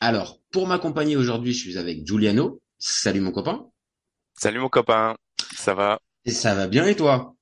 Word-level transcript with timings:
Alors, 0.00 0.40
pour 0.50 0.66
m'accompagner 0.66 1.14
aujourd'hui, 1.16 1.52
je 1.52 1.60
suis 1.60 1.78
avec 1.78 2.04
Giuliano. 2.04 2.60
Salut 2.78 3.20
mon 3.20 3.30
copain. 3.30 3.70
Salut 4.32 4.60
mon 4.60 4.70
copain, 4.70 5.16
ça 5.54 5.74
va? 5.74 6.00
Et 6.24 6.30
ça 6.30 6.54
va 6.54 6.68
bien 6.68 6.86
et 6.86 6.94
toi? 6.94 7.34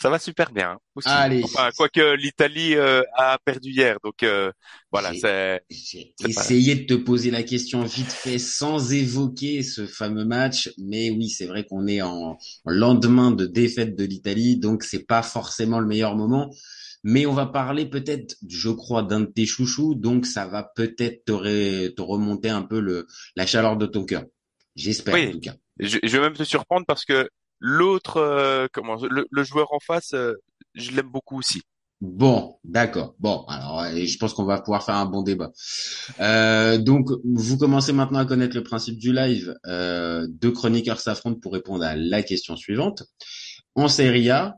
Ça 0.00 0.10
va 0.10 0.18
super 0.18 0.52
bien 0.52 0.78
aussi. 0.94 1.10
Allez. 1.10 1.42
Enfin, 1.42 1.70
quoique 1.76 2.14
l'Italie 2.16 2.74
euh, 2.74 3.02
a 3.16 3.38
perdu 3.44 3.70
hier, 3.70 3.96
donc 4.02 4.22
euh, 4.22 4.50
voilà, 4.92 5.12
J'ai- 5.12 5.20
c'est 5.20 6.14
essayé 6.20 6.74
de 6.76 6.84
te 6.86 6.94
poser 6.94 7.30
la 7.30 7.42
question 7.42 7.82
vite 7.84 8.12
fait 8.12 8.38
sans 8.38 8.92
évoquer 8.92 9.62
ce 9.62 9.86
fameux 9.86 10.24
match, 10.24 10.70
mais 10.78 11.10
oui, 11.10 11.28
c'est 11.28 11.46
vrai 11.46 11.64
qu'on 11.64 11.86
est 11.86 12.02
en, 12.02 12.36
en 12.64 12.70
lendemain 12.70 13.30
de 13.30 13.46
défaite 13.46 13.96
de 13.96 14.04
l'Italie, 14.04 14.56
donc 14.58 14.82
c'est 14.84 15.04
pas 15.04 15.22
forcément 15.22 15.80
le 15.80 15.86
meilleur 15.86 16.16
moment. 16.16 16.50
Mais 17.04 17.26
on 17.26 17.34
va 17.34 17.46
parler 17.46 17.86
peut-être, 17.86 18.36
je 18.48 18.70
crois, 18.70 19.02
d'un 19.02 19.20
de 19.20 19.26
tes 19.26 19.46
chouchous, 19.46 19.94
donc 19.94 20.26
ça 20.26 20.46
va 20.46 20.64
peut-être 20.74 21.24
te, 21.26 22.00
remonter 22.02 22.48
un 22.48 22.62
peu 22.62 22.80
le, 22.80 23.06
la 23.36 23.46
chaleur 23.46 23.76
de 23.76 23.86
ton 23.86 24.04
cœur. 24.04 24.24
J'espère 24.74 25.14
Oui. 25.14 25.28
en 25.28 25.32
tout 25.32 25.40
cas. 25.40 25.54
Je, 25.78 25.98
je 26.02 26.16
vais 26.16 26.20
même 26.20 26.34
te 26.34 26.44
surprendre 26.44 26.86
parce 26.86 27.04
que 27.04 27.28
l'autre, 27.60 28.16
euh, 28.16 28.66
comment, 28.72 28.96
le, 28.96 29.26
le 29.30 29.44
joueur 29.44 29.72
en 29.72 29.80
face, 29.80 30.14
euh, 30.14 30.34
je 30.74 30.90
l'aime 30.90 31.10
beaucoup 31.10 31.38
aussi. 31.38 31.62
Bon, 32.00 32.58
d'accord. 32.64 33.14
Bon, 33.18 33.44
alors 33.48 33.80
euh, 33.80 34.04
je 34.04 34.18
pense 34.18 34.34
qu'on 34.34 34.44
va 34.44 34.60
pouvoir 34.60 34.84
faire 34.84 34.96
un 34.96 35.06
bon 35.06 35.22
débat. 35.22 35.52
Euh, 36.20 36.76
donc, 36.76 37.08
vous 37.24 37.56
commencez 37.56 37.92
maintenant 37.92 38.18
à 38.18 38.26
connaître 38.26 38.56
le 38.56 38.62
principe 38.62 38.98
du 38.98 39.12
live. 39.12 39.54
Euh, 39.66 40.26
deux 40.28 40.50
chroniqueurs 40.50 41.00
s'affrontent 41.00 41.40
pour 41.40 41.52
répondre 41.54 41.84
à 41.84 41.96
la 41.96 42.22
question 42.22 42.56
suivante. 42.56 43.04
En 43.74 43.88
Serie 43.88 44.28
A, 44.30 44.56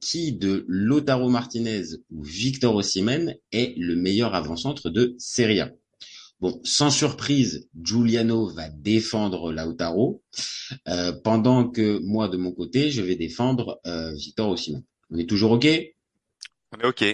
qui 0.00 0.32
de 0.32 0.64
Lautaro 0.68 1.28
Martinez 1.28 1.82
ou 2.10 2.22
Victor 2.22 2.74
Osimhen 2.74 3.36
est 3.52 3.76
le 3.76 3.96
meilleur 3.96 4.34
avant-centre 4.34 4.90
de 4.90 5.14
Serie 5.18 5.60
A 5.60 5.70
Bon, 6.40 6.60
sans 6.64 6.90
surprise, 6.90 7.70
Giuliano 7.82 8.46
va 8.48 8.68
défendre 8.68 9.52
Lautaro, 9.52 10.22
euh, 10.86 11.12
pendant 11.24 11.66
que 11.66 11.98
moi, 12.00 12.28
de 12.28 12.36
mon 12.36 12.52
côté, 12.52 12.90
je 12.90 13.00
vais 13.00 13.16
défendre 13.16 13.80
euh, 13.86 14.12
Victor 14.12 14.50
Osimhen. 14.50 14.84
On 15.10 15.16
est 15.16 15.28
toujours 15.28 15.52
OK? 15.52 15.66
On 16.72 16.80
est 16.80 16.86
ok. 16.86 17.04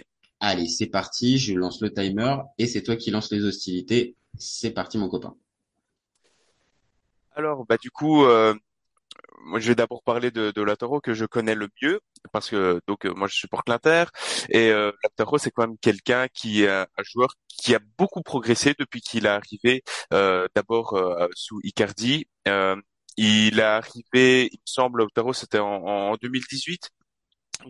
Allez, 0.41 0.67
c'est 0.67 0.89
parti, 0.89 1.39
je 1.39 1.55
lance 1.55 1.81
le 1.81 1.93
timer 1.93 2.37
et 2.59 2.67
c'est 2.67 2.83
toi 2.83 2.97
qui 2.97 3.13
lance 3.13 3.31
les 3.31 3.45
hostilités. 3.45 4.17
C'est 4.37 4.73
parti 4.73 4.99
mon 4.99 5.09
copain. 5.09 5.37
Alors, 7.37 7.65
bah 7.65 7.77
du 7.77 7.93
coup, 7.93 8.25
euh, 8.25 8.55
moi 9.45 9.61
je 9.61 9.69
vais 9.69 9.77
d'abord 9.77 10.03
parler 10.03 10.33
de, 10.33 10.51
de 10.51 10.63
Lautaro 10.63 11.01
que 11.01 11.15
je 11.15 11.27
connais 11.27 11.55
le 11.55 11.69
mieux 11.81 12.01
parce 12.33 12.51
que 12.51 12.81
donc 12.87 13.07
euh, 13.07 13.13
moi 13.15 13.29
je 13.29 13.35
supporte 13.37 13.69
l'Inter 13.69 14.05
et 14.49 14.71
euh, 14.71 14.93
Lautaro 15.05 15.39
c'est 15.39 15.51
quand 15.51 15.67
même 15.67 15.79
quelqu'un 15.79 16.29
qui 16.33 16.63
est 16.65 16.69
un, 16.71 16.87
joueur 17.03 17.35
qui 17.49 17.75
a 17.75 17.81
beaucoup 17.99 18.23
progressé 18.23 18.75
depuis 18.79 19.01
qu'il 19.01 19.27
est 19.27 19.29
arrivé 19.29 19.83
euh, 20.13 20.47
d'abord 20.55 20.95
euh, 20.95 21.29
sous 21.35 21.61
Icardi. 21.65 22.27
Euh, 22.49 22.77
il 23.19 23.59
est 23.59 23.63
arrivé, 23.63 24.47
il 24.53 24.57
me 24.59 24.63
semble, 24.65 25.01
Lautaro 25.01 25.33
c'était 25.35 25.59
en, 25.59 25.67
en 25.85 26.15
2018 26.17 26.91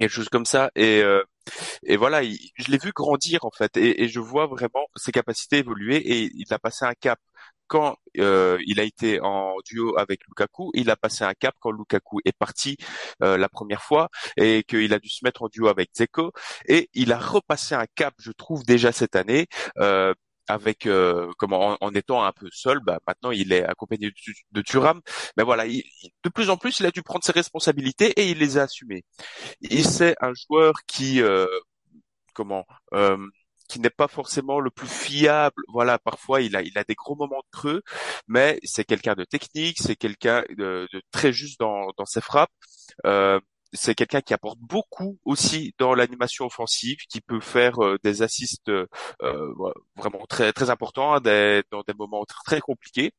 quelque 0.01 0.11
chose 0.11 0.29
comme 0.31 0.47
ça 0.47 0.71
et 0.75 1.03
euh, 1.03 1.23
et 1.85 1.97
voilà 1.97 2.23
il- 2.23 2.39
je 2.57 2.71
l'ai 2.71 2.79
vu 2.79 2.93
grandir 2.93 3.45
en 3.45 3.51
fait 3.51 3.77
et, 3.77 4.03
et 4.05 4.09
je 4.09 4.21
vois 4.21 4.47
vraiment 4.47 4.87
ses 4.97 5.13
capacités 5.13 5.59
évoluer 5.59 5.97
et 5.97 6.31
il 6.35 6.53
a 6.53 6.59
passé 6.59 6.85
un 6.85 6.95
cap 6.95 7.19
quand 7.73 7.97
euh, 8.19 8.59
il 8.67 8.81
a 8.81 8.85
été 8.85 9.21
en 9.23 9.55
duo 9.65 9.97
avec 9.99 10.21
Lukaku 10.29 10.71
il 10.75 10.91
a 10.91 10.97
passé 10.97 11.25
un 11.25 11.35
cap 11.35 11.55
quand 11.61 11.71
Lukaku 11.73 12.21
est 12.25 12.37
parti 12.37 12.77
euh, 13.23 13.37
la 13.39 13.49
première 13.49 13.83
fois 13.83 14.09
et 14.37 14.63
qu'il 14.65 14.93
a 14.95 14.99
dû 14.99 15.09
se 15.09 15.25
mettre 15.25 15.43
en 15.43 15.49
duo 15.49 15.69
avec 15.69 15.91
Zeko 15.97 16.33
et 16.69 16.89
il 16.95 17.13
a 17.13 17.19
repassé 17.19 17.75
un 17.75 17.87
cap 17.95 18.15
je 18.19 18.33
trouve 18.33 18.65
déjà 18.65 18.93
cette 18.93 19.17
année 19.17 19.47
euh, 19.79 20.15
avec 20.49 20.87
euh, 20.87 21.31
comment 21.39 21.77
en, 21.81 21.95
étant 21.95 22.25
un 22.25 22.33
peu 22.33 22.49
seul, 22.53 22.81
bah 22.81 22.99
maintenant 23.07 23.31
il 23.31 23.53
est 23.53 23.65
accompagné 23.65 24.09
de, 24.11 24.15
de 24.51 24.61
Thuram, 24.63 25.01
mais 25.37 25.45
voilà, 25.45 25.67
il- 25.67 25.85
il- 26.03 26.11
de 26.25 26.29
plus 26.31 26.51
en 26.51 26.57
plus 26.57 26.81
il 26.81 26.87
a 26.87 26.91
dû 26.91 27.03
prendre 27.03 27.25
ses 27.25 27.33
responsabilités 27.33 28.09
et 28.21 28.29
il 28.31 28.39
les 28.39 28.59
a 28.59 28.63
assumées. 28.65 29.05
Et 29.63 29.83
c'est 29.85 30.17
un 30.21 30.33
joueur 30.35 30.75
qui, 30.87 31.23
euh, 31.23 31.47
comment, 32.35 32.67
euh, 32.95 33.17
qui 33.73 33.81
n'est 33.81 33.91
pas 33.91 34.09
forcément 34.09 34.61
le 34.61 34.71
plus 34.71 34.89
fiable. 34.89 35.63
Voilà, 35.73 35.99
parfois 35.99 36.43
il 36.43 36.57
a, 36.57 36.63
il 36.63 36.77
a 36.79 36.85
des 36.85 36.95
gros 36.95 37.17
moments 37.17 37.41
de 37.41 37.51
creux, 37.59 37.83
mais 38.29 38.59
c'est 38.65 38.85
quelqu'un 38.85 39.15
de 39.15 39.25
technique, 39.25 39.79
c'est 39.81 39.97
quelqu'un 39.97 40.45
de, 40.51 40.89
de 40.93 41.03
très 41.13 41.33
juste 41.33 41.59
dans, 41.61 41.89
dans 41.97 42.07
ses 42.07 42.21
frappes. 42.21 42.51
Euh, 43.07 43.41
c'est 43.75 43.95
quelqu'un 43.95 44.21
qui 44.21 44.35
apporte 44.35 44.59
beaucoup 44.61 45.19
aussi 45.25 45.75
dans 45.79 45.95
l'animation 45.95 46.47
offensive, 46.47 46.99
qui 47.11 47.21
peut 47.23 47.41
faire 47.41 47.83
euh, 47.85 47.99
des 48.05 48.23
assists 48.23 48.69
euh, 48.69 48.87
euh, 49.23 49.55
vraiment 49.97 50.25
très 50.29 50.53
très 50.53 50.71
importants 50.71 51.15
hein, 51.15 51.21
des- 51.21 51.63
dans 51.71 51.83
des 51.87 51.95
moments 51.95 52.25
très, 52.27 52.43
très 52.45 52.61
compliqués. 52.61 53.13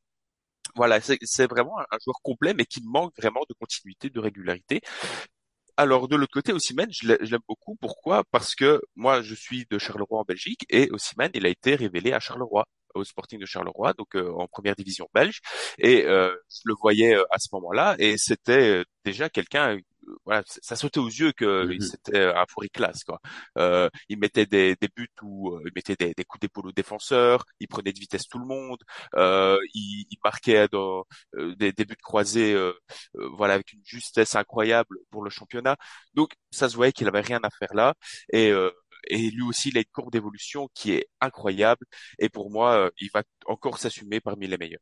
Voilà, 0.76 1.00
c'est 1.02 1.48
vraiment 1.50 1.78
un 1.80 1.98
joueur 2.04 2.18
complet, 2.24 2.54
mais 2.56 2.66
qui 2.66 2.82
manque 2.84 3.14
vraiment 3.18 3.42
de 3.50 3.54
continuité, 3.54 4.10
de 4.10 4.20
régularité. 4.20 4.82
Alors 5.78 6.08
de 6.08 6.16
l'autre 6.16 6.32
côté, 6.34 6.54
Osimhen, 6.54 6.88
je 6.92 7.08
l'ai- 7.08 7.18
je 7.22 7.32
l'aime 7.32 7.42
beaucoup. 7.48 7.76
Pourquoi? 7.76 8.24
Parce 8.32 8.54
que 8.56 8.82
moi, 8.96 9.22
je 9.22 9.34
suis 9.34 9.66
de 9.70 9.80
Charleroi 9.80 10.20
en 10.20 10.24
Belgique 10.24 10.66
et 10.70 10.90
Osimhen, 10.92 11.32
il 11.34 11.46
a 11.46 11.50
été 11.50 11.76
révélé 11.76 12.14
à 12.14 12.20
Charleroi, 12.20 12.66
au 12.94 13.04
Sporting 13.04 13.40
de 13.40 13.46
Charleroi, 13.46 13.94
donc 13.94 14.16
euh, 14.16 14.32
en 14.34 14.48
première 14.48 14.76
division 14.76 15.08
belge. 15.16 15.40
Et 15.80 16.06
euh, 16.06 16.32
je 16.50 16.62
le 16.66 16.76
voyais 16.80 17.16
euh, 17.16 17.24
à 17.32 17.40
ce 17.40 17.48
moment-là, 17.54 17.96
et 18.00 18.18
c'était 18.18 18.82
euh, 18.82 18.84
déjà 19.04 19.30
quelqu'un. 19.30 19.78
Voilà, 20.26 20.44
ça 20.48 20.76
sautait 20.76 21.00
aux 21.00 21.08
yeux 21.08 21.32
que 21.34 21.68
c'était 21.80 22.20
un 22.26 22.46
fourri 22.50 22.70
classe 22.70 23.04
quoi. 23.04 23.20
Euh, 23.58 23.90
il 24.10 24.18
mettait 24.20 24.46
des, 24.46 24.76
des 24.80 24.90
buts 24.96 25.08
où 25.22 25.56
euh, 25.56 25.62
il 25.66 25.72
mettait 25.76 25.96
des, 25.96 26.14
des 26.16 26.24
coups 26.26 26.42
d'épaule 26.42 26.68
aux 26.68 26.72
défenseurs, 26.72 27.46
il 27.60 27.68
prenait 27.68 27.94
de 27.94 28.00
vitesse 28.00 28.28
tout 28.28 28.40
le 28.40 28.46
monde, 28.46 28.80
euh, 29.16 29.58
il, 29.74 30.06
il 30.10 30.18
marquait 30.24 30.68
dans 30.70 31.04
euh, 31.36 31.56
des, 31.56 31.72
des 31.74 31.86
buts 31.86 31.96
croisés 32.02 32.54
euh, 32.54 32.74
euh, 33.18 33.30
voilà 33.38 33.56
avec 33.56 33.74
une 33.74 33.82
justesse 33.86 34.36
incroyable 34.36 34.98
pour 35.12 35.24
le 35.24 35.30
championnat. 35.30 35.78
Donc 36.14 36.34
ça 36.52 36.70
se 36.70 36.76
voyait 36.76 36.92
qu'il 36.94 37.08
avait 37.08 37.22
rien 37.22 37.40
à 37.44 37.50
faire 37.50 37.74
là 37.74 37.96
et 38.32 38.52
euh, 38.52 38.72
et 39.08 39.30
lui 39.32 39.42
aussi 39.44 39.70
il 39.70 39.78
a 39.78 39.82
une 39.82 39.86
courbe 39.92 40.12
d'évolution 40.12 40.70
qui 40.74 40.92
est 40.94 41.08
incroyable 41.22 41.86
et 42.20 42.30
pour 42.30 42.52
moi 42.52 42.90
il 43.00 43.10
va 43.14 43.24
encore 43.48 43.78
s'assumer 43.78 44.22
parmi 44.22 44.48
les 44.48 44.58
meilleurs. 44.58 44.82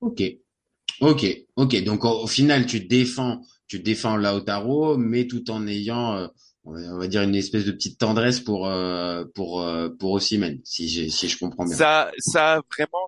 Ok, 0.00 0.20
ok, 1.00 1.24
ok. 1.56 1.84
Donc 1.84 2.04
au, 2.04 2.22
au 2.22 2.26
final, 2.26 2.66
tu 2.66 2.80
défends, 2.80 3.42
tu 3.72 3.78
défends 3.78 4.16
Lautaro, 4.16 4.98
mais 4.98 5.26
tout 5.26 5.50
en 5.50 5.66
ayant, 5.66 6.14
euh, 6.14 6.26
on 6.64 6.98
va 6.98 7.08
dire 7.08 7.22
une 7.22 7.34
espèce 7.34 7.64
de 7.64 7.72
petite 7.72 7.98
tendresse 7.98 8.38
pour 8.38 8.66
euh, 8.68 9.24
pour 9.34 9.62
euh, 9.62 9.88
pour 9.98 10.12
Osimhen, 10.12 10.60
si 10.62 10.90
j'ai 10.90 11.08
si 11.08 11.26
je 11.26 11.38
comprends 11.38 11.64
bien. 11.64 11.74
Ça 11.74 12.12
ça 12.18 12.60
vraiment 12.76 13.06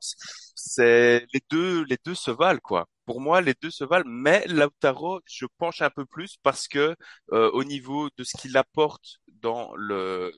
c'est 0.55 1.27
les 1.35 1.41
deux 1.51 1.85
les 1.85 1.99
deux 2.03 2.15
se 2.15 2.31
valent 2.31 2.61
quoi. 2.63 2.89
Pour 3.05 3.21
moi 3.21 3.43
les 3.43 3.53
deux 3.61 3.71
se 3.71 3.85
valent 3.85 4.09
mais 4.09 4.47
Lautaro 4.47 5.21
je 5.27 5.45
penche 5.59 5.83
un 5.83 5.91
peu 5.91 6.07
plus 6.07 6.37
parce 6.43 6.67
que 6.67 6.97
euh, 7.33 7.51
au 7.51 7.63
niveau 7.63 8.09
de 8.17 8.25
ce 8.25 8.35
qu'il 8.41 8.57
apporte 8.57 9.19
dans 9.43 9.75
le 9.77 10.33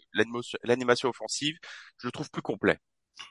l'animation 0.65 1.09
offensive, 1.09 1.55
je 2.03 2.09
le 2.09 2.11
trouve 2.11 2.31
plus 2.33 2.43
complet. 2.43 2.79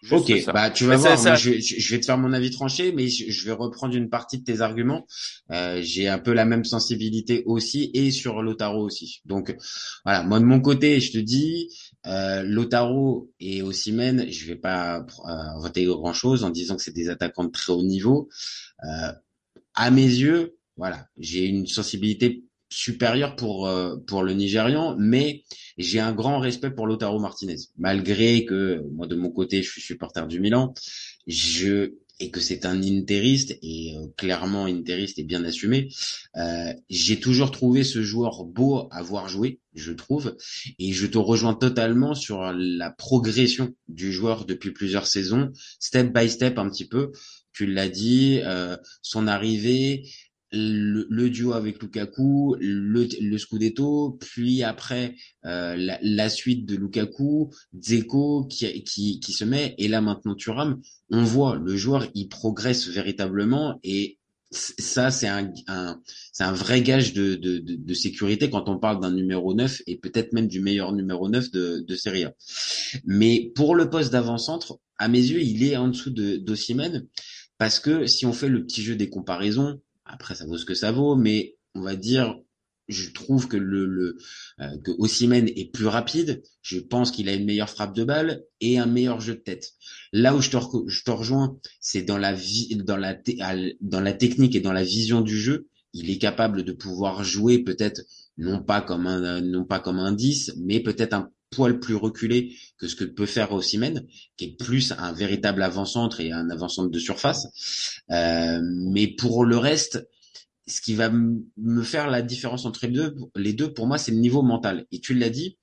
Juste 0.01 0.29
Ok, 0.29 0.31
ça. 0.37 0.53
bah 0.53 0.69
tu 0.69 0.85
vas 0.85 0.91
Mais 0.91 0.97
voir, 0.97 1.17
moi, 1.21 1.35
je, 1.35 1.49
vais- 1.51 1.61
je 1.61 1.95
vais 1.95 1.99
te 1.99 2.05
faire 2.05 2.17
mon 2.17 2.33
avis 2.33 2.51
tranché, 2.51 2.91
mais 2.91 3.07
je, 3.07 3.31
je 3.31 3.45
vais 3.45 3.51
reprendre 3.53 3.95
une 3.95 4.09
partie 4.09 4.37
de 4.39 4.43
tes 4.43 4.61
arguments. 4.61 5.05
Euh, 5.51 5.81
J'ai 5.81 6.07
un 6.07 6.19
peu 6.19 6.33
la 6.33 6.45
même 6.45 6.63
sensibilité 6.65 7.43
aussi 7.45 7.91
et 7.93 8.11
sur 8.11 8.41
Lotaro 8.41 8.83
aussi. 8.83 9.21
Donc 9.25 9.55
voilà, 10.03 10.23
moi 10.23 10.39
de 10.39 10.45
mon 10.45 10.59
côté, 10.61 10.99
je 10.99 11.11
te 11.11 11.17
dis, 11.17 11.69
euh, 12.05 12.43
Lotaro 12.43 13.31
et 13.39 13.61
Osimhen, 13.61 14.29
je 14.31 14.45
vais 14.47 14.55
pas 14.55 15.05
euh, 15.27 15.85
grand 15.87 16.13
chose 16.13 16.43
en 16.43 16.49
disant 16.51 16.75
que 16.75 16.83
c'est 16.83 16.93
des 16.95 17.09
attaquants 17.09 17.45
de 17.45 17.51
très 17.51 17.73
haut 17.73 17.83
niveau. 17.83 18.29
Euh, 18.83 19.11
à 19.75 19.91
mes 19.91 20.03
yeux, 20.05 20.57
voilà, 20.77 21.07
j'ai 21.17 21.45
une 21.45 21.67
sensibilité 21.67 22.43
supérieure 22.75 23.35
pour 23.37 23.67
euh, 23.67 23.95
pour 24.05 24.21
le 24.21 24.33
Nigérian, 24.33 24.95
mais 24.99 25.43
j'ai 25.77 25.99
un 26.01 26.13
grand 26.13 26.39
respect 26.39 26.71
pour 26.71 26.87
Lautaro 26.87 27.19
Martinez, 27.19 27.55
malgré 27.77 28.43
que 28.43 28.83
moi 28.91 29.07
de 29.07 29.15
mon 29.15 29.31
côté 29.31 29.63
je 29.63 29.71
suis 29.71 29.81
supporter 29.81 30.27
du 30.27 30.39
Milan. 30.41 30.73
Je 31.25 31.93
et 32.19 32.31
que 32.31 32.39
c'est 32.39 32.65
un 32.65 32.81
interiste 32.81 33.57
et 33.61 33.97
euh, 33.97 34.07
clairement 34.15 34.65
interiste 34.65 35.19
et 35.19 35.23
bien 35.23 35.43
assumé. 35.43 35.89
Euh, 36.37 36.73
j'ai 36.89 37.19
toujours 37.19 37.51
trouvé 37.51 37.83
ce 37.83 38.01
joueur 38.01 38.45
beau 38.45 38.87
à 38.91 39.01
voir 39.01 39.27
jouer, 39.27 39.59
je 39.73 39.91
trouve, 39.91 40.37
et 40.79 40.93
je 40.93 41.07
te 41.07 41.17
rejoins 41.17 41.55
totalement 41.55 42.13
sur 42.15 42.53
la 42.53 42.89
progression 42.89 43.73
du 43.89 44.13
joueur 44.13 44.45
depuis 44.45 44.71
plusieurs 44.71 45.07
saisons, 45.07 45.51
step 45.79 46.13
by 46.13 46.29
step 46.29 46.57
un 46.57 46.69
petit 46.69 46.87
peu. 46.87 47.11
Tu 47.51 47.65
l'as 47.65 47.89
dit, 47.89 48.39
euh, 48.43 48.77
son 49.01 49.27
arrivée, 49.27 50.09
le, 50.51 51.29
duo 51.29 51.53
avec 51.53 51.81
Lukaku, 51.81 52.55
le, 52.59 53.07
le 53.21 53.37
Scudetto, 53.37 54.17
puis 54.21 54.63
après 54.63 55.15
euh, 55.45 55.75
la, 56.01 56.29
suite 56.29 56.65
de 56.65 56.75
Lukaku, 56.75 57.51
Dzeko 57.73 58.45
qui, 58.45 58.83
qui, 58.83 59.19
qui 59.19 59.33
se 59.33 59.43
met, 59.43 59.75
et 59.77 59.87
là 59.87 60.01
maintenant 60.01 60.35
Thuram, 60.35 60.81
on 61.09 61.23
voit 61.23 61.55
le 61.55 61.75
joueur 61.75 62.07
il 62.13 62.29
progresse 62.29 62.87
véritablement 62.87 63.79
et 63.83 64.17
ça 64.51 65.11
c'est 65.11 65.27
un, 65.27 65.51
un 65.67 65.99
c'est 66.31 66.43
un 66.43 66.53
vrai 66.53 66.81
gage 66.81 67.13
de, 67.13 67.35
de, 67.35 67.59
de, 67.59 67.93
sécurité 67.93 68.49
quand 68.49 68.69
on 68.69 68.77
parle 68.77 69.01
d'un 69.01 69.11
numéro 69.11 69.53
9 69.53 69.81
et 69.87 69.97
peut-être 69.97 70.33
même 70.33 70.47
du 70.47 70.61
meilleur 70.61 70.93
numéro 70.93 71.27
9 71.29 71.51
de, 71.51 71.79
de 71.85 71.95
Serie 71.95 72.25
A. 72.25 72.33
Mais 73.05 73.51
pour 73.55 73.75
le 73.75 73.89
poste 73.89 74.11
d'avant-centre, 74.11 74.79
à 74.97 75.07
mes 75.07 75.19
yeux, 75.19 75.41
il 75.41 75.63
est 75.63 75.75
en 75.75 75.89
dessous 75.89 76.11
de 76.11 76.37
d'Ossimène 76.37 77.07
parce 77.57 77.79
que 77.79 78.05
si 78.05 78.25
on 78.25 78.33
fait 78.33 78.49
le 78.49 78.65
petit 78.65 78.83
jeu 78.83 78.95
des 78.95 79.09
comparaisons, 79.09 79.81
après, 80.05 80.35
ça 80.35 80.45
vaut 80.45 80.57
ce 80.57 80.65
que 80.65 80.75
ça 80.75 80.91
vaut, 80.91 81.15
mais 81.15 81.57
on 81.73 81.81
va 81.81 81.95
dire, 81.95 82.39
je 82.87 83.09
trouve 83.09 83.47
que 83.47 83.57
le, 83.57 84.17
euh, 84.59 84.77
que 84.83 84.91
Ossimène 84.99 85.49
est 85.49 85.71
plus 85.71 85.87
rapide. 85.87 86.43
Je 86.61 86.79
pense 86.79 87.11
qu'il 87.11 87.29
a 87.29 87.33
une 87.33 87.45
meilleure 87.45 87.69
frappe 87.69 87.95
de 87.95 88.03
balle 88.03 88.43
et 88.61 88.77
un 88.77 88.85
meilleur 88.85 89.19
jeu 89.19 89.35
de 89.35 89.39
tête. 89.39 89.73
Là 90.13 90.35
où 90.35 90.41
je 90.41 90.49
te, 90.51 90.57
je 90.87 91.03
te 91.03 91.11
rejoins, 91.11 91.57
c'est 91.79 92.03
dans 92.03 92.17
la 92.17 92.35
technique 94.13 94.55
et 94.55 94.61
dans 94.61 94.73
la 94.73 94.83
vision 94.83 95.21
du 95.21 95.37
jeu. 95.37 95.67
Il 95.93 96.09
est 96.09 96.17
capable 96.17 96.63
de 96.63 96.73
pouvoir 96.73 97.23
jouer 97.23 97.59
peut-être 97.59 98.01
non 98.37 98.61
pas 98.61 98.81
comme 98.81 99.07
un 99.07 99.39
non 99.41 99.63
pas 99.63 99.79
comme 99.79 99.97
un 99.97 100.11
10, 100.11 100.55
mais 100.57 100.81
peut-être 100.81 101.13
un 101.13 101.31
poil 101.49 101.79
plus 101.79 101.95
reculé 101.95 102.55
que 102.77 102.87
ce 102.87 102.95
que 102.95 103.03
peut 103.03 103.25
faire 103.25 103.51
Ossimène, 103.51 104.05
qui 104.37 104.45
est 104.45 104.57
plus 104.57 104.93
un 104.97 105.13
véritable 105.13 105.63
avant-centre 105.63 106.19
et 106.19 106.31
un 106.31 106.49
avant-centre 106.49 106.89
de 106.89 106.99
surface. 106.99 107.47
Euh, 108.11 108.59
mais 108.63 109.07
pour 109.07 109.45
le 109.45 109.57
reste, 109.57 110.07
ce 110.67 110.81
qui 110.81 110.95
va 110.95 111.09
me 111.09 111.83
faire 111.83 112.09
la 112.09 112.21
différence 112.21 112.65
entre 112.65 112.85
les 112.87 112.91
deux, 112.91 113.15
les 113.35 113.53
deux 113.53 113.73
pour 113.73 113.87
moi, 113.87 113.97
c'est 113.97 114.11
le 114.11 114.17
niveau 114.17 114.41
mental. 114.41 114.85
Et 114.91 114.99
tu 114.99 115.13
l'as 115.13 115.29
dit, 115.29 115.57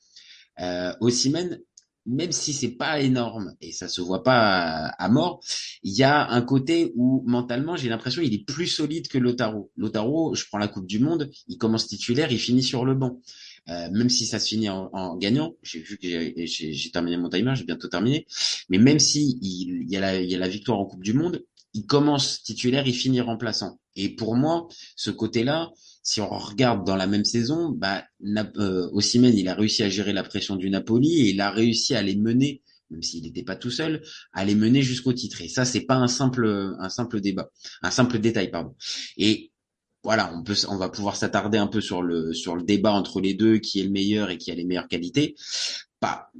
euh, 0.60 0.92
Ossimène, 1.00 1.60
même 2.06 2.32
si 2.32 2.52
c'est 2.52 2.72
pas 2.72 3.00
énorme 3.00 3.54
et 3.60 3.72
ça 3.72 3.88
se 3.88 4.00
voit 4.00 4.22
pas 4.22 4.86
à, 4.98 5.08
mort, 5.08 5.40
il 5.82 5.92
y 5.92 6.02
a 6.02 6.28
un 6.30 6.42
côté 6.42 6.92
où 6.96 7.22
mentalement 7.26 7.76
j'ai 7.76 7.88
l'impression 7.88 8.22
il 8.22 8.34
est 8.34 8.44
plus 8.44 8.66
solide 8.66 9.08
que 9.08 9.18
Lotaro. 9.18 9.70
Lotaro, 9.76 10.34
je 10.34 10.44
prends 10.48 10.58
la 10.58 10.68
Coupe 10.68 10.86
du 10.86 10.98
Monde, 10.98 11.30
il 11.48 11.58
commence 11.58 11.86
titulaire, 11.86 12.32
il 12.32 12.38
finit 12.38 12.62
sur 12.62 12.84
le 12.84 12.94
banc. 12.94 13.20
Euh, 13.68 13.90
même 13.90 14.10
si 14.10 14.26
ça 14.26 14.40
se 14.40 14.48
finit 14.48 14.68
en, 14.68 15.16
gagnant, 15.16 15.54
j'ai 15.62 15.80
vu 15.80 15.96
que 15.96 16.08
j'ai 16.44 16.90
terminé 16.90 17.16
mon 17.16 17.28
timer, 17.28 17.54
j'ai 17.54 17.64
bientôt 17.64 17.88
terminé, 17.88 18.26
mais 18.68 18.78
même 18.78 18.98
si 18.98 19.38
il, 19.40 19.90
y 19.90 19.96
a 19.96 20.00
la, 20.00 20.20
il 20.20 20.30
y 20.30 20.34
a 20.34 20.38
la 20.38 20.48
victoire 20.48 20.78
en 20.78 20.86
Coupe 20.86 21.04
du 21.04 21.12
Monde, 21.12 21.44
il 21.74 21.86
commence 21.86 22.42
titulaire, 22.42 22.86
il 22.86 22.94
finit 22.94 23.20
remplaçant. 23.20 23.78
Et 23.96 24.10
pour 24.10 24.36
moi, 24.36 24.68
ce 24.96 25.10
côté-là, 25.10 25.70
si 26.02 26.20
on 26.20 26.28
regarde 26.28 26.84
dans 26.86 26.96
la 26.96 27.06
même 27.06 27.24
saison, 27.24 27.70
bah, 27.70 28.04
euh, 28.58 28.90
il 28.92 29.48
a 29.48 29.54
réussi 29.54 29.82
à 29.82 29.88
gérer 29.88 30.12
la 30.12 30.22
pression 30.22 30.56
du 30.56 30.68
Napoli 30.68 31.20
et 31.20 31.30
il 31.30 31.40
a 31.40 31.50
réussi 31.50 31.94
à 31.94 32.02
les 32.02 32.16
mener, 32.16 32.62
même 32.90 33.02
s'il 33.02 33.22
n'était 33.22 33.44
pas 33.44 33.56
tout 33.56 33.70
seul, 33.70 34.02
à 34.32 34.44
les 34.44 34.54
mener 34.54 34.82
jusqu'au 34.82 35.12
titre. 35.12 35.40
Et 35.40 35.48
ça, 35.48 35.64
c'est 35.64 35.82
pas 35.82 35.96
un 35.96 36.08
simple, 36.08 36.74
un 36.78 36.88
simple 36.88 37.20
débat, 37.20 37.50
un 37.82 37.90
simple 37.90 38.18
détail, 38.18 38.50
pardon. 38.50 38.74
Et 39.16 39.51
voilà, 40.04 40.34
on 40.68 40.76
va 40.76 40.88
pouvoir 40.88 41.16
s'attarder 41.16 41.58
un 41.58 41.68
peu 41.68 41.80
sur 41.80 42.02
le 42.02 42.34
sur 42.34 42.56
le 42.56 42.62
débat 42.62 42.92
entre 42.92 43.20
les 43.20 43.34
deux, 43.34 43.58
qui 43.58 43.80
est 43.80 43.84
le 43.84 43.90
meilleur 43.90 44.30
et 44.30 44.38
qui 44.38 44.50
a 44.50 44.54
les 44.54 44.64
meilleures 44.64 44.88
qualités. 44.88 45.36
Bah, 46.00 46.30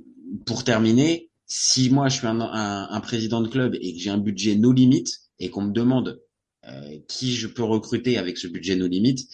pour 0.47 0.64
terminer, 0.64 1.31
si 1.47 1.91
moi 1.91 2.09
je 2.09 2.17
suis 2.17 2.26
un, 2.26 3.00
président 3.03 3.41
de 3.41 3.49
club 3.49 3.76
et 3.81 3.94
que 3.94 4.00
j'ai 4.00 4.11
un 4.11 4.19
budget 4.19 4.56
no 4.56 4.73
limite 4.73 5.20
et 5.38 5.50
qu'on 5.50 5.62
me 5.62 5.73
demande 5.73 6.20
euh, 6.67 6.99
qui 7.09 7.35
je 7.35 7.47
peux 7.47 7.62
recruter 7.62 8.19
avec 8.19 8.38
ce 8.38 8.49
budget 8.49 8.75
no 8.75 8.88
limite, 8.88 9.29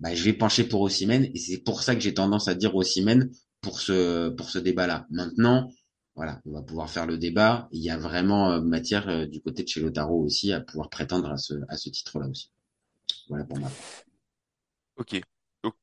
bah, 0.00 0.14
je 0.14 0.24
vais 0.24 0.32
pencher 0.32 0.64
pour 0.64 0.80
Ossimène 0.80 1.30
et 1.32 1.38
c'est 1.38 1.58
pour 1.58 1.82
ça 1.82 1.94
que 1.94 2.00
j'ai 2.00 2.14
tendance 2.14 2.48
à 2.48 2.54
dire 2.54 2.74
Ossimène 2.74 3.30
pour 3.60 3.80
ce 3.80 4.30
pour 4.30 4.50
ce 4.50 4.58
débat-là. 4.58 5.06
Maintenant, 5.10 5.70
voilà, 6.16 6.40
on 6.44 6.52
va 6.52 6.62
pouvoir 6.62 6.90
faire 6.90 7.06
le 7.06 7.18
débat. 7.18 7.68
Il 7.70 7.82
y 7.82 7.90
a 7.90 7.98
vraiment 7.98 8.50
euh, 8.50 8.60
matière 8.60 9.08
euh, 9.08 9.26
du 9.26 9.40
côté 9.40 9.62
de 9.62 9.68
chez 9.68 9.80
Lotaro 9.80 10.24
aussi 10.24 10.52
à 10.52 10.60
pouvoir 10.60 10.90
prétendre 10.90 11.30
à 11.30 11.36
ce 11.36 11.54
à 11.68 11.76
ce 11.76 11.88
titre-là 11.88 12.26
aussi. 12.26 12.50
Voilà 13.28 13.44
pour 13.44 13.58
moi. 13.58 13.70
Ok. 14.96 15.20
Donc, 15.62 15.74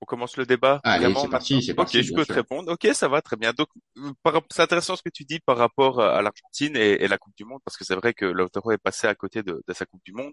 on 0.00 0.06
commence 0.06 0.36
le 0.36 0.46
débat. 0.46 0.80
Allez, 0.84 1.14
c'est 1.14 1.28
parti, 1.28 1.62
c'est 1.62 1.74
parti. 1.74 1.98
Ok, 1.98 2.04
je 2.04 2.14
peux 2.14 2.26
te 2.26 2.32
répondre. 2.32 2.72
Ok, 2.72 2.88
ça 2.94 3.08
va 3.08 3.22
très 3.22 3.36
bien. 3.36 3.52
Donc, 3.52 3.68
euh, 3.98 4.40
c'est 4.50 4.62
intéressant 4.62 4.96
ce 4.96 5.02
que 5.02 5.10
tu 5.10 5.24
dis 5.24 5.40
par 5.40 5.56
rapport 5.56 6.00
à 6.00 6.20
l'Argentine 6.22 6.76
et, 6.76 7.08
la 7.08 7.18
Coupe 7.18 7.36
du 7.36 7.44
Monde, 7.44 7.60
parce 7.64 7.76
que 7.76 7.84
c'est 7.84 7.94
vrai 7.94 8.12
que 8.12 8.26
Lautaro 8.26 8.72
est 8.72 8.78
passé 8.78 9.06
à 9.06 9.14
côté 9.14 9.42
de, 9.42 9.62
sa 9.72 9.86
Coupe 9.86 10.02
du 10.04 10.12
Monde, 10.12 10.32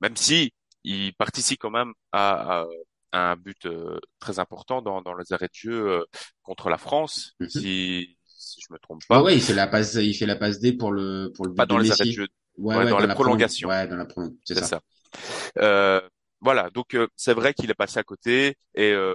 même 0.00 0.16
si 0.16 0.52
il 0.84 1.14
participe 1.14 1.60
quand 1.60 1.70
même 1.70 1.92
à, 2.12 2.64
un 3.12 3.36
but 3.36 3.66
euh, 3.66 4.00
très 4.18 4.38
important 4.38 4.82
dans, 4.82 5.02
dans 5.02 5.14
les 5.14 5.32
arrêts 5.32 5.48
de 5.48 5.54
jeu 5.54 5.88
euh, 5.88 6.04
contre 6.42 6.70
la 6.70 6.78
France, 6.78 7.34
mhm. 7.40 7.48
si, 7.48 8.16
si 8.26 8.60
je 8.66 8.72
me 8.72 8.78
trompe 8.78 9.02
pas. 9.06 9.22
Ouais, 9.22 9.34
il 9.34 9.42
fait 9.42 9.54
la 9.54 9.66
passe, 9.66 9.94
il 9.94 10.14
fait 10.14 10.26
la 10.26 10.36
passe 10.36 10.60
D 10.60 10.72
pour 10.72 10.92
le 10.92 11.30
pour 11.34 11.44
le 11.44 11.52
but 11.52 11.56
pas 11.56 11.66
dans 11.66 11.78
les 11.78 11.92
arrêts 11.92 12.06
de 12.06 12.10
jeu, 12.10 12.28
ouais, 12.56 12.76
ouais, 12.76 12.88
dans, 12.88 12.98
la 12.98 13.14
prolongation. 13.14 13.68
Ouais, 13.68 13.86
dans 13.86 13.96
la 13.96 14.06
prolongation, 14.06 14.40
c'est 14.44 14.54
ça. 14.54 14.66
ça. 14.66 14.80
Euh, 15.58 16.00
voilà, 16.40 16.70
donc 16.70 16.94
euh, 16.94 17.08
c'est 17.16 17.34
vrai 17.34 17.54
qu'il 17.54 17.70
est 17.70 17.74
passé 17.74 17.98
à 17.98 18.04
côté, 18.04 18.56
et 18.74 18.92
euh, 18.92 19.14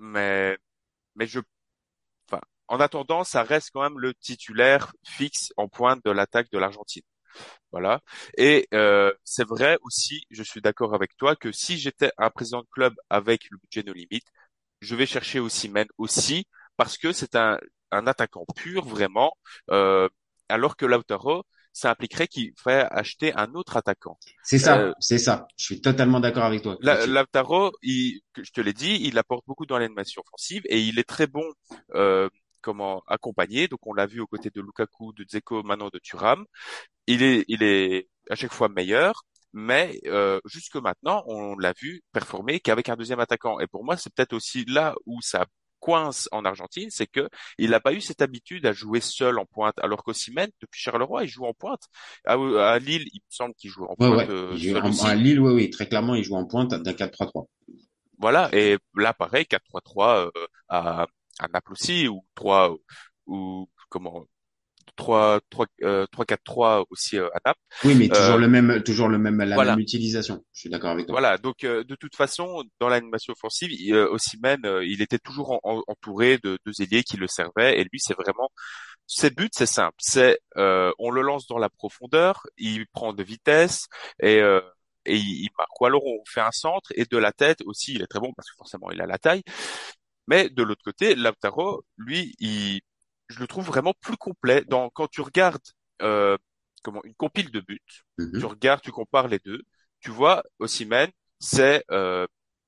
mais 0.00 0.56
mais 1.16 1.26
je, 1.26 1.40
enfin, 2.30 2.40
en 2.68 2.80
attendant, 2.80 3.24
ça 3.24 3.42
reste 3.42 3.70
quand 3.72 3.82
même 3.82 3.98
le 4.00 4.14
titulaire 4.14 4.92
fixe 5.04 5.52
en 5.56 5.68
pointe 5.68 6.04
de 6.04 6.10
l'attaque 6.10 6.50
de 6.52 6.58
l'Argentine. 6.58 7.02
Voilà. 7.72 8.00
Et 8.38 8.68
euh, 8.74 9.12
c'est 9.24 9.46
vrai 9.46 9.78
aussi, 9.82 10.22
je 10.30 10.42
suis 10.42 10.60
d'accord 10.60 10.94
avec 10.94 11.16
toi, 11.16 11.36
que 11.36 11.52
si 11.52 11.78
j'étais 11.78 12.12
un 12.18 12.30
président 12.30 12.60
de 12.62 12.68
club 12.72 12.94
avec 13.10 13.50
le 13.50 13.58
budget 13.58 13.82
no 13.86 13.92
limite, 13.92 14.26
je 14.80 14.94
vais 14.96 15.06
chercher 15.06 15.40
aussi 15.40 15.68
Men 15.68 15.86
aussi, 15.98 16.46
parce 16.76 16.98
que 16.98 17.12
c'est 17.12 17.34
un, 17.36 17.58
un 17.90 18.06
attaquant 18.06 18.44
pur 18.56 18.84
vraiment, 18.86 19.32
euh, 19.70 20.08
alors 20.48 20.76
que 20.76 20.86
Lautaro, 20.86 21.44
ça 21.72 21.90
impliquerait 21.90 22.26
qu'il 22.26 22.52
faille 22.56 22.86
acheter 22.90 23.32
un 23.34 23.54
autre 23.54 23.76
attaquant. 23.76 24.18
C'est 24.42 24.58
ça, 24.58 24.78
euh, 24.78 24.92
c'est 24.98 25.18
ça. 25.18 25.46
Je 25.56 25.64
suis 25.64 25.80
totalement 25.80 26.20
d'accord 26.20 26.44
avec 26.44 26.62
toi. 26.62 26.76
Lautaro, 26.80 27.72
il, 27.82 28.20
je 28.36 28.50
te 28.50 28.60
l'ai 28.60 28.72
dit, 28.72 28.98
il 29.02 29.18
apporte 29.18 29.44
beaucoup 29.46 29.66
dans 29.66 29.78
l'animation 29.78 30.22
offensive 30.26 30.62
et 30.68 30.80
il 30.80 30.98
est 30.98 31.08
très 31.08 31.26
bon 31.26 31.44
euh, 31.94 32.28
comment 32.60 33.02
accompagné. 33.06 33.68
Donc 33.68 33.86
on 33.86 33.94
l'a 33.94 34.06
vu 34.06 34.20
aux 34.20 34.26
côtés 34.26 34.50
de 34.50 34.60
Lukaku, 34.60 35.12
de 35.12 35.24
Dzeko, 35.24 35.62
maintenant 35.62 35.90
de 35.92 35.98
Thuram. 35.98 36.44
Il 37.06 37.22
est, 37.22 37.44
il 37.48 37.62
est 37.62 38.08
à 38.30 38.34
chaque 38.34 38.52
fois 38.52 38.68
meilleur. 38.68 39.24
Mais 39.54 39.98
euh, 40.06 40.40
jusque 40.44 40.76
maintenant, 40.76 41.24
on 41.26 41.56
l'a 41.56 41.72
vu 41.72 42.02
performer 42.12 42.60
qu'avec 42.60 42.90
un 42.90 42.96
deuxième 42.96 43.18
attaquant. 43.20 43.60
Et 43.60 43.66
pour 43.66 43.82
moi, 43.82 43.96
c'est 43.96 44.12
peut-être 44.12 44.34
aussi 44.34 44.64
là 44.66 44.94
où 45.06 45.22
ça 45.22 45.46
coince 45.88 46.28
en 46.32 46.44
Argentine, 46.44 46.90
c'est 46.90 47.06
que 47.06 47.30
il 47.56 47.70
n'a 47.70 47.80
pas 47.80 47.94
eu 47.94 48.02
cette 48.02 48.20
habitude 48.20 48.66
à 48.66 48.72
jouer 48.74 49.00
seul 49.00 49.38
en 49.38 49.46
pointe, 49.46 49.76
alors 49.82 50.04
qu'Ossimène, 50.04 50.50
depuis 50.60 50.78
Charleroi, 50.78 51.24
il 51.24 51.28
joue 51.28 51.46
en 51.46 51.54
pointe. 51.54 51.84
À, 52.26 52.36
Lille, 52.78 53.06
il 53.14 53.20
me 53.20 53.30
semble 53.30 53.54
qu'il 53.54 53.70
joue 53.70 53.84
en 53.84 53.96
pointe. 53.96 54.28
Euh, 54.28 54.52
à 55.04 55.14
Lille, 55.14 55.40
oui, 55.40 55.52
oui, 55.54 55.70
très 55.70 55.88
clairement, 55.88 56.14
il 56.14 56.24
joue 56.24 56.34
en 56.36 56.44
pointe 56.44 56.74
d'un 56.74 56.92
4-3-3. 56.92 57.46
Voilà, 58.18 58.50
et 58.52 58.76
là, 58.96 59.14
pareil, 59.14 59.46
4-3-3 59.46 60.26
euh, 60.26 60.30
à, 60.68 61.06
à 61.38 61.48
Naples 61.48 61.72
aussi, 61.72 62.06
ou 62.06 62.22
3, 62.34 62.76
ou 63.26 63.66
comment 63.88 64.26
3 64.96 65.40
3 65.50 65.66
3 66.10 66.24
4 66.24 66.40
3 66.44 66.84
aussi 66.90 67.18
euh, 67.18 67.28
à 67.34 67.40
Naples. 67.44 67.60
Oui, 67.84 67.94
mais 67.94 68.08
toujours 68.08 68.34
euh, 68.34 68.38
le 68.38 68.48
même 68.48 68.82
toujours 68.82 69.08
le 69.08 69.18
même 69.18 69.38
la 69.42 69.56
même 69.64 69.78
utilisation. 69.78 70.44
Je 70.52 70.60
suis 70.60 70.70
d'accord 70.70 70.90
avec 70.90 71.06
toi. 71.06 71.14
Voilà, 71.14 71.38
donc 71.38 71.64
euh, 71.64 71.84
de 71.84 71.94
toute 71.94 72.16
façon 72.16 72.64
dans 72.80 72.88
l'animation 72.88 73.32
offensive, 73.32 73.70
aussi 74.10 74.38
même 74.42 74.62
il 74.82 75.02
était 75.02 75.18
toujours 75.18 75.60
entouré 75.62 76.38
de 76.42 76.58
deux 76.64 76.82
ailiers 76.82 77.02
qui 77.02 77.16
le 77.16 77.26
servaient 77.26 77.78
et 77.80 77.84
lui 77.84 77.98
c'est 77.98 78.16
vraiment 78.16 78.50
ses 79.06 79.30
buts 79.30 79.48
c'est 79.52 79.66
simple, 79.66 79.96
c'est 79.98 80.38
on 80.56 81.10
le 81.10 81.22
lance 81.22 81.46
dans 81.46 81.58
la 81.58 81.68
profondeur, 81.68 82.46
il 82.56 82.86
prend 82.92 83.12
de 83.12 83.22
vitesse 83.22 83.86
et 84.22 84.40
et 85.06 85.16
il, 85.16 85.48
marque. 85.56 85.80
Ou 85.80 85.86
alors 85.86 86.04
on 86.04 86.22
fait 86.26 86.40
un 86.42 86.50
centre 86.52 86.92
et 86.94 87.04
de 87.10 87.16
la 87.16 87.32
tête 87.32 87.62
aussi, 87.64 87.94
il 87.94 88.02
est 88.02 88.06
très 88.06 88.20
bon 88.20 88.32
parce 88.36 88.50
que 88.50 88.56
forcément 88.56 88.90
il 88.90 89.00
a 89.00 89.06
la 89.06 89.18
taille. 89.18 89.42
Mais 90.28 90.50
de 90.50 90.62
l'autre 90.62 90.82
côté, 90.84 91.14
Lautaro, 91.14 91.82
lui, 91.96 92.34
il, 92.38 92.80
je 93.28 93.40
le 93.40 93.46
trouve 93.46 93.66
vraiment 93.66 93.94
plus 94.00 94.16
complet. 94.16 94.64
Dans 94.68 94.90
quand 94.90 95.08
tu 95.08 95.20
regardes 95.20 95.62
euh, 96.02 96.36
comment 96.82 97.02
une 97.04 97.14
compile 97.14 97.50
de 97.50 97.60
buts, 97.60 97.80
mm-hmm. 98.18 98.38
tu 98.38 98.46
regardes, 98.46 98.80
tu 98.82 98.92
compares 98.92 99.28
les 99.28 99.38
deux, 99.38 99.62
tu 100.00 100.10
vois 100.10 100.42
Osimhen, 100.58 101.10
c'est 101.38 101.84
euh, 101.90 102.26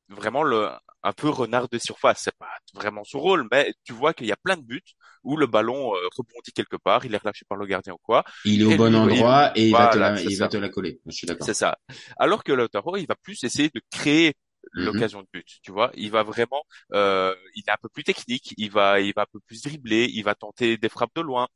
vraiment 0.09 0.43
le 0.43 0.69
un 1.03 1.13
peu 1.13 1.31
renard 1.31 1.69
de 1.69 1.79
surface. 1.79 2.21
C'est 2.25 2.37
pas 2.37 2.51
vraiment 2.75 3.05
son 3.05 3.21
rôle, 3.21 3.49
mais 3.51 3.73
tu 3.85 3.93
vois 3.95 4.13
qu'il 4.13 4.27
y 4.27 4.33
a 4.33 4.37
plein 4.37 4.57
de 4.57 4.63
buts 4.63 4.83
où 5.23 5.37
le 5.37 5.47
ballon 5.47 5.95
euh, 5.95 6.09
rebondit 6.17 6.53
quelque 6.55 6.77
part, 6.77 7.05
il 7.07 7.15
est 7.15 7.19
relâché 7.19 7.45
par 7.49 7.57
le 7.57 7.67
gardien 7.67 7.95
ou 7.95 7.99
quoi. 8.03 8.25
Il 8.45 8.63
est 8.63 8.65
au 8.67 8.77
bon 8.77 8.91
lui, 8.91 8.97
endroit 8.97 9.53
et 9.57 9.69
il 9.69 9.73
va 9.73 9.89
te 9.89 9.99
la, 9.99 10.21
il 10.21 10.39
va 10.39 10.49
te 10.49 10.57
la 10.59 10.69
coller. 10.69 11.01
Je 11.07 11.13
suis 11.13 11.27
d'accord. 11.27 11.47
C'est 11.47 11.55
ça. 11.55 11.79
Alors 12.19 12.45
que 12.45 12.53
Lautaro, 12.53 12.97
il 12.97 13.07
va 13.07 13.15
plus 13.17 13.43
essayer 13.45 13.71
de 13.75 13.81
créer 13.91 14.35
Mhm. 14.35 14.50
L'occasion 14.73 15.23
de 15.23 15.29
but, 15.33 15.47
tu 15.63 15.73
vois? 15.73 15.91
Il 15.95 16.11
va 16.11 16.23
vraiment, 16.23 16.63
euh, 16.93 17.35
il 17.57 17.63
est 17.67 17.71
un 17.71 17.77
peu 17.83 17.89
plus 17.89 18.05
technique, 18.05 18.55
il 18.57 18.71
va, 18.71 19.01
il 19.01 19.13
va 19.15 19.23
un 19.23 19.27
peu 19.33 19.41
plus 19.41 19.63
dribbler, 19.63 20.09
il 20.13 20.23
va 20.25 20.35
tenter 20.35 20.77
des 20.79 20.89
frappes 20.89 21.15
de 21.17 21.21
loin. 21.23 21.49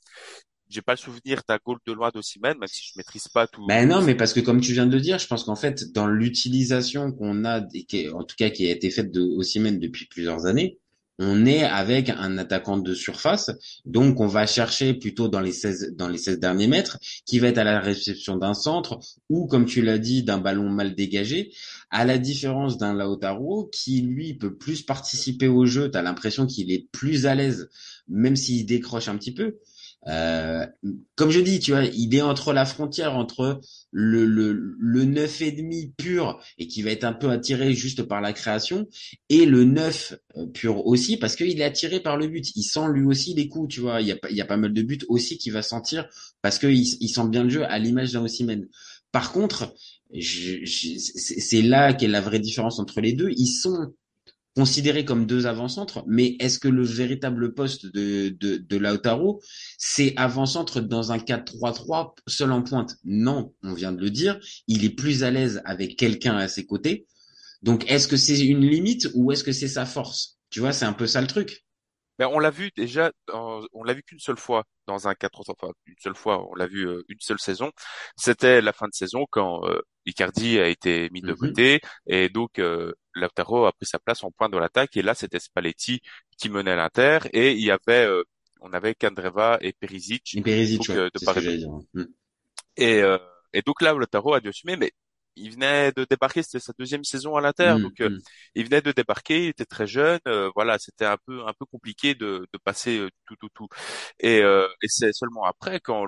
J'ai 0.69 0.83
pas 0.83 0.93
le 0.95 0.99
souvenir 0.99 1.43
d'un 1.49 1.59
goal 1.65 1.79
de 1.87 1.93
loin 1.93 2.11
d'Osimhen, 2.13 2.59
même 2.59 2.69
si 2.69 2.83
je 2.85 2.93
maîtrise 2.97 3.29
pas 3.29 3.47
tout. 3.47 3.65
Ben 3.69 3.89
non, 3.89 4.03
mais 4.03 4.15
parce 4.15 4.33
que 4.33 4.41
comme 4.41 4.61
tu 4.61 4.73
viens 4.73 4.87
de 4.87 4.93
le 4.95 5.01
dire, 5.01 5.19
je 5.19 5.27
pense 5.27 5.45
qu'en 5.45 5.57
fait, 5.57 5.93
dans 5.93 6.07
l'utilisation 6.07 7.13
qu'on 7.13 7.45
a, 7.45 7.63
et 7.73 7.85
qui 7.85 7.99
est- 8.03 8.11
en 8.11 8.25
tout 8.25 8.37
cas 8.37 8.51
qui 8.51 8.67
a 8.67 8.71
été 8.73 8.91
faite 8.91 9.11
de 9.13 9.21
Osimhen 9.23 9.79
depuis 9.79 10.07
plusieurs 10.07 10.47
années, 10.47 10.79
on 11.19 11.47
est 11.47 11.63
avec 11.63 12.11
un 12.11 12.39
attaquant 12.39 12.79
de 12.79 12.95
surface, 12.95 13.51
donc 13.85 14.21
on 14.21 14.27
va 14.27 14.47
chercher 14.47 14.95
plutôt 14.95 15.29
dans 15.29 15.41
les 15.41 15.53
16 15.53 15.95
dans 15.97 16.09
les 16.09 16.19
16 16.19 16.41
derniers 16.41 16.67
mètres, 16.67 16.99
qui 17.25 17.39
va 17.39 17.49
être 17.49 17.59
à 17.59 17.65
la 17.65 17.81
réception 17.81 18.37
d'un 18.37 18.55
centre 18.55 18.99
ou 19.29 19.47
comme 19.47 19.67
tu 19.67 19.83
l'as 19.83 19.99
dit 19.99 20.23
d'un 20.23 20.39
ballon 20.39 20.69
mal 20.71 20.95
dégagé, 20.95 21.53
à 21.91 22.05
la 22.05 22.19
différence 22.19 22.79
d'un 22.79 22.95
Lautaro 22.95 23.71
qui 23.73 24.01
lui 24.01 24.35
peut 24.35 24.57
plus 24.57 24.83
participer 24.83 25.49
au 25.49 25.67
jeu, 25.67 25.91
tu 25.91 25.99
as 25.99 26.03
l'impression 26.03 26.47
qu'il 26.47 26.73
est 26.73 26.89
plus 26.91 27.27
à 27.27 27.35
l'aise 27.35 27.69
même 28.09 28.37
s'il 28.37 28.67
décroche 28.67 29.09
un 29.09 29.17
petit 29.17 29.33
peu. 29.33 29.59
Euh, 30.07 30.67
comme 31.17 31.31
je 31.31 31.41
dis, 31.41 31.61
tu 31.61 31.71
vois, 31.73 31.85
il 31.85 32.15
est 32.15 32.21
entre 32.21 32.53
la 32.53 32.67
frontière 32.67 33.17
entre 33.17 33.61
le, 33.91 34.25
le, 34.27 35.05
neuf 35.05 35.41
et 35.41 35.51
demi 35.53 35.93
pur 35.97 36.41
et 36.59 36.67
qui 36.67 36.83
va 36.83 36.91
être 36.91 37.05
un 37.05 37.15
peu 37.15 37.31
attiré 37.31 37.73
juste 37.73 38.03
par 38.03 38.21
la 38.21 38.33
création 38.35 38.87
et 39.31 39.47
le 39.47 39.65
neuf 39.65 40.15
euh, 40.37 40.47
pur 40.47 40.87
aussi 40.87 41.17
parce 41.17 41.37
qu'il 41.37 41.59
est 41.61 41.65
attiré 41.65 42.01
par 42.01 42.17
le 42.19 42.27
but. 42.29 42.51
Il 42.57 42.65
sent 42.65 42.89
lui 42.93 43.05
aussi 43.07 43.35
les 43.35 43.49
coups, 43.49 43.75
tu 43.75 43.81
vois. 43.81 44.01
Il 44.03 44.07
y 44.09 44.13
a, 44.13 44.17
pas- 44.17 44.31
il 44.31 44.37
y 44.37 44.41
a 44.43 44.47
pas 44.47 44.57
mal 44.59 44.73
de 44.75 44.83
buts 44.83 44.99
aussi 45.09 45.39
qu'il 45.39 45.53
va 45.53 45.63
sentir 45.63 46.07
parce 46.43 46.59
qu'il 46.59 46.77
il 46.79 47.09
sent 47.09 47.29
bien 47.29 47.45
le 47.45 47.51
jeu 47.51 47.65
à 47.65 47.79
l'image 47.79 48.13
d'un 48.13 48.23
Osimhen. 48.25 48.69
Par 49.13 49.33
contre, 49.33 49.73
c'est 50.21 51.63
là 51.63 51.93
qu'est 51.95 52.09
la 52.09 52.21
vraie 52.21 52.41
différence 52.41 52.79
entre 52.79 53.01
les 53.01 53.13
deux. 53.13 53.31
Ils 53.37 53.47
sont 53.47 53.93
considérés 54.57 55.05
comme 55.05 55.27
deux 55.27 55.47
avant-centres, 55.47 56.05
mais 56.07 56.37
est-ce 56.41 56.59
que 56.59 56.69
le 56.69 56.85
véritable 56.85 57.55
poste 57.55 57.87
de, 57.87 58.29
de, 58.31 58.57
de 58.57 58.77
Lautaro, 58.77 59.41
c'est 59.79 60.15
avant-centre 60.17 60.81
dans 60.81 61.13
un 61.13 61.19
4-3-3 61.19 62.15
seul 62.29 62.53
en 62.53 62.63
pointe? 62.63 62.97
Non, 63.05 63.53
on 63.63 63.75
vient 63.75 63.93
de 63.93 64.01
le 64.01 64.11
dire, 64.11 64.39
il 64.69 64.85
est 64.85 64.91
plus 64.91 65.25
à 65.25 65.31
l'aise 65.31 65.61
avec 65.65 65.97
quelqu'un 65.97 66.37
à 66.37 66.49
ses 66.49 66.67
côtés. 66.67 67.07
Donc 67.63 67.91
est-ce 67.91 68.09
que 68.09 68.17
c'est 68.17 68.41
une 68.47 68.61
limite 68.69 69.09
ou 69.15 69.33
est-ce 69.33 69.45
que 69.45 69.53
c'est 69.53 69.69
sa 69.69 69.87
force? 69.87 70.39
Tu 70.51 70.61
vois, 70.61 70.73
c'est 70.73 70.87
un 70.87 70.93
peu 70.95 71.07
ça 71.07 71.21
le 71.21 71.27
truc. 71.27 71.65
Mais 72.19 72.25
on 72.27 72.39
l'a 72.39 72.51
vu 72.51 72.71
déjà, 72.77 73.11
on 73.33 73.83
l'a 73.85 73.93
vu 73.95 74.03
qu'une 74.05 74.21
seule 74.21 74.37
fois 74.39 74.65
dans 74.87 75.09
un 75.09 75.15
4 75.15 75.43
enfin 75.49 75.69
une 75.87 75.95
seule 76.01 76.15
fois, 76.15 76.49
on 76.49 76.55
l'a 76.55 76.67
vu 76.69 76.87
euh, 76.87 77.03
une 77.09 77.19
seule 77.21 77.41
saison. 77.41 77.73
C'était 78.17 78.61
la 78.61 78.73
fin 78.73 78.87
de 78.87 78.95
saison 78.95 79.27
quand 79.31 79.65
euh, 79.69 79.81
Icardi 80.07 80.61
a 80.61 80.69
été 80.69 81.11
mis 81.11 81.23
de 81.25 81.33
Mhm. 81.33 81.35
côté 81.35 81.81
et 82.07 82.29
donc 82.29 82.59
euh, 82.61 82.93
Lautaro 83.15 83.67
a 83.67 83.73
pris 83.73 83.87
sa 83.87 83.99
place 83.99 84.25
en 84.25 84.31
point 84.31 84.49
de 84.49 84.59
l'attaque 84.59 84.97
et 84.97 85.03
là 85.03 85.15
c'était 85.15 85.41
Spalletti 85.41 86.01
qui 86.39 86.49
menait 86.49 86.77
l'Inter 86.77 87.19
et 87.33 87.53
il 87.53 87.61
y 87.65 87.71
avait, 87.71 88.07
euh, 88.07 88.23
on 88.61 88.73
avait 88.73 88.95
Kandreva 88.95 89.59
et 89.61 89.73
Perisic 89.73 90.37
Et 90.37 90.43
Perisic, 90.43 90.79
Donc, 90.79 90.89
ouais, 90.89 90.97
euh, 90.97 91.11
de 91.15 91.49
et 91.49 91.57
dire. 91.59 91.69
Mm. 91.95 92.05
et 92.77 93.03
euh, 93.03 93.19
et 93.53 93.63
donc 93.63 93.83
là 93.83 93.93
Lautaro 93.95 94.35
a 94.35 94.41
dû 94.41 94.49
assumer, 94.49 94.77
mais 94.77 94.93
il 95.37 95.53
venait 95.53 95.93
de 95.93 96.05
débarquer, 96.09 96.43
c'était 96.43 96.61
sa 96.61 96.73
deuxième 96.79 97.05
saison 97.05 97.37
à 97.37 97.41
l'Inter, 97.41 97.77
Mm, 97.77 97.83
donc 97.83 98.01
euh, 98.01 98.11
mm. 98.11 98.19
il 98.55 98.65
venait 98.65 98.83
de 98.83 98.93
débarquer, 98.93 99.45
il 99.45 99.49
était 99.51 99.65
très 99.65 99.87
jeune, 99.87 100.21
euh, 100.29 100.51
voilà, 100.55 100.79
c'était 100.79 101.07
un 101.07 101.17
peu 101.27 101.45
un 101.47 101.53
peu 101.53 101.65
compliqué 101.67 102.15
de, 102.15 102.47
de 102.53 102.59
passer 102.59 102.99
euh, 102.99 103.11
tout 103.27 103.37
tout 103.41 103.49
tout. 103.55 103.69
Et, 104.21 104.41
euh, 104.43 104.69
et 104.83 104.87
c'est 104.89 105.13
seulement 105.13 105.45
après 105.45 105.81
quand 105.81 106.07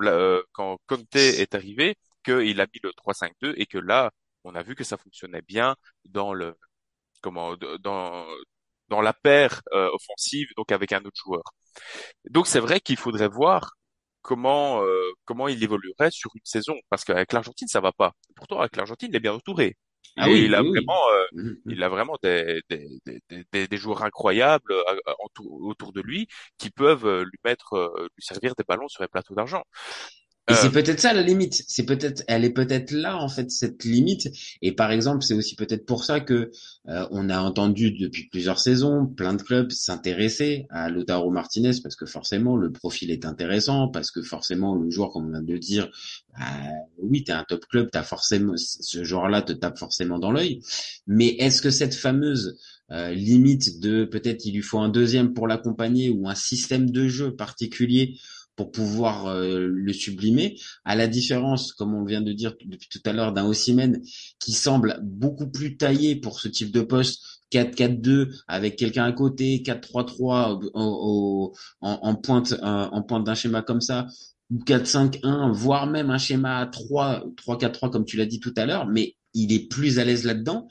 quand 0.52 0.78
Conte 0.86 1.16
est 1.16 1.54
arrivé 1.54 1.96
qu'il 2.24 2.60
a 2.60 2.66
mis 2.66 2.80
le 2.82 2.92
3-5-2 2.92 3.54
et 3.56 3.66
que 3.66 3.78
là 3.78 4.10
on 4.44 4.54
a 4.54 4.62
vu 4.62 4.74
que 4.76 4.84
ça 4.84 4.96
fonctionnait 4.96 5.42
bien 5.42 5.76
dans 6.06 6.32
le 6.34 6.54
comment 7.22 7.56
dans 7.80 8.26
dans 8.88 9.00
la 9.00 9.12
paire 9.12 9.62
euh, 9.72 9.90
offensive 9.92 10.48
donc 10.56 10.72
avec 10.72 10.92
un 10.92 11.00
autre 11.04 11.20
joueur. 11.24 11.42
Donc 12.30 12.46
c'est 12.46 12.60
vrai 12.60 12.80
qu'il 12.80 12.96
faudrait 12.96 13.28
voir 13.28 13.72
comment 14.22 14.82
euh, 14.82 15.10
comment 15.24 15.48
il 15.48 15.62
évoluerait 15.62 16.10
sur 16.10 16.30
une 16.34 16.44
saison 16.44 16.76
parce 16.90 17.04
qu'avec 17.04 17.32
l'Argentine 17.32 17.68
ça 17.68 17.80
va 17.80 17.92
pas. 17.92 18.12
Pourtant 18.36 18.60
avec 18.60 18.76
l'Argentine 18.76 19.10
il 19.12 19.16
est 19.16 19.20
bien 19.20 19.34
entouré. 19.34 19.76
Ah 20.16 20.28
oui, 20.28 20.44
il 20.46 20.54
a 20.54 20.62
oui, 20.62 20.70
vraiment 20.70 21.00
euh, 21.12 21.16
Mm, 21.32 21.50
mm. 21.50 21.56
il 21.66 21.82
a 21.82 21.88
vraiment 21.88 22.16
des, 22.22 22.62
des, 22.70 22.86
des, 23.04 23.44
des, 23.52 23.68
des 23.68 23.76
joueurs 23.76 24.02
incroyables 24.02 24.72
euh, 24.72 25.14
autour, 25.24 25.62
autour 25.62 25.92
de 25.92 26.00
lui 26.00 26.28
qui 26.58 26.70
peuvent 26.70 27.06
euh, 27.06 27.24
lui 27.24 27.38
mettre, 27.44 27.74
euh, 27.74 28.08
lui 28.16 28.24
servir 28.24 28.54
des 28.56 28.64
ballons 28.64 28.88
sur 28.88 29.02
les 29.02 29.08
plateaux 29.08 29.34
d'argent. 29.34 29.64
Et 30.48 30.52
Euh, 30.52 30.56
c'est 30.60 30.70
peut-être 30.70 31.00
ça 31.00 31.12
la 31.12 31.22
limite. 31.22 31.64
C'est 31.66 31.84
peut-être, 31.84 32.22
elle 32.28 32.44
est 32.44 32.50
peut-être 32.50 32.92
là 32.92 33.16
en 33.16 33.28
fait 33.28 33.50
cette 33.50 33.84
limite. 33.84 34.28
Et 34.62 34.72
par 34.72 34.92
exemple, 34.92 35.24
c'est 35.24 35.34
aussi 35.34 35.56
peut-être 35.56 35.84
pour 35.86 36.04
ça 36.04 36.20
que 36.20 36.52
euh, 36.88 37.06
on 37.10 37.28
a 37.30 37.40
entendu 37.40 37.90
depuis 37.90 38.28
plusieurs 38.28 38.60
saisons 38.60 39.06
plein 39.06 39.34
de 39.34 39.42
clubs 39.42 39.72
s'intéresser 39.72 40.66
à 40.70 40.88
Lautaro 40.88 41.30
Martinez 41.30 41.72
parce 41.82 41.96
que 41.96 42.06
forcément 42.06 42.56
le 42.56 42.70
profil 42.70 43.10
est 43.10 43.24
intéressant, 43.24 43.88
parce 43.88 44.12
que 44.12 44.22
forcément 44.22 44.76
le 44.76 44.88
joueur, 44.88 45.10
comme 45.10 45.26
on 45.26 45.30
vient 45.30 45.42
de 45.42 45.52
le 45.52 45.58
dire, 45.58 45.90
bah, 46.38 46.44
oui, 46.98 47.24
t'es 47.24 47.32
un 47.32 47.44
top 47.44 47.66
club, 47.66 47.88
t'as 47.90 48.04
forcément 48.04 48.54
ce 48.56 49.02
joueur-là 49.02 49.42
te 49.42 49.52
tape 49.52 49.78
forcément 49.78 50.18
dans 50.20 50.30
l'œil. 50.30 50.60
Mais 51.08 51.28
est-ce 51.38 51.60
que 51.60 51.70
cette 51.70 51.94
fameuse 51.94 52.56
euh, 52.92 53.12
limite 53.12 53.80
de 53.80 54.04
peut-être 54.04 54.44
il 54.46 54.54
lui 54.54 54.62
faut 54.62 54.78
un 54.78 54.88
deuxième 54.88 55.34
pour 55.34 55.48
l'accompagner 55.48 56.10
ou 56.10 56.28
un 56.28 56.36
système 56.36 56.88
de 56.90 57.08
jeu 57.08 57.34
particulier 57.34 58.16
pour 58.56 58.70
pouvoir 58.72 59.26
euh, 59.26 59.66
le 59.68 59.92
sublimer, 59.92 60.56
à 60.84 60.96
la 60.96 61.06
différence, 61.08 61.72
comme 61.72 61.94
on 61.94 62.04
vient 62.04 62.22
de 62.22 62.32
dire 62.32 62.54
depuis 62.64 62.88
tout 62.88 63.00
à 63.04 63.12
l'heure, 63.12 63.32
d'un 63.32 63.44
Osimhen 63.46 64.00
qui 64.38 64.52
semble 64.52 64.98
beaucoup 65.02 65.48
plus 65.48 65.76
taillé 65.76 66.16
pour 66.16 66.40
ce 66.40 66.48
type 66.48 66.72
de 66.72 66.80
poste, 66.80 67.22
4-4-2 67.50 68.30
avec 68.48 68.76
quelqu'un 68.76 69.04
à 69.04 69.12
côté, 69.12 69.62
4-3-3 69.62 70.58
au- 70.62 70.70
au- 70.74 71.54
en, 71.80 71.98
en 72.02 72.14
pointe 72.16 72.52
euh, 72.52 72.56
en 72.90 73.02
pointe 73.02 73.24
d'un 73.24 73.34
schéma 73.34 73.62
comme 73.62 73.80
ça, 73.80 74.06
ou 74.50 74.58
4-5-1, 74.64 75.52
voire 75.52 75.86
même 75.86 76.10
un 76.10 76.18
schéma 76.18 76.58
à 76.58 76.66
3, 76.66 77.24
3-4-3 77.36 77.90
comme 77.90 78.04
tu 78.04 78.16
l'as 78.16 78.26
dit 78.26 78.40
tout 78.40 78.54
à 78.56 78.66
l'heure, 78.66 78.86
mais 78.86 79.16
il 79.34 79.52
est 79.52 79.68
plus 79.68 79.98
à 79.98 80.04
l'aise 80.04 80.24
là-dedans. 80.24 80.66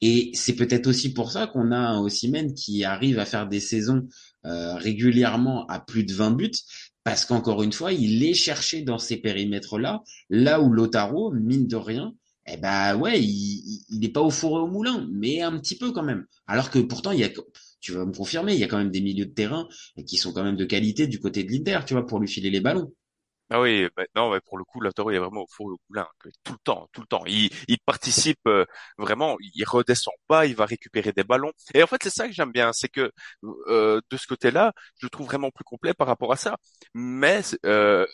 Et 0.00 0.30
c'est 0.34 0.54
peut-être 0.54 0.86
aussi 0.86 1.12
pour 1.12 1.30
ça 1.30 1.46
qu'on 1.46 1.72
a 1.72 1.76
un 1.78 2.00
Osimhen 2.00 2.54
qui 2.54 2.84
arrive 2.84 3.18
à 3.18 3.24
faire 3.24 3.48
des 3.48 3.60
saisons 3.60 4.08
euh, 4.46 4.74
régulièrement 4.74 5.66
à 5.66 5.80
plus 5.80 6.04
de 6.04 6.12
20 6.14 6.30
buts, 6.32 6.50
parce 7.04 7.24
qu'encore 7.24 7.62
une 7.62 7.72
fois, 7.72 7.92
il 7.92 8.22
est 8.24 8.34
cherché 8.34 8.82
dans 8.82 8.98
ces 8.98 9.16
périmètres-là, 9.18 10.02
là 10.28 10.60
où 10.60 10.72
Lotaro, 10.72 11.32
mine 11.32 11.66
de 11.66 11.76
rien, 11.76 12.14
eh 12.46 12.56
ben 12.56 12.96
ouais, 12.96 13.20
il, 13.22 13.84
il 13.88 14.04
est 14.04 14.10
pas 14.10 14.20
au 14.20 14.30
four 14.30 14.58
et 14.58 14.62
au 14.62 14.66
moulin, 14.66 15.08
mais 15.12 15.40
un 15.40 15.58
petit 15.58 15.76
peu 15.76 15.92
quand 15.92 16.02
même. 16.02 16.26
Alors 16.46 16.70
que 16.70 16.78
pourtant, 16.78 17.12
il 17.12 17.20
y 17.20 17.24
a, 17.24 17.30
tu 17.80 17.92
vas 17.92 18.04
me 18.04 18.12
confirmer, 18.12 18.54
il 18.54 18.60
y 18.60 18.64
a 18.64 18.68
quand 18.68 18.78
même 18.78 18.90
des 18.90 19.00
milieux 19.00 19.26
de 19.26 19.32
terrain 19.32 19.68
qui 20.06 20.16
sont 20.16 20.32
quand 20.32 20.44
même 20.44 20.56
de 20.56 20.64
qualité 20.64 21.06
du 21.06 21.20
côté 21.20 21.44
de 21.44 21.50
l'Inter, 21.52 21.80
tu 21.86 21.94
vois, 21.94 22.06
pour 22.06 22.20
lui 22.20 22.28
filer 22.28 22.50
les 22.50 22.60
ballons. 22.60 22.92
Ah 23.52 23.60
oui, 23.60 23.88
bah, 23.96 24.04
non, 24.14 24.30
mais 24.30 24.40
pour 24.40 24.58
le 24.58 24.64
coup, 24.64 24.80
Lautaro 24.80 25.10
il 25.10 25.16
est 25.16 25.18
vraiment 25.18 25.42
au 25.42 25.46
four 25.48 25.70
et 25.70 25.72
au 25.74 25.78
moulin, 25.88 26.06
que 26.20 26.28
tout 26.44 26.52
le 26.52 26.58
temps, 26.62 26.88
tout 26.92 27.00
le 27.00 27.06
temps. 27.08 27.24
Il, 27.26 27.50
il 27.66 27.78
participe 27.84 28.38
euh, 28.46 28.64
vraiment, 28.96 29.36
il 29.40 29.64
redescend 29.64 30.14
pas, 30.28 30.46
il 30.46 30.54
va 30.54 30.66
récupérer 30.66 31.10
des 31.12 31.24
ballons. 31.24 31.50
Et 31.74 31.82
en 31.82 31.86
fait, 31.88 32.00
c'est 32.04 32.10
ça 32.10 32.28
que 32.28 32.32
j'aime 32.32 32.52
bien, 32.52 32.72
c'est 32.72 32.88
que 32.88 33.10
euh, 33.66 34.00
de 34.08 34.16
ce 34.16 34.28
côté-là, 34.28 34.72
je 34.98 35.06
le 35.06 35.10
trouve 35.10 35.26
vraiment 35.26 35.50
plus 35.50 35.64
complet 35.64 35.94
par 35.94 36.06
rapport 36.06 36.32
à 36.32 36.36
ça. 36.36 36.58
Mais 36.94 37.40
euh, 37.66 38.06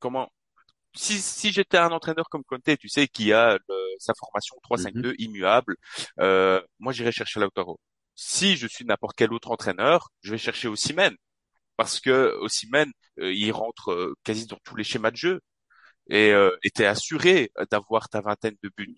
comment 0.00 0.30
si, 0.94 1.18
si 1.20 1.52
j'étais 1.52 1.78
un 1.78 1.92
entraîneur 1.92 2.28
comme 2.30 2.44
Conte, 2.44 2.76
tu 2.78 2.88
sais, 2.88 3.08
qui 3.08 3.32
a 3.32 3.54
le- 3.68 3.96
sa 3.98 4.14
formation 4.14 4.56
3-5-2 4.62 5.14
immuable, 5.18 5.76
euh, 6.20 6.60
moi 6.80 6.92
j'irais 6.92 7.12
chercher 7.12 7.40
Lautaro. 7.40 7.80
Si 8.14 8.56
je 8.56 8.66
suis 8.66 8.84
n'importe 8.86 9.16
quel 9.16 9.32
autre 9.32 9.50
entraîneur, 9.50 10.10
je 10.22 10.32
vais 10.32 10.38
chercher 10.38 10.68
Osimhen 10.68 11.14
parce 11.76 12.00
que 12.00 12.34
Osimhen, 12.40 12.90
euh, 13.20 13.32
il 13.32 13.52
rentre 13.52 13.92
euh, 13.92 14.14
quasi 14.24 14.46
dans 14.46 14.58
tous 14.64 14.76
les 14.76 14.84
schémas 14.84 15.10
de 15.10 15.16
jeu 15.16 15.40
et 16.10 16.30
euh, 16.32 16.56
était 16.62 16.86
assuré 16.86 17.50
d'avoir 17.70 18.08
ta 18.08 18.20
vingtaine 18.20 18.56
de 18.62 18.70
buts. 18.76 18.96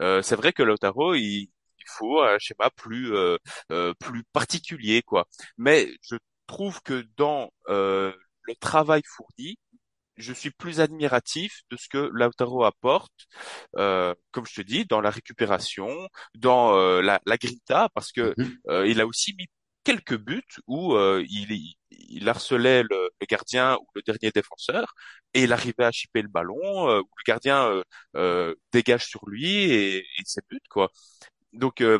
Euh, 0.00 0.22
c'est 0.22 0.36
vrai 0.36 0.52
que 0.52 0.62
Lautaro, 0.62 1.14
il, 1.14 1.42
il 1.44 1.84
faut 1.88 2.22
un 2.22 2.38
schéma 2.38 2.70
plus 2.76 3.14
euh, 3.14 3.38
euh, 3.72 3.94
plus 4.00 4.24
particulier, 4.32 5.02
quoi. 5.02 5.26
Mais 5.58 5.88
je 6.02 6.16
trouve 6.46 6.80
que 6.82 7.04
dans 7.16 7.50
euh, 7.68 8.12
le 8.42 8.54
travail 8.56 9.02
fourni, 9.06 9.58
je 10.16 10.32
suis 10.32 10.50
plus 10.50 10.80
admiratif 10.80 11.62
de 11.70 11.76
ce 11.76 11.88
que 11.88 12.10
Lautaro 12.12 12.64
apporte, 12.64 13.12
euh, 13.76 14.14
comme 14.30 14.46
je 14.46 14.54
te 14.54 14.60
dis, 14.62 14.84
dans 14.86 15.00
la 15.00 15.10
récupération, 15.10 15.88
dans 16.34 16.76
euh, 16.76 17.02
la, 17.02 17.20
la 17.26 17.36
grinta, 17.38 17.88
parce 17.94 18.12
que 18.12 18.34
Mhm. 18.36 18.56
euh, 18.68 18.86
il 18.88 19.00
a 19.00 19.06
aussi 19.06 19.34
mis 19.38 19.46
quelques 19.84 20.16
buts 20.16 20.42
où 20.66 20.94
euh, 20.94 21.24
il, 21.28 21.74
il, 21.98 22.28
harcelait 22.28 22.82
le, 22.82 23.10
le 23.20 23.26
gardien 23.28 23.76
ou 23.80 23.86
le 23.94 24.02
dernier 24.02 24.30
défenseur 24.34 24.94
et 25.34 25.44
il 25.44 25.52
arrivait 25.52 25.84
à 25.84 25.92
chipper 25.92 26.22
le 26.22 26.28
ballon, 26.28 26.88
euh, 26.90 27.00
où 27.00 27.04
le 27.18 27.22
gardien 27.26 27.66
euh, 27.70 27.82
euh, 28.16 28.54
dégage 28.72 29.06
sur 29.06 29.28
lui 29.28 29.54
et, 29.72 29.98
et 30.00 30.22
ses 30.24 30.40
buts 30.50 30.60
quoi. 30.70 30.90
Donc 31.52 31.80
euh, 31.82 31.98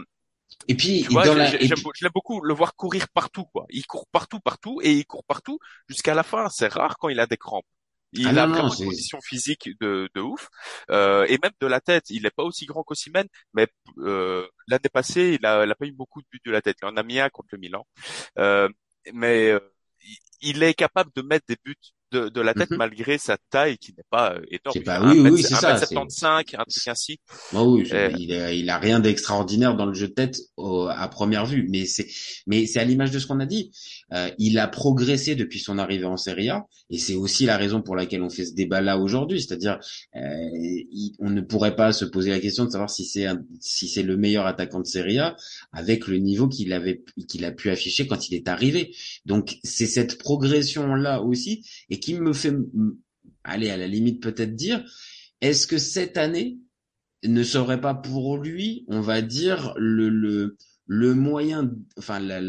Et 0.68 0.74
puis, 0.76 1.02
Tu 1.02 1.10
vois, 1.12 1.28
dans 1.28 1.34
la, 1.34 1.46
et 1.60 1.66
je 1.66 2.04
l'aime 2.04 2.12
beaucoup 2.14 2.40
le 2.42 2.54
voir 2.54 2.74
courir 2.74 3.08
partout, 3.08 3.44
quoi. 3.46 3.66
Il 3.70 3.86
court 3.86 4.06
partout, 4.10 4.40
partout, 4.40 4.80
et 4.82 4.92
il 4.92 5.06
court 5.06 5.24
partout 5.24 5.58
jusqu'à 5.88 6.14
la 6.14 6.22
fin. 6.22 6.48
C'est 6.48 6.68
rare 6.68 6.96
quand 6.98 7.08
il 7.10 7.20
a 7.20 7.26
des 7.26 7.36
crampes. 7.36 7.66
Il 8.12 8.28
Ah 8.28 8.32
a 8.38 8.46
non, 8.46 8.46
vraiment 8.46 8.70
c'est- 8.70 8.84
une 8.84 8.88
condition 8.88 9.20
physique 9.20 9.68
de, 9.80 10.08
de 10.14 10.20
ouf, 10.20 10.48
euh, 10.90 11.26
et 11.28 11.38
même 11.42 11.52
de 11.60 11.66
la 11.66 11.80
tête. 11.80 12.04
Il 12.10 12.22
n'est 12.22 12.30
pas 12.30 12.44
aussi 12.44 12.64
grand 12.66 12.82
qu'Osimhen, 12.82 13.26
mais 13.52 13.68
euh, 13.98 14.46
l'année 14.68 14.88
passée, 14.92 15.36
il 15.38 15.44
a, 15.46 15.64
il 15.64 15.70
a 15.70 15.74
pas 15.74 15.86
eu 15.86 15.92
beaucoup 15.92 16.22
de 16.22 16.26
buts 16.32 16.40
de 16.44 16.50
la 16.50 16.62
tête. 16.62 16.76
Il 16.82 16.86
en 16.86 16.96
a 16.96 17.02
mis 17.02 17.20
un 17.20 17.28
contre 17.28 17.48
le 17.52 17.58
Milan, 17.58 17.86
euh, 18.38 18.68
mais 19.14 19.50
euh, 19.52 19.60
il- 20.42 20.62
est 20.62 20.74
capable 20.74 21.10
de 21.14 21.22
mettre 21.22 21.46
des 21.48 21.56
buts 21.64 21.76
de, 22.16 22.28
de 22.28 22.40
la 22.40 22.54
tête 22.54 22.70
Mhm. 22.70 22.78
malgré 22.78 23.18
sa 23.18 23.36
taille 23.50 23.76
qui 23.78 23.92
n'est 23.96 24.04
pas 24.10 24.34
euh, 24.34 24.40
énorme. 24.50 24.82
Pas- 24.84 25.00
oui, 25.02 25.18
1m- 25.20 25.30
oui, 25.30 25.42
c'est 25.42 25.54
ça, 25.54 25.76
1m75, 25.76 26.56
un 26.58 26.64
truc 26.64 26.88
ainsi. 26.88 27.18
Oh 27.54 27.74
oui, 27.76 27.84
je- 27.84 27.94
Euh, 27.94 28.10
il, 28.18 28.32
a, 28.32 28.52
il 28.52 28.68
a 28.70 28.78
rien 28.78 29.00
d'extraordinaire 29.00 29.74
dans 29.76 29.86
le 29.86 29.94
jeu 29.94 30.08
de 30.08 30.12
tête 30.14 30.38
au- 30.56 30.86
à 30.88 31.08
première 31.08 31.46
vue, 31.46 31.66
mais 31.70 31.84
c'est 31.84 32.06
mais 32.46 32.66
c'est 32.66 32.80
à 32.80 32.84
l'image 32.84 33.10
de 33.10 33.18
ce 33.18 33.26
qu'on 33.26 33.40
a 33.40 33.46
dit. 33.46 33.70
Euh, 34.12 34.30
il 34.38 34.58
a 34.58 34.68
progressé 34.68 35.34
depuis 35.34 35.58
son 35.58 35.78
arrivée 35.78 36.04
en 36.04 36.16
Serie 36.16 36.48
A, 36.50 36.66
et 36.90 36.98
c'est 36.98 37.14
aussi 37.14 37.44
la 37.46 37.56
raison 37.56 37.82
pour 37.82 37.96
laquelle 37.96 38.22
on 38.22 38.30
fait 38.30 38.44
ce 38.46 38.54
débat 38.54 38.80
là 38.80 38.98
aujourd'hui, 38.98 39.40
c'est-à-dire 39.42 39.78
euh, 40.16 40.20
on 41.18 41.30
ne 41.30 41.40
pourrait 41.40 41.76
pas 41.76 41.92
se 41.92 42.04
poser 42.04 42.30
la 42.30 42.40
question 42.40 42.64
de 42.64 42.70
savoir 42.70 42.90
si 42.90 43.04
c'est 43.04 43.26
si 43.60 43.88
c'est 43.88 44.02
le 44.02 44.16
meilleur 44.16 44.46
attaquant 44.46 44.80
de 44.80 44.86
Serie 44.86 45.18
A 45.18 45.36
avec 45.72 46.06
le 46.06 46.18
niveau 46.18 46.48
qu'il 46.48 46.72
avait 46.72 47.02
qu'il 47.28 47.44
a 47.44 47.52
pu 47.52 47.70
afficher 47.70 48.06
quand 48.06 48.28
il 48.28 48.34
est 48.34 48.48
arrivé. 48.48 48.94
Donc 49.24 49.56
c'est 49.64 49.86
cette 49.86 50.18
progression 50.18 50.94
là 50.94 51.22
aussi 51.22 51.64
et 51.90 51.98
qui 52.00 52.05
me 52.14 52.32
fait 52.32 52.54
aller 53.44 53.70
à 53.70 53.76
la 53.76 53.86
limite 53.86 54.22
peut-être 54.22 54.54
dire 54.54 54.84
est-ce 55.40 55.66
que 55.66 55.78
cette 55.78 56.16
année 56.16 56.58
ne 57.24 57.42
serait 57.42 57.80
pas 57.80 57.94
pour 57.94 58.38
lui, 58.38 58.84
on 58.88 59.00
va 59.00 59.22
dire, 59.22 59.74
le, 59.76 60.08
le, 60.08 60.56
le 60.86 61.14
moyen, 61.14 61.70
enfin, 61.98 62.18
la, 62.20 62.40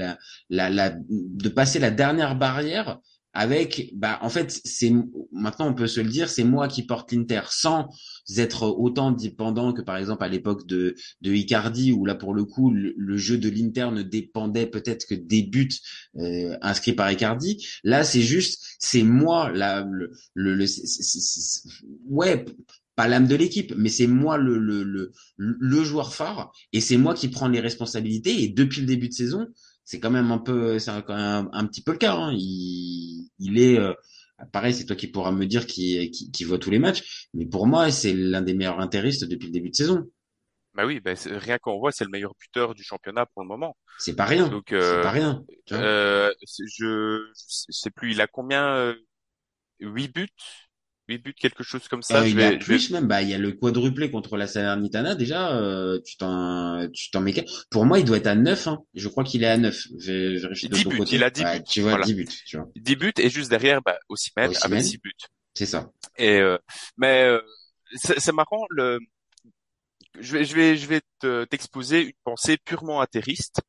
la- 0.49 0.95
de 0.99 1.49
passer 1.49 1.79
la 1.79 1.91
dernière 1.91 2.35
barrière 2.35 2.99
avec, 3.33 3.91
bah, 3.95 4.19
en 4.21 4.29
fait, 4.29 4.59
c'est, 4.63 4.91
maintenant 5.31 5.67
on 5.69 5.73
peut 5.73 5.87
se 5.87 6.01
le 6.01 6.09
dire, 6.09 6.29
c'est 6.29 6.43
moi 6.43 6.67
qui 6.67 6.83
porte 6.83 7.11
l'Inter. 7.11 7.41
Sans 7.49 7.87
être 8.36 8.63
autant 8.67 9.12
dépendant 9.12 9.74
que 9.74 9.81
par 9.81 9.98
exemple 9.98 10.24
à 10.24 10.27
l'époque 10.27 10.65
de, 10.67 10.96
de 11.22 11.34
Icardi 11.34 11.91
où 11.93 12.05
là 12.05 12.15
pour 12.15 12.34
le 12.34 12.43
coup 12.46 12.72
le, 12.72 12.93
le 12.98 13.17
jeu 13.17 13.38
de 13.38 13.50
l'Inter 13.50 13.89
ne 13.93 14.01
dépendait 14.01 14.65
peut-être 14.67 15.05
que 15.07 15.15
des 15.15 15.43
buts 15.43 15.69
euh, 16.17 16.57
inscrits 16.62 16.93
par 16.93 17.12
Icardi. 17.12 17.65
Là 17.84 18.03
c'est 18.03 18.22
juste, 18.22 18.63
c'est 18.79 19.03
moi 19.03 19.51
là, 19.51 19.86
le, 19.89 20.12
le, 20.34 20.55
le- 20.55 20.67
c'est- 20.67 20.86
c'est- 20.88 21.69
ouais, 22.10 22.46
pas 22.96 23.07
l'âme 23.07 23.27
de 23.27 23.36
l'équipe, 23.36 23.74
mais 23.77 23.89
c'est 23.89 24.07
moi 24.07 24.38
le, 24.38 24.57
le, 24.57 24.84
le, 24.84 25.12
le 25.38 25.84
joueur 25.84 26.13
phare 26.15 26.51
et 26.74 26.81
c'est 26.81 26.98
moi 26.98 27.13
qui 27.13 27.27
prends 27.29 27.48
les 27.48 27.60
responsabilités. 27.60 28.43
Et 28.43 28.48
depuis 28.50 28.81
le 28.81 28.88
début 28.88 29.07
de 29.10 29.13
saison, 29.13 29.48
c'est 29.84 30.00
quand 30.00 30.10
même 30.12 30.31
un 30.31 30.39
peu, 30.39 30.79
c'est 30.79 30.91
quand 31.05 31.15
même 31.15 31.50
un, 31.53 31.60
un 31.60 31.65
petit 31.67 31.81
peu 31.81 31.91
le 31.91 31.98
cas. 32.00 32.15
Hein. 32.15 32.34
Il, 32.36 33.29
il 33.39 33.60
est, 33.60 33.77
euh, 33.79 33.93
pareil, 34.46 34.74
c'est 34.74 34.86
toi 34.86 34.96
qui 34.96 35.08
pourras 35.08 35.32
me 35.32 35.46
dire 35.46 35.65
qui, 35.65 36.12
qui, 36.12 36.32
qui 36.32 36.44
voit 36.44 36.60
tous 36.60 36.70
les 36.70 36.79
matchs, 36.79 37.27
mais 37.34 37.46
pour 37.46 37.67
moi, 37.67 37.91
c'est 37.91 38.13
l'un 38.13 38.41
des 38.41 38.53
meilleurs 38.53 38.79
intéristes 38.79 39.25
depuis 39.25 39.48
le 39.48 39.53
début 39.53 39.70
de 39.70 39.75
saison. 39.75 40.10
Bah 40.74 40.86
oui, 40.86 41.00
bah, 41.00 41.13
rien 41.25 41.58
qu'on 41.58 41.79
voit, 41.79 41.91
c'est 41.91 42.03
le 42.03 42.12
meilleur 42.12 42.34
buteur 42.39 42.75
du 42.75 42.84
championnat 42.84 43.25
pour 43.25 43.41
le 43.41 43.48
moment. 43.48 43.75
C'est 43.98 44.15
pas 44.15 44.25
rien. 44.25 44.48
Donc, 44.48 44.67
C'est 44.70 44.75
euh, 44.75 45.01
pas 45.01 45.10
rien. 45.10 45.44
Euh, 45.72 46.32
je, 46.41 47.24
je 47.36 47.72
sais 47.72 47.89
plus, 47.89 48.12
il 48.12 48.22
a 48.22 48.27
combien 48.27 48.75
euh, 48.75 48.94
Huit 49.79 50.13
buts, 50.13 50.29
huit 51.07 51.17
buts, 51.19 51.33
quelque 51.33 51.63
chose 51.63 51.87
comme 51.87 52.01
ça. 52.01 52.19
Euh, 52.19 52.23
je 52.23 52.29
il 52.29 52.35
vais, 52.35 52.41
y 52.41 52.45
a 52.45 52.51
je 52.51 52.55
vais- 52.57 52.63
plus 52.65 52.89
même, 52.91 53.07
bah 53.07 53.21
il 53.21 53.29
y 53.29 53.33
a 53.33 53.37
le 53.37 53.51
quadruplé 53.53 54.11
contre 54.11 54.37
la 54.37 54.47
Salernitana 54.47 55.15
déjà. 55.15 55.55
euh, 55.57 55.99
tu 56.05 56.17
t'en, 56.17 56.87
tu 56.93 57.11
t'en 57.11 57.21
mets. 57.21 57.33
Pour 57.69 57.85
moi, 57.85 57.99
il 57.99 58.05
doit 58.05 58.17
être 58.17 58.27
à 58.27 58.35
9 58.35 58.67
Hein. 58.67 58.79
Je 58.93 59.07
crois 59.07 59.23
qu'il 59.23 59.43
est 59.43 59.47
à 59.47 59.57
9 59.57 59.81
Je 59.99 60.11
vais 60.11 60.37
vérifier 60.39 60.69
de 60.69 60.75
10 60.75 60.83
ton 60.83 60.89
buts, 60.89 60.97
côté. 60.97 61.15
il 61.15 61.23
a 61.23 61.29
10 61.29 61.43
Ouais, 61.43 61.59
buts, 61.59 61.65
Tu 61.69 61.81
vois, 61.81 61.89
voilà. 61.91 62.05
10 62.05 62.13
buts. 62.15 62.27
Tu 62.45 62.57
vois. 62.57 62.67
10 62.75 62.95
buts 62.95 63.13
et 63.19 63.29
juste 63.29 63.49
derrière, 63.49 63.81
bah, 63.81 63.97
Osimhen 64.09 64.49
Osimhen. 64.51 64.73
avec 64.73 64.85
6 64.85 64.97
buts. 64.97 65.11
C'est 65.53 65.65
ça. 65.65 65.89
Et 66.17 66.39
euh, 66.39 66.57
mais 66.97 67.23
euh, 67.23 67.39
c'est 67.95 68.19
c'est 68.19 68.31
marrant 68.33 68.65
le. 68.69 68.99
Je 70.19 70.33
vais, 70.37 70.45
je 70.45 70.55
vais, 70.55 70.75
je 70.77 70.87
vais 70.87 71.01
te- 71.19 71.45
t'exposer 71.45 72.01
une 72.05 72.13
pensée 72.23 72.57
purement 72.57 73.01
atterriste. 73.01 73.61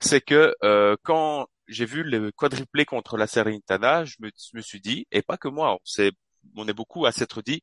C'est 0.00 0.20
que 0.20 0.54
euh, 0.62 0.96
quand 1.02 1.46
j'ai 1.66 1.86
vu 1.86 2.02
le 2.04 2.30
quadruplé 2.32 2.84
contre 2.84 3.16
la 3.16 3.26
Salernitana, 3.26 4.04
je 4.04 4.14
me, 4.20 4.30
je 4.36 4.56
me 4.56 4.62
suis 4.62 4.80
dit, 4.80 5.06
et 5.10 5.22
pas 5.22 5.36
que 5.36 5.48
moi, 5.48 5.74
on 5.74 5.78
s'est, 5.84 6.12
on 6.56 6.66
est 6.68 6.72
beaucoup 6.74 7.06
à 7.06 7.12
s'être 7.12 7.42
dit, 7.42 7.62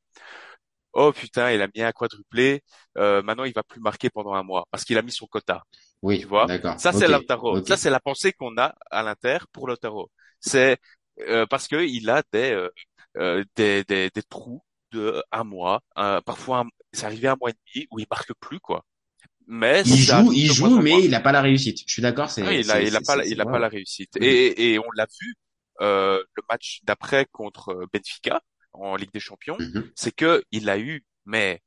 oh 0.94 1.12
putain, 1.14 1.52
il 1.52 1.62
a 1.62 1.68
mis 1.76 1.82
un 1.84 1.92
quadruplé, 1.92 2.64
euh, 2.98 3.22
maintenant 3.24 3.44
il 3.46 3.54
va 3.54 3.64
plus 3.64 3.82
marquer 3.82 4.10
pendant 4.10 4.34
un 4.34 4.44
mois 4.44 4.66
parce 4.72 4.84
qu'il 4.86 4.98
a 4.98 5.02
mis 5.02 5.12
son 5.12 5.28
quota. 5.28 5.64
Oui. 6.02 6.22
Tu 6.22 6.28
vois. 6.28 6.50
Ça, 6.78 6.94
c'est 6.94 7.08
Ok, 7.08 7.10
Lautaro. 7.10 7.60
ok. 7.60 7.68
Ça, 7.68 7.78
c'est 7.78 7.90
la 7.90 8.00
pensée 8.00 8.34
qu'on 8.34 8.58
a 8.58 8.76
à 8.92 9.04
l'Inter 9.04 9.40
pour 9.54 9.68
Lautaro. 9.68 10.12
C'est 10.40 10.78
euh, 11.22 11.46
parce 11.48 11.68
que 11.68 11.78
il 11.86 12.10
a 12.10 12.24
des, 12.34 12.52
euh, 12.54 12.70
euh, 13.18 13.44
des, 13.56 13.84
des, 13.86 14.10
des 14.12 14.24
trous 14.24 14.64
de 14.92 15.24
un 15.32 15.44
mois, 15.44 15.82
un- 15.96 16.22
parfois 16.22 16.60
un- 16.62 16.70
c'est 16.94 17.06
arrivé 17.06 17.28
un 17.28 17.38
mois 17.40 17.52
et 17.52 17.54
demi 17.76 17.88
où 17.92 18.00
il 18.00 18.08
marque 18.12 18.34
plus 18.40 18.60
quoi. 18.60 18.86
Mais 19.48 19.84
Il 19.86 19.96
joue, 19.96 20.32
il 20.34 20.52
joue, 20.52 20.80
mais 20.80 21.04
il 21.06 21.14
a 21.16 21.20
pas 21.22 21.32
la 21.32 21.42
réussite. 21.42 21.84
Je 21.88 21.94
suis 21.94 22.02
d'accord. 22.02 22.30
C'est. 22.30 22.42
Ah 22.42 22.48
oui, 22.50 22.60
il 22.62 22.72
a, 22.72 22.82
il 22.82 22.96
a 22.96 23.02
pas, 23.02 23.26
il 23.26 23.40
a 23.42 23.46
pas 23.46 23.60
la 23.60 23.70
réussite. 23.70 24.12
Et, 24.18 24.74
et 24.74 24.80
on 24.80 24.92
l'a 24.96 25.06
vu 25.22 25.36
euh, 25.82 26.24
le 26.36 26.44
match 26.50 26.80
d'après 26.84 27.26
contre 27.32 27.70
euh, 27.70 27.86
Benfica 27.94 28.42
en 28.80 28.96
Ligue 28.96 29.12
des 29.14 29.20
Champions, 29.20 29.58
Mhm. 29.60 29.92
c'est 29.96 30.12
que 30.16 30.44
il 30.52 30.70
a 30.70 30.78
eu 30.80 31.04
mais 31.26 31.62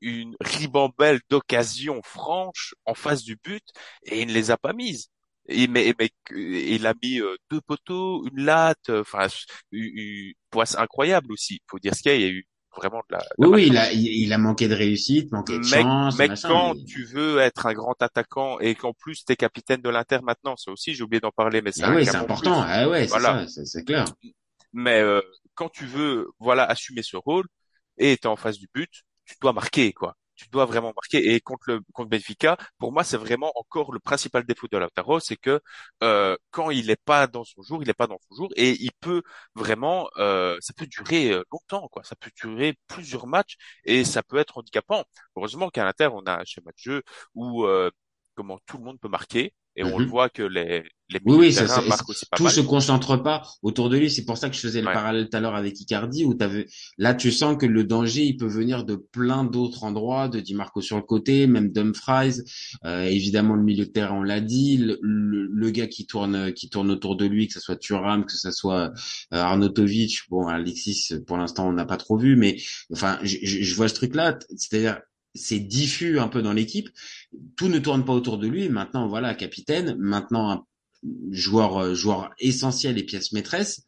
une 0.00 0.34
ribambelle 0.40 1.20
d'occasions 1.30 2.00
franches 2.02 2.74
en 2.86 2.94
face 2.94 3.22
du 3.22 3.36
but 3.36 3.64
et 4.04 4.22
il 4.22 4.28
ne 4.28 4.32
les 4.32 4.50
a 4.50 4.56
pas 4.56 4.72
mises. 4.72 5.08
Et, 5.48 5.66
mais, 5.66 5.92
mais 5.98 6.10
il 6.30 6.86
a 6.86 6.94
mis 7.02 7.20
euh, 7.20 7.34
deux 7.50 7.60
poteaux, 7.60 8.24
une 8.28 8.44
latte, 8.44 8.90
euh, 8.90 9.00
enfin 9.00 9.26
une, 9.72 10.32
poisse 10.50 10.76
incroyable 10.76 11.32
aussi. 11.32 11.60
Faut 11.68 11.78
dire 11.80 11.94
ce 11.94 12.02
qu'il 12.02 12.12
y 12.12 12.14
a, 12.14 12.18
il 12.18 12.22
y 12.22 12.24
a 12.26 12.28
eu 12.28 12.46
vraiment 12.76 13.00
de 13.10 13.16
la. 13.16 13.18
de 13.18 13.24
la 13.44 13.48
Oui, 13.48 13.66
il 13.66 13.76
a, 13.76 13.92
il, 13.92 14.32
a 14.32 14.38
manqué 14.38 14.68
de 14.68 14.74
réussite, 14.74 15.32
manqué 15.32 15.54
de 15.54 15.64
Mais, 15.64 15.82
chance, 15.82 16.16
mais 16.16 16.28
machin, 16.28 16.48
quand 16.48 16.74
mais- 16.74 16.84
tu 16.84 17.04
veux 17.04 17.38
être 17.38 17.66
un 17.66 17.74
grand 17.74 18.00
attaquant 18.00 18.60
et 18.60 18.76
qu'en 18.76 18.92
plus 18.92 19.24
t'es 19.24 19.34
capitaine 19.34 19.82
de 19.82 19.88
l'Inter 19.90 20.20
maintenant, 20.22 20.56
ça 20.56 20.70
aussi 20.70 20.94
j'ai 20.94 21.02
oublié 21.02 21.20
d'en 21.20 21.32
parler, 21.32 21.60
mais 21.60 21.72
c'est 21.72 21.82
Ah 21.82 21.92
oui, 21.94 22.06
c'est 22.06 22.14
important. 22.16 22.62
plus. 22.62 22.70
Ah 22.70 22.88
ouais, 22.88 23.02
c'est 23.02 23.08
Voilà. 23.08 23.46
ça, 23.46 23.48
c'est- 23.48 23.66
c'est 23.66 23.84
clair. 23.84 24.04
Mais 24.72 25.00
euh, 25.00 25.20
quand 25.54 25.68
tu 25.68 25.86
veux, 25.86 26.28
voilà, 26.38 26.64
assumer 26.64 27.02
ce 27.02 27.16
rôle 27.16 27.46
et 27.98 28.16
t'es 28.16 28.26
en 28.28 28.36
face 28.36 28.58
du 28.58 28.68
but, 28.74 28.90
tu 29.24 29.34
dois 29.40 29.52
marquer 29.52 29.92
quoi. 29.92 30.16
Tu 30.34 30.48
dois 30.48 30.64
vraiment 30.64 30.92
marquer. 30.96 31.34
Et 31.34 31.40
contre 31.40 31.64
le 31.70 31.80
contre 31.92 32.08
Benfica, 32.10 32.56
pour 32.78 32.92
moi, 32.92 33.04
c'est 33.04 33.16
vraiment 33.18 33.52
encore 33.54 33.92
le 33.92 34.00
principal 34.00 34.44
défaut 34.44 34.66
de 34.70 34.76
Lautaro, 34.78 35.20
c'est 35.20 35.36
que 35.36 35.60
euh, 36.02 36.36
quand 36.50 36.70
il 36.70 36.86
n'est 36.88 36.96
pas 36.96 37.26
dans 37.26 37.44
son 37.44 37.62
jour, 37.62 37.82
il 37.82 37.86
n'est 37.86 37.94
pas 37.94 38.06
dans 38.06 38.18
son 38.28 38.36
jour 38.36 38.48
et 38.56 38.72
il 38.82 38.90
peut 39.00 39.22
vraiment, 39.54 40.08
euh, 40.18 40.56
ça 40.60 40.72
peut 40.74 40.86
durer 40.86 41.30
euh, 41.30 41.44
longtemps 41.52 41.88
quoi. 41.88 42.02
Ça 42.04 42.16
peut 42.16 42.30
durer 42.34 42.76
plusieurs 42.88 43.26
matchs 43.26 43.56
et 43.84 44.04
ça 44.04 44.22
peut 44.22 44.38
être 44.38 44.58
handicapant. 44.58 45.04
Heureusement 45.36 45.68
qu'à 45.70 45.84
l'Inter, 45.84 46.08
on 46.12 46.22
a 46.26 46.40
un 46.40 46.44
schéma 46.44 46.72
de 46.72 46.78
jeu 46.78 47.02
où 47.34 47.66
comment 48.34 48.58
tout 48.66 48.78
le 48.78 48.84
monde 48.84 49.00
peut 49.00 49.08
marquer 49.08 49.54
et 49.76 49.84
on 49.84 49.96
Mhm. 49.96 50.04
le 50.04 50.06
voit 50.06 50.28
que 50.28 50.42
les 50.42 50.82
les 51.10 51.20
Oui, 51.26 51.36
oui, 51.36 51.52
ça, 51.52 51.68
ça- 51.68 51.82
aussi 52.08 52.24
pas 52.26 52.36
tout 52.38 52.44
mal. 52.44 52.52
se 52.54 52.60
concentre 52.62 53.16
pas 53.22 53.42
autour 53.60 53.90
de 53.90 53.98
lui. 53.98 54.10
C'est 54.10 54.24
pour 54.24 54.38
ça 54.38 54.48
que 54.48 54.56
je 54.56 54.60
faisais 54.60 54.80
le 54.80 54.86
Ouais. 54.86 54.94
parallèle 54.94 55.28
tout 55.28 55.36
à 55.36 55.40
l'heure 55.40 55.54
avec 55.54 55.78
Icardi, 55.78 56.24
où 56.24 56.32
t'avais, 56.32 56.66
là, 56.96 57.12
tu 57.12 57.30
sens 57.30 57.58
que 57.58 57.66
le 57.66 57.84
danger, 57.84 58.24
il 58.24 58.38
peut 58.38 58.46
venir 58.46 58.84
de 58.84 58.94
plein 58.96 59.44
d'autres 59.44 59.84
endroits, 59.84 60.28
de 60.28 60.40
Di 60.40 60.54
Marco 60.54 60.80
sur 60.80 60.96
le 60.96 61.02
côté, 61.02 61.46
même 61.46 61.70
Dumfries, 61.70 62.40
euh, 62.86 63.02
évidemment 63.04 63.56
le 63.56 63.62
milieu 63.62 63.84
de 63.84 63.90
terrain, 63.90 64.14
on 64.20 64.22
l'a 64.22 64.40
dit, 64.40 64.78
le, 64.78 64.98
le, 65.02 65.46
le 65.52 65.70
gars 65.70 65.86
qui 65.86 66.06
tourne, 66.06 66.52
qui 66.54 66.70
tourne 66.70 66.90
autour 66.90 67.16
de 67.16 67.26
lui, 67.26 67.46
que 67.46 67.52
ce 67.52 67.60
soit 67.60 67.76
Thuram, 67.76 68.24
que 68.24 68.32
ce 68.32 68.50
soit 68.50 68.86
euh, 69.34 69.36
Arnautovic, 69.36 70.20
bon, 70.30 70.46
Alexis, 70.46 71.08
pour 71.26 71.36
l'instant, 71.36 71.68
on 71.68 71.72
n'a 71.72 71.84
pas 71.84 71.98
trop 71.98 72.16
vu, 72.16 72.36
mais 72.36 72.56
enfin, 72.92 73.18
je 73.22 73.74
vois 73.74 73.88
ce 73.88 73.94
truc-là, 73.94 74.38
c'est-à-dire, 74.56 74.98
c'est 75.34 75.60
diffus 75.60 76.18
un 76.18 76.28
peu 76.28 76.42
dans 76.42 76.52
l'équipe. 76.52 76.88
Tout 77.56 77.68
ne 77.68 77.78
tourne 77.78 78.04
pas 78.04 78.12
autour 78.12 78.38
de 78.38 78.46
lui. 78.46 78.68
Maintenant, 78.68 79.08
voilà, 79.08 79.34
capitaine. 79.34 79.96
Maintenant, 79.98 80.50
un 80.50 80.64
joueur 81.30 81.78
euh, 81.78 81.94
joueur 81.94 82.30
essentiel 82.38 82.98
et 82.98 83.02
pièce 83.02 83.32
maîtresse 83.32 83.82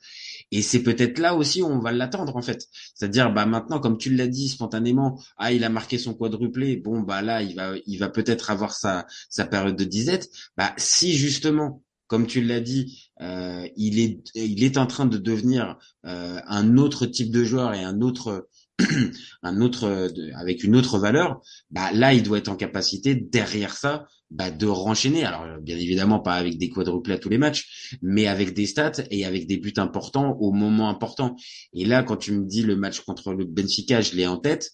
et 0.50 0.62
c'est 0.62 0.82
peut-être 0.82 1.18
là 1.18 1.34
aussi 1.34 1.62
où 1.62 1.66
on 1.66 1.78
va 1.78 1.92
l'attendre 1.92 2.36
en 2.36 2.42
fait 2.42 2.68
c'est-à-dire 2.94 3.32
bah 3.32 3.46
maintenant 3.46 3.78
comme 3.78 3.98
tu 3.98 4.10
l'as 4.14 4.26
dit 4.26 4.48
spontanément 4.48 5.20
ah 5.36 5.52
il 5.52 5.64
a 5.64 5.68
marqué 5.68 5.96
son 5.98 6.14
quadruplé 6.14 6.76
bon 6.76 7.00
bah 7.00 7.22
là 7.22 7.42
il 7.42 7.54
va 7.54 7.74
il 7.86 7.98
va 7.98 8.08
peut-être 8.08 8.50
avoir 8.50 8.74
sa 8.74 9.06
sa 9.28 9.44
période 9.46 9.76
de 9.76 9.84
disette 9.84 10.28
bah 10.56 10.74
si 10.76 11.14
justement 11.14 11.82
comme 12.08 12.26
tu 12.26 12.42
l'as 12.42 12.60
dit 12.60 13.10
euh, 13.20 13.66
il 13.76 14.00
est 14.00 14.20
il 14.34 14.64
est 14.64 14.76
en 14.76 14.86
train 14.86 15.06
de 15.06 15.18
devenir 15.18 15.78
euh, 16.04 16.40
un 16.46 16.76
autre 16.76 17.06
type 17.06 17.30
de 17.30 17.44
joueur 17.44 17.74
et 17.74 17.82
un 17.82 18.00
autre 18.00 18.48
un 19.42 19.60
autre 19.60 20.08
de- 20.12 20.32
avec 20.34 20.64
une 20.64 20.74
autre 20.76 20.98
valeur 20.98 21.40
bah 21.70 21.92
là 21.92 22.12
il 22.12 22.22
doit 22.22 22.38
être 22.38 22.48
en 22.48 22.56
capacité 22.56 23.14
derrière 23.14 23.76
ça 23.76 24.06
bah, 24.30 24.50
de 24.50 24.66
renchaîner. 24.66 25.24
Alors 25.24 25.44
bien 25.60 25.76
évidemment 25.76 26.18
pas 26.20 26.34
avec 26.34 26.58
des 26.58 26.68
quadruplés 26.70 27.14
à 27.14 27.18
tous 27.18 27.28
les 27.28 27.38
matchs, 27.38 27.96
mais 28.02 28.26
avec 28.26 28.52
des 28.54 28.66
stats 28.66 28.92
et 29.10 29.24
avec 29.24 29.46
des 29.46 29.58
buts 29.58 29.74
importants 29.76 30.36
au 30.40 30.50
moment 30.52 30.88
important. 30.88 31.36
Et 31.72 31.84
là, 31.84 32.02
quand 32.02 32.16
tu 32.16 32.32
me 32.32 32.44
dis 32.46 32.62
le 32.62 32.74
match 32.76 33.00
contre 33.00 33.32
le 33.32 33.44
Benfica, 33.44 34.00
je 34.00 34.14
l'ai 34.16 34.26
en 34.26 34.38
tête. 34.38 34.70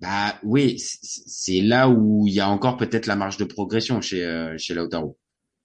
Bah 0.00 0.38
oui, 0.42 0.78
c'est 0.78 1.60
là 1.60 1.88
où 1.88 2.26
il 2.26 2.34
y 2.34 2.40
a 2.40 2.48
encore 2.48 2.76
peut-être 2.76 3.06
la 3.06 3.16
marge 3.16 3.36
de 3.36 3.44
progression 3.44 4.00
chez 4.00 4.24
euh, 4.24 4.56
chez 4.58 4.74
Lautaro. 4.74 5.18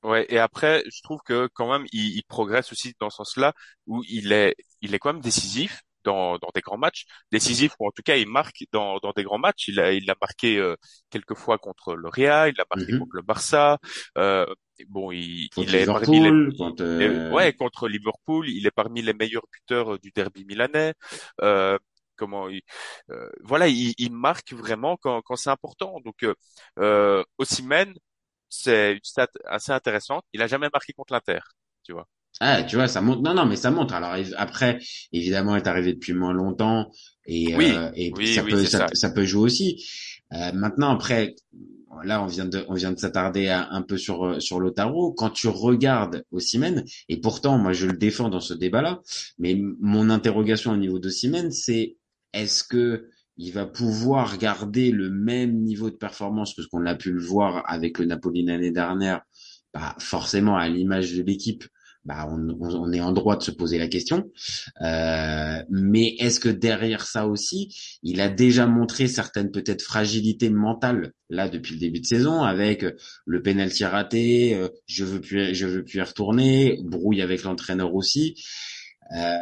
Ouais, 0.03 0.25
et 0.29 0.37
après, 0.39 0.83
je 0.91 1.01
trouve 1.01 1.19
que 1.25 1.47
quand 1.53 1.71
même, 1.71 1.87
il, 1.91 2.15
il 2.17 2.23
progresse 2.23 2.71
aussi 2.71 2.93
dans 2.99 3.09
ce 3.09 3.17
sens-là, 3.17 3.53
où 3.87 4.03
il 4.07 4.31
est, 4.31 4.55
il 4.81 4.93
est 4.93 4.99
quand 4.99 5.11
même 5.13 5.21
décisif 5.21 5.81
dans, 6.09 6.37
dans 6.43 6.51
des 6.55 6.61
grands 6.67 6.77
matchs, 6.85 7.03
décisif 7.31 7.71
ou 7.79 7.87
en 7.87 7.91
tout 7.95 8.03
cas, 8.09 8.15
il 8.23 8.27
marque 8.39 8.59
dans, 8.75 8.97
dans 9.03 9.13
des 9.17 9.23
grands 9.27 9.39
matchs. 9.47 9.67
Il 9.71 9.79
a, 9.79 9.91
il 9.99 10.09
a 10.09 10.15
marqué 10.21 10.57
euh, 10.57 10.75
quelques 11.13 11.35
fois 11.43 11.57
contre 11.65 11.95
le 11.95 12.09
Real, 12.17 12.51
il 12.55 12.61
a 12.61 12.65
marqué 12.73 12.91
Mhm. 12.93 12.99
contre 12.99 13.15
le 13.19 13.23
Barça. 13.29 13.77
Euh, 14.17 14.45
bon, 14.95 15.11
il, 15.11 15.49
il 15.57 15.75
est 15.75 15.85
parmi 15.85 16.19
les, 16.19 16.31
Liverpool, 16.31 16.55
contre 16.57 16.83
euh, 16.83 17.29
euh, 17.29 17.31
ouais, 17.35 17.53
contre 17.53 17.87
Liverpool, 17.87 18.49
il 18.49 18.65
est 18.67 18.71
parmi 18.81 19.01
les 19.01 19.13
meilleurs 19.13 19.45
buteurs 19.53 19.93
euh, 19.95 19.99
du 19.99 20.11
derby 20.11 20.45
milanais. 20.45 20.93
Euh, 21.41 21.77
comment 22.15 22.49
il, 22.49 22.61
euh, 23.11 23.29
voilà, 23.43 23.67
il, 23.67 23.93
il 23.97 24.11
marque 24.13 24.53
vraiment 24.53 24.97
quand, 24.97 25.21
quand 25.21 25.35
c'est 25.35 25.49
important. 25.51 25.99
Donc, 26.05 26.23
euh, 26.23 26.33
euh, 26.79 27.23
Osimhen, 27.37 27.93
c'est 28.49 28.93
une 28.93 29.03
stat 29.03 29.27
assez 29.45 29.71
intéressante. 29.71 30.25
Il 30.33 30.41
a 30.41 30.47
jamais 30.47 30.69
marqué 30.73 30.93
contre 30.93 31.13
l'Inter, 31.13 31.39
tu 31.83 31.93
vois. 31.93 32.07
Ah, 32.39 32.63
tu 32.63 32.75
vois, 32.75 32.87
ça 32.87 33.01
montre. 33.01 33.21
Non, 33.21 33.33
non, 33.33 33.45
mais 33.45 33.55
ça 33.55 33.71
montre. 33.71 33.93
Alors 33.95 34.15
après, 34.37 34.79
évidemment, 35.11 35.55
il 35.55 35.59
est 35.63 35.67
arrivé 35.67 35.93
depuis 35.93 36.13
moins 36.13 36.33
longtemps 36.33 36.91
et 37.25 37.55
Oui, 37.55 37.71
euh, 37.75 37.89
et 37.95 38.11
oui, 38.15 38.35
ça 38.35 38.43
oui, 38.43 38.51
peut 38.51 38.63
ça, 38.65 38.79
ça. 38.79 38.87
ça 38.93 39.09
peut 39.09 39.25
jouer 39.25 39.41
aussi. 39.41 39.83
Euh, 40.33 40.51
maintenant, 40.53 40.91
après, 40.91 41.35
là, 42.03 42.21
on 42.21 42.27
vient 42.27 42.45
de 42.45 42.63
on 42.67 42.75
vient 42.75 42.91
de 42.91 42.99
s'attarder 42.99 43.49
un 43.49 43.81
peu 43.81 43.97
sur 43.97 44.23
euh, 44.25 44.39
sur 44.39 44.59
Lautaro. 44.59 45.13
Quand 45.13 45.31
tu 45.31 45.47
regardes 45.47 46.23
Osimhen, 46.31 46.83
et 47.09 47.17
pourtant, 47.19 47.57
moi, 47.57 47.73
je 47.73 47.87
le 47.87 47.97
défends 47.97 48.29
dans 48.29 48.39
ce 48.39 48.53
débat-là, 48.53 49.01
mais 49.39 49.59
mon 49.81 50.09
interrogation 50.11 50.71
au 50.73 50.77
niveau 50.77 50.99
d'Osimhen, 50.99 51.51
c'est 51.51 51.97
est-ce 52.33 52.63
que 52.63 53.07
il 53.37 53.51
va 53.51 53.65
pouvoir 53.65 54.37
garder 54.37 54.91
le 54.91 55.09
même 55.09 55.61
niveau 55.63 55.89
de 55.89 55.95
performance 55.95 56.53
que 56.53 56.61
ce 56.61 56.67
qu'on 56.67 56.85
a 56.85 56.95
pu 56.95 57.11
le 57.11 57.21
voir 57.21 57.63
avec 57.67 57.97
le 57.99 58.05
Napoli 58.05 58.43
l'année 58.45 58.71
dernière? 58.71 59.21
Bah, 59.73 59.95
forcément, 59.99 60.55
à 60.57 60.69
l'image 60.69 61.13
de 61.13 61.21
l'équipe 61.23 61.63
bah, 62.07 62.27
on, 62.31 62.49
on- 62.61 62.91
est 62.93 63.01
en 63.01 63.11
droit 63.11 63.37
de 63.37 63.43
se 63.43 63.51
poser 63.51 63.77
la 63.77 63.87
question. 63.87 64.31
Euh, 64.81 65.63
mais 65.69 66.15
est-ce 66.19 66.39
que 66.39 66.49
derrière 66.49 67.05
ça 67.05 67.27
aussi, 67.27 67.75
il 68.03 68.21
a 68.21 68.29
déjà 68.29 68.65
montré 68.65 69.07
certaines 69.07 69.51
peut-être 69.51 69.81
fragilités 69.83 70.49
mentales 70.49 71.11
là 71.29 71.49
depuis 71.49 71.73
le 71.73 71.79
début 71.79 71.99
de 71.99 72.05
saison 72.05 72.41
avec 72.43 72.85
le 73.25 73.41
penalty 73.41 73.83
raté, 73.85 74.55
euh, 74.55 74.69
je 74.87 75.03
veux 75.03 75.21
plus, 75.21 75.53
je 75.53 75.67
veux 75.67 75.83
plus 75.83 75.99
y 75.99 76.01
retourner, 76.01 76.79
brouille 76.83 77.21
avec 77.21 77.43
l'entraîneur 77.43 77.93
aussi. 77.93 78.35
Euh, 79.15 79.35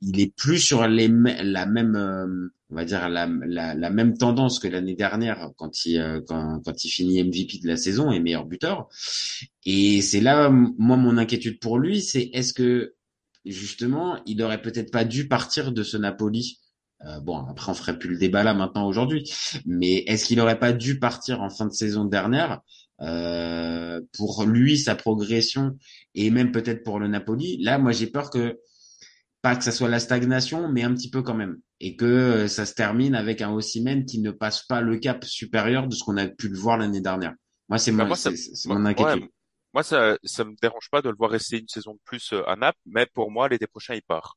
il 0.00 0.20
est 0.20 0.34
plus 0.34 0.58
sur 0.58 0.86
les, 0.88 1.08
la 1.08 1.66
même, 1.66 1.94
euh, 1.96 2.48
on 2.72 2.74
va 2.74 2.84
dire 2.86 3.08
la, 3.10 3.26
la, 3.26 3.74
la 3.74 3.90
même 3.90 4.16
tendance 4.16 4.58
que 4.58 4.66
l'année 4.66 4.94
dernière 4.94 5.50
quand 5.56 5.84
il 5.84 5.98
euh, 6.00 6.20
quand, 6.26 6.84
il 6.84 6.88
finit 6.88 7.22
MVP 7.22 7.58
de 7.62 7.68
la 7.68 7.76
saison 7.76 8.10
et 8.10 8.18
meilleur 8.18 8.46
buteur. 8.46 8.88
Et 9.66 10.00
c'est 10.00 10.20
là, 10.20 10.48
moi, 10.50 10.96
mon 10.96 11.18
inquiétude 11.18 11.60
pour 11.60 11.78
lui, 11.78 12.00
c'est 12.00 12.30
est-ce 12.32 12.54
que 12.54 12.94
justement, 13.44 14.18
il 14.24 14.42
aurait 14.42 14.62
peut-être 14.62 14.90
pas 14.90 15.04
dû 15.04 15.28
partir 15.28 15.72
de 15.72 15.82
ce 15.82 15.98
Napoli? 15.98 16.60
Euh, 17.04 17.20
bon, 17.20 17.44
après, 17.46 17.70
on 17.70 17.74
ferait 17.74 17.98
plus 17.98 18.08
le 18.08 18.16
débat 18.16 18.42
là 18.42 18.54
maintenant 18.54 18.86
aujourd'hui, 18.86 19.30
mais 19.66 20.04
est-ce 20.06 20.24
qu'il 20.24 20.40
aurait 20.40 20.58
pas 20.58 20.72
dû 20.72 20.98
partir 20.98 21.42
en 21.42 21.50
fin 21.50 21.66
de 21.66 21.72
saison 21.72 22.06
dernière 22.06 22.60
euh, 23.02 24.00
pour 24.16 24.44
lui 24.44 24.78
sa 24.78 24.94
progression 24.94 25.76
et 26.14 26.30
même 26.30 26.52
peut-être 26.52 26.84
pour 26.84 26.98
le 26.98 27.08
Napoli? 27.08 27.62
Là, 27.62 27.76
moi, 27.76 27.92
j'ai 27.92 28.06
peur 28.06 28.30
que 28.30 28.60
pas 29.42 29.56
que 29.56 29.64
ça 29.64 29.72
soit 29.72 29.88
la 29.88 29.98
stagnation, 29.98 30.68
mais 30.68 30.84
un 30.84 30.94
petit 30.94 31.10
peu 31.10 31.22
quand 31.22 31.34
même, 31.34 31.58
et 31.82 31.96
que 31.96 32.06
euh, 32.06 32.48
ça 32.48 32.66
se 32.66 32.74
termine 32.74 33.14
avec 33.16 33.42
un 33.42 33.52
Osimhen 33.52 34.06
qui 34.06 34.20
ne 34.22 34.32
passe 34.32 34.64
pas 34.66 34.80
le 34.82 34.98
cap 34.98 35.24
supérieur 35.24 35.88
de 35.88 35.94
ce 35.94 36.04
qu'on 36.04 36.16
a 36.18 36.28
pu 36.28 36.48
le 36.48 36.58
voir 36.58 36.78
l'année 36.78 37.02
dernière. 37.02 37.34
Moi, 37.68 37.78
c'est 37.78 37.92
Bah, 37.96 38.06
mon, 38.06 38.14
mon 38.64 38.86
ouais, 38.96 39.16
inquiétude. 39.16 39.28
moi, 39.74 39.82
ça, 39.82 40.16
ça 40.24 40.44
me 40.44 40.54
dérange 40.62 40.88
pas 40.90 41.02
de 41.02 41.10
le 41.10 41.16
voir 41.16 41.30
rester 41.30 41.58
une 41.60 41.68
saison 41.68 41.94
de 41.94 42.00
plus 42.04 42.32
euh, 42.32 42.48
à 42.48 42.56
Naples, 42.56 42.78
mais 42.86 43.06
pour 43.06 43.30
moi, 43.30 43.48
l'été 43.48 43.66
prochain, 43.66 43.94
il 43.94 44.02
part. 44.02 44.36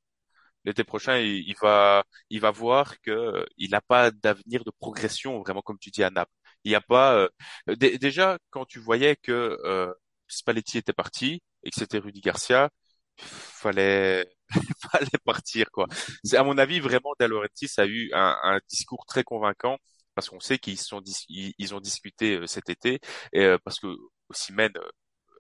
L'été 0.66 0.84
prochain, 0.84 1.18
il, 1.20 1.48
il 1.50 1.56
va, 1.62 2.06
il 2.30 2.42
va 2.42 2.52
voir 2.52 3.00
que 3.02 3.12
euh, 3.12 3.46
il 3.58 3.72
n'a 3.72 3.82
pas 3.82 4.12
d'avenir 4.12 4.64
de 4.66 4.72
progression, 4.80 5.40
vraiment, 5.42 5.62
comme 5.64 5.80
tu 5.80 5.92
dis, 5.92 6.04
à 6.04 6.12
Naples. 6.12 6.32
Il 6.66 6.70
n'y 6.72 6.76
a 6.76 6.82
pas, 6.82 7.16
euh, 7.18 7.30
dé- 7.78 7.98
déjà, 8.00 8.40
quand 8.52 8.66
tu 8.66 8.80
voyais 8.80 9.16
que 9.18 9.58
euh, 9.66 9.94
Spalletti 10.28 10.78
était 10.80 10.94
parti 10.94 11.42
et 11.64 11.72
que 11.72 11.78
c'était 11.80 12.00
Rudy 12.00 12.22
Garcia, 12.22 12.70
fallait, 13.18 14.28
fallait 14.92 15.08
partir, 15.26 15.70
quoi. 15.72 15.88
C'est, 16.24 16.38
à 16.38 16.44
mon 16.44 16.58
avis, 16.58 16.80
vraiment, 16.80 17.14
De 17.20 17.26
Laurentiis 17.26 17.70
a 17.78 17.86
eu 17.86 18.10
un, 18.14 18.38
un 18.44 18.60
discours 18.70 19.06
très 19.06 19.24
convaincant 19.24 19.78
parce 20.16 20.30
qu'on 20.30 20.40
sait 20.40 20.60
qu'ils 20.60 20.80
sont 20.80 21.02
dis- 21.02 21.26
ils, 21.30 21.54
ils 21.58 21.76
ont 21.76 21.80
discuté 21.82 22.38
euh, 22.38 22.48
cet 22.48 22.70
été 22.70 23.00
et 23.34 23.42
euh, 23.46 23.58
parce 23.64 23.80
que 23.80 23.88
Osimhen 24.30 24.72
euh, 24.78 24.82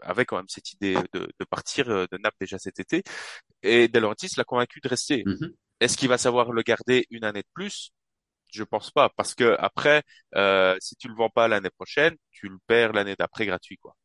avait 0.02 0.26
quand 0.26 0.38
même 0.38 0.50
cette 0.50 0.74
idée 0.74 0.96
de, 1.14 1.28
de 1.40 1.46
partir 1.50 1.90
euh, 1.90 2.06
de 2.12 2.18
Naples 2.18 2.38
déjà 2.42 2.60
cet 2.60 2.80
été 2.80 3.04
et 3.64 3.88
De 3.90 4.00
Laurentiis 4.00 4.30
l'a 4.38 4.44
convaincu 4.46 4.82
de 4.82 4.90
rester. 4.90 5.28
Mhm. 5.28 5.56
Est-ce 5.82 5.98
qu'il 5.98 6.10
va 6.10 6.18
savoir 6.20 6.52
le 6.54 6.62
garder 6.64 7.08
une 7.12 7.24
année 7.26 7.42
de 7.42 7.48
plus? 7.54 7.92
Je 8.52 8.64
pense 8.64 8.92
pas 8.92 9.10
parce 9.18 9.36
que 9.36 9.56
après, 9.60 10.04
euh, 10.36 10.78
si 10.82 10.96
tu 10.98 11.08
le 11.10 11.16
vends 11.16 11.30
pas 11.30 11.48
l'année 11.50 11.70
prochaine, 11.72 12.16
tu 12.32 12.50
le 12.50 12.58
perds 12.68 12.94
l'année 12.94 13.16
d'après 13.18 13.46
gratuit, 13.48 13.78
quoi. 13.78 13.96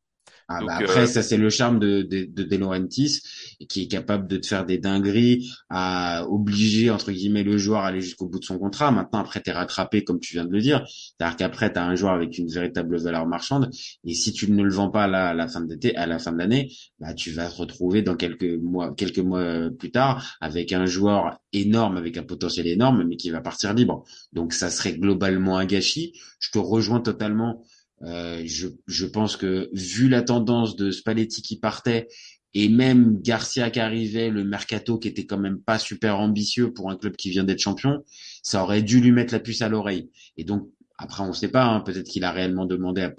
Ah 0.52 0.58
Donc, 0.58 0.68
bah 0.68 0.78
euh, 0.80 0.84
après, 0.84 1.06
ça 1.06 1.22
c'est 1.22 1.36
le 1.36 1.48
charme 1.48 1.78
de, 1.78 2.02
de, 2.02 2.24
de 2.24 2.42
De 2.42 2.56
Laurentiis, 2.56 3.20
qui 3.68 3.82
est 3.82 3.86
capable 3.86 4.26
de 4.26 4.36
te 4.36 4.48
faire 4.48 4.66
des 4.66 4.78
dingueries, 4.78 5.48
à 5.68 6.26
obliger 6.28 6.90
entre 6.90 7.12
guillemets 7.12 7.44
le 7.44 7.56
joueur 7.56 7.82
à 7.82 7.86
aller 7.86 8.00
jusqu'au 8.00 8.26
bout 8.26 8.40
de 8.40 8.44
son 8.44 8.58
contrat. 8.58 8.90
Maintenant, 8.90 9.20
après, 9.20 9.40
t'es 9.40 9.52
rattrapé 9.52 10.02
comme 10.02 10.18
tu 10.18 10.32
viens 10.34 10.44
de 10.44 10.50
le 10.50 10.60
dire. 10.60 10.84
C'est-à-dire 10.88 11.36
qu'après, 11.36 11.72
t'as 11.72 11.84
un 11.84 11.94
joueur 11.94 12.14
avec 12.14 12.36
une 12.36 12.48
véritable 12.48 12.98
valeur 12.98 13.26
marchande, 13.28 13.70
et 14.04 14.12
si 14.12 14.32
tu 14.32 14.50
ne 14.50 14.64
le 14.64 14.72
vends 14.72 14.90
pas 14.90 15.06
là 15.06 15.28
à 15.28 15.34
la 15.34 15.46
fin 15.46 15.60
de 15.60 15.70
l'été, 15.72 15.94
à 15.94 16.06
la 16.06 16.18
fin 16.18 16.32
de 16.32 16.38
l'année, 16.38 16.72
bah 16.98 17.14
tu 17.14 17.30
vas 17.30 17.48
te 17.48 17.54
retrouver 17.54 18.02
dans 18.02 18.16
quelques 18.16 18.42
mois, 18.42 18.92
quelques 18.96 19.20
mois 19.20 19.70
plus 19.78 19.92
tard 19.92 20.36
avec 20.40 20.72
un 20.72 20.84
joueur 20.84 21.38
énorme, 21.52 21.96
avec 21.96 22.16
un 22.16 22.24
potentiel 22.24 22.66
énorme, 22.66 23.04
mais 23.06 23.16
qui 23.16 23.30
va 23.30 23.40
partir 23.40 23.72
libre. 23.72 24.02
Donc 24.32 24.52
ça 24.52 24.68
serait 24.68 24.94
globalement 24.94 25.58
un 25.58 25.64
gâchis. 25.64 26.12
Je 26.40 26.50
te 26.50 26.58
rejoins 26.58 27.00
totalement. 27.00 27.62
Euh, 28.02 28.42
je, 28.46 28.68
je 28.86 29.06
pense 29.06 29.36
que 29.36 29.68
vu 29.74 30.08
la 30.08 30.22
tendance 30.22 30.76
de 30.76 30.90
Spalletti 30.90 31.42
qui 31.42 31.58
partait 31.58 32.08
et 32.54 32.68
même 32.68 33.20
Garcia 33.22 33.70
qui 33.70 33.78
arrivait, 33.78 34.30
le 34.30 34.42
mercato 34.42 34.98
qui 34.98 35.08
était 35.08 35.26
quand 35.26 35.38
même 35.38 35.60
pas 35.60 35.78
super 35.78 36.18
ambitieux 36.18 36.72
pour 36.72 36.90
un 36.90 36.96
club 36.96 37.14
qui 37.16 37.30
vient 37.30 37.44
d'être 37.44 37.60
champion, 37.60 38.02
ça 38.42 38.62
aurait 38.62 38.82
dû 38.82 39.00
lui 39.00 39.12
mettre 39.12 39.32
la 39.32 39.40
puce 39.40 39.62
à 39.62 39.68
l'oreille. 39.68 40.10
Et 40.36 40.44
donc 40.44 40.68
après 40.98 41.22
on 41.22 41.32
sait 41.32 41.48
pas, 41.48 41.64
hein, 41.64 41.80
peut-être 41.80 42.08
qu'il 42.08 42.24
a 42.24 42.32
réellement 42.32 42.66
demandé 42.66 43.02
à, 43.02 43.12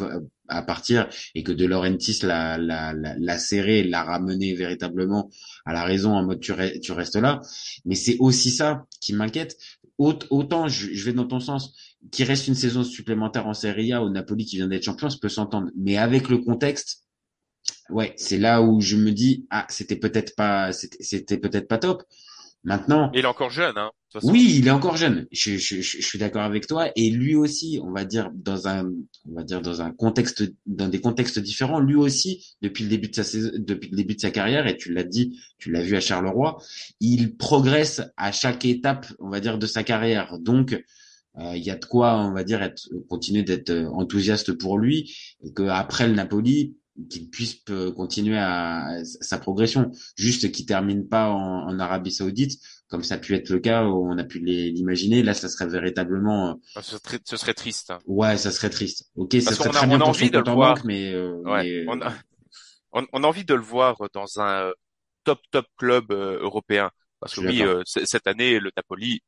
à 0.47 0.61
partir 0.63 1.07
et 1.35 1.43
que 1.43 1.51
De 1.51 1.65
Laurentiis 1.65 2.19
l'a, 2.23 2.57
l'a, 2.57 2.93
l'a, 2.93 3.37
serré, 3.39 3.83
l'a 3.83 4.03
ramené 4.03 4.53
véritablement 4.53 5.29
à 5.65 5.73
la 5.73 5.83
raison 5.83 6.11
en 6.13 6.23
mode 6.25 6.39
tu, 6.41 6.53
tu 6.81 6.91
restes 6.91 7.15
là. 7.15 7.39
Mais 7.85 7.95
c'est 7.95 8.17
aussi 8.19 8.49
ça 8.51 8.85
qui 8.99 9.13
m'inquiète. 9.13 9.57
Aut- 9.97 10.19
Autant 10.29 10.67
je 10.67 11.03
vais 11.05 11.13
dans 11.13 11.27
ton 11.27 11.39
sens, 11.39 11.73
qu'il 12.11 12.25
reste 12.25 12.47
une 12.47 12.55
saison 12.55 12.83
supplémentaire 12.83 13.47
en 13.47 13.53
Serie 13.53 13.93
A 13.93 14.03
au 14.03 14.09
Napoli 14.09 14.45
qui 14.45 14.57
vient 14.57 14.67
d'être 14.67 14.83
champion, 14.83 15.09
ça 15.09 15.17
peut 15.21 15.29
s'entendre. 15.29 15.69
Mais 15.75 15.97
avec 15.97 16.29
le 16.29 16.39
contexte, 16.39 17.03
ouais, 17.89 18.13
c'est 18.17 18.37
là 18.37 18.61
où 18.61 18.81
je 18.81 18.95
me 18.95 19.11
dis 19.11 19.45
ah 19.49 19.65
c'était 19.69 19.95
peut-être 19.95 20.35
pas 20.35 20.71
c'était 20.73 21.37
peut-être 21.37 21.67
pas 21.67 21.77
top. 21.77 22.03
Maintenant, 22.63 23.09
il 23.15 23.21
est 23.21 23.25
encore 23.25 23.49
jeune, 23.49 23.75
hein. 23.75 23.87
de 23.87 24.11
toute 24.11 24.21
façon. 24.21 24.31
oui, 24.31 24.57
il 24.59 24.67
est 24.67 24.71
encore 24.71 24.95
jeune. 24.95 25.25
Je, 25.31 25.57
je, 25.57 25.81
je, 25.81 25.97
je 25.97 26.05
suis 26.05 26.19
d'accord 26.19 26.43
avec 26.43 26.67
toi. 26.67 26.91
Et 26.95 27.09
lui 27.09 27.33
aussi, 27.35 27.79
on 27.83 27.91
va 27.91 28.05
dire 28.05 28.29
dans 28.35 28.67
un, 28.67 28.85
on 29.27 29.33
va 29.33 29.43
dire 29.43 29.61
dans 29.61 29.81
un 29.81 29.89
contexte, 29.89 30.43
dans 30.67 30.87
des 30.87 31.01
contextes 31.01 31.39
différents, 31.39 31.79
lui 31.79 31.95
aussi, 31.95 32.55
depuis 32.61 32.83
le 32.83 32.91
début 32.91 33.07
de 33.07 33.15
sa 33.15 33.23
saison, 33.23 33.49
depuis 33.57 33.89
le 33.89 33.97
début 33.97 34.13
de 34.13 34.21
sa 34.21 34.29
carrière, 34.29 34.67
et 34.67 34.77
tu 34.77 34.93
l'as 34.93 35.03
dit, 35.03 35.39
tu 35.57 35.71
l'as 35.71 35.81
vu 35.81 35.95
à 35.95 35.99
Charleroi, 36.01 36.61
il 36.99 37.35
progresse 37.35 38.03
à 38.15 38.31
chaque 38.31 38.63
étape, 38.63 39.07
on 39.17 39.29
va 39.29 39.39
dire, 39.39 39.57
de 39.57 39.65
sa 39.65 39.83
carrière. 39.83 40.37
Donc, 40.37 40.79
il 41.39 41.63
y 41.63 41.71
a 41.71 41.75
de 41.75 41.85
quoi, 41.85 42.17
on 42.17 42.33
va 42.33 42.43
dire, 42.43 42.61
être, 42.61 42.89
continuer 43.09 43.43
d'être 43.43 43.71
enthousiaste 43.93 44.53
pour 44.53 44.77
lui, 44.77 45.15
et 45.43 45.53
que 45.53 45.63
après 45.63 46.07
le 46.07 46.13
Napoli, 46.13 46.75
qu'il 47.09 47.29
puisse 47.29 47.61
euh, 47.69 47.91
continuer 47.93 48.37
à, 48.37 48.83
à 48.85 49.03
sa 49.05 49.37
progression, 49.37 49.91
juste 50.17 50.51
qu'il 50.51 50.65
termine 50.65 51.07
pas 51.07 51.29
en, 51.29 51.67
en 51.67 51.79
Arabie 51.79 52.11
Saoudite, 52.11 52.59
comme 52.89 53.03
ça 53.03 53.15
a 53.15 53.17
pu 53.17 53.33
être 53.33 53.49
le 53.49 53.59
cas, 53.59 53.85
où 53.85 54.05
on 54.11 54.17
a 54.17 54.23
pu 54.25 54.39
l'imaginer. 54.39 55.23
Là, 55.23 55.33
ça 55.33 55.47
serait 55.47 55.67
véritablement, 55.67 56.49
euh, 56.51 56.53
Ah, 56.75 56.81
Ce 56.81 56.97
serait, 56.97 57.19
ce 57.25 57.37
serait 57.37 57.53
triste. 57.53 57.91
hein. 57.91 57.99
ouais, 58.05 58.37
ça 58.37 58.51
serait 58.51 58.69
triste. 58.69 59.09
Ok, 59.15 59.35
ça 59.39 59.53
serait 59.55 59.69
qu'on 59.69 59.75
a- 59.75 59.77
très 59.77 59.87
on 59.87 59.87
bien 59.87 59.99
a 60.01 60.03
pour 60.03 60.09
envie 60.09 60.29
de 60.29 60.37
le 60.39 60.43
voir. 60.53 60.77
banque, 60.77 60.83
mais, 60.83 61.13
euh, 61.13 61.41
Ouais. 61.45 61.63
mais, 61.63 61.71
On, 61.87 61.99
euh, 62.01 62.01
a, 62.01 62.13
on, 62.93 63.07
on 63.13 63.23
a 63.23 63.27
envie 63.27 63.45
de 63.45 63.55
le 63.55 63.61
voir 63.61 63.97
dans 64.13 64.39
un 64.41 64.67
euh, 64.69 64.73
top 65.23 65.39
top 65.51 65.67
club 65.77 66.11
euh, 66.11 66.39
européen. 66.41 66.91
Parce 67.19 67.35
que 67.35 67.41
oui, 67.41 67.63
euh, 67.63 67.83
cette 67.85 68.27
année, 68.27 68.59
le 68.59 68.71
Napoli, 68.77 69.21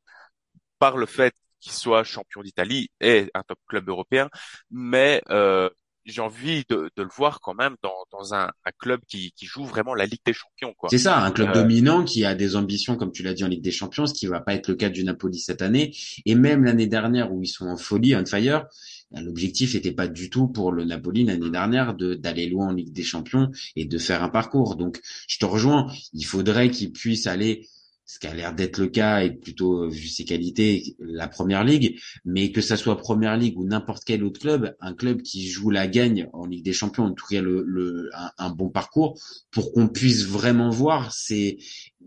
par 0.78 0.96
le 0.96 1.06
fait 1.06 1.34
qu'il 1.64 1.72
soit 1.72 2.04
champion 2.04 2.42
d'Italie, 2.42 2.90
est 3.00 3.30
un 3.34 3.42
top 3.42 3.58
club 3.66 3.88
européen. 3.88 4.28
Mais 4.70 5.22
euh, 5.30 5.70
j'ai 6.04 6.20
envie 6.20 6.64
de, 6.68 6.90
de, 6.96 7.02
le 7.02 7.08
voir 7.16 7.40
quand 7.40 7.54
même 7.54 7.76
dans, 7.82 7.94
dans 8.12 8.34
un, 8.34 8.48
un, 8.48 8.70
club 8.78 9.00
qui, 9.08 9.32
qui 9.32 9.46
joue 9.46 9.64
vraiment 9.64 9.94
la 9.94 10.04
Ligue 10.04 10.20
des 10.26 10.34
Champions. 10.34 10.74
C'est 10.90 10.98
ça, 10.98 11.18
un 11.18 11.30
club 11.30 11.48
euh, 11.48 11.52
dominant 11.54 12.04
qui 12.04 12.26
a 12.26 12.34
des 12.34 12.56
ambitions, 12.56 12.96
comme 12.96 13.10
tu 13.10 13.22
l'as 13.22 13.32
dit, 13.32 13.44
en 13.44 13.48
Ligue 13.48 13.62
des 13.62 13.70
Champions, 13.70 14.06
ce 14.06 14.12
qui 14.12 14.26
va 14.26 14.40
pas 14.40 14.52
être 14.54 14.68
le 14.68 14.74
cas 14.74 14.90
du 14.90 15.04
Napoli 15.04 15.38
cette 15.38 15.62
année. 15.62 15.96
Et 16.26 16.34
même 16.34 16.64
l'année 16.64 16.86
dernière, 16.86 17.32
où 17.32 17.42
ils 17.42 17.48
sont 17.48 17.66
en 17.66 17.78
folie, 17.78 18.14
on 18.14 18.26
fire, 18.26 18.66
l'objectif 19.12 19.74
n'était 19.74 19.92
pas 19.92 20.06
du 20.06 20.28
tout 20.28 20.48
pour 20.48 20.72
le 20.72 20.84
Napoli 20.84 21.24
l'année 21.24 21.50
dernière 21.50 21.94
de 21.94 22.14
d'aller 22.14 22.48
loin 22.48 22.68
en 22.68 22.72
Ligue 22.72 22.92
des 22.92 23.02
Champions 23.02 23.50
et 23.74 23.86
de 23.86 23.98
faire 23.98 24.22
un 24.22 24.28
parcours. 24.28 24.76
Donc, 24.76 25.00
je 25.26 25.38
te 25.38 25.46
rejoins. 25.46 25.90
Il 26.12 26.26
faudrait 26.26 26.70
qu'ils 26.70 26.92
puissent 26.92 27.26
aller 27.26 27.66
ce 28.14 28.20
qui 28.20 28.28
a 28.28 28.34
l'air 28.34 28.54
d'être 28.54 28.78
le 28.78 28.86
cas 28.86 29.24
et 29.24 29.32
plutôt 29.32 29.88
vu 29.88 30.06
ses 30.06 30.24
qualités 30.24 30.94
la 31.00 31.26
première 31.26 31.64
ligue. 31.64 31.98
Mais 32.24 32.52
que 32.52 32.60
ça 32.60 32.76
soit 32.76 32.96
première 32.96 33.36
ligue 33.36 33.58
ou 33.58 33.64
n'importe 33.64 34.04
quel 34.04 34.22
autre 34.22 34.38
club 34.38 34.76
un 34.78 34.94
club 34.94 35.22
qui 35.22 35.48
joue 35.48 35.70
la 35.70 35.88
gagne 35.88 36.28
en 36.32 36.46
ligue 36.46 36.64
des 36.64 36.72
champions 36.72 37.06
en 37.06 37.12
tout 37.12 37.26
cas 37.28 37.42
le, 37.42 38.10
un, 38.38 38.50
bon 38.50 38.68
parcours 38.68 39.20
pour 39.50 39.72
qu'on 39.72 39.88
puisse 39.88 40.26
vraiment 40.26 40.70
voir 40.70 41.12
ses 41.12 41.58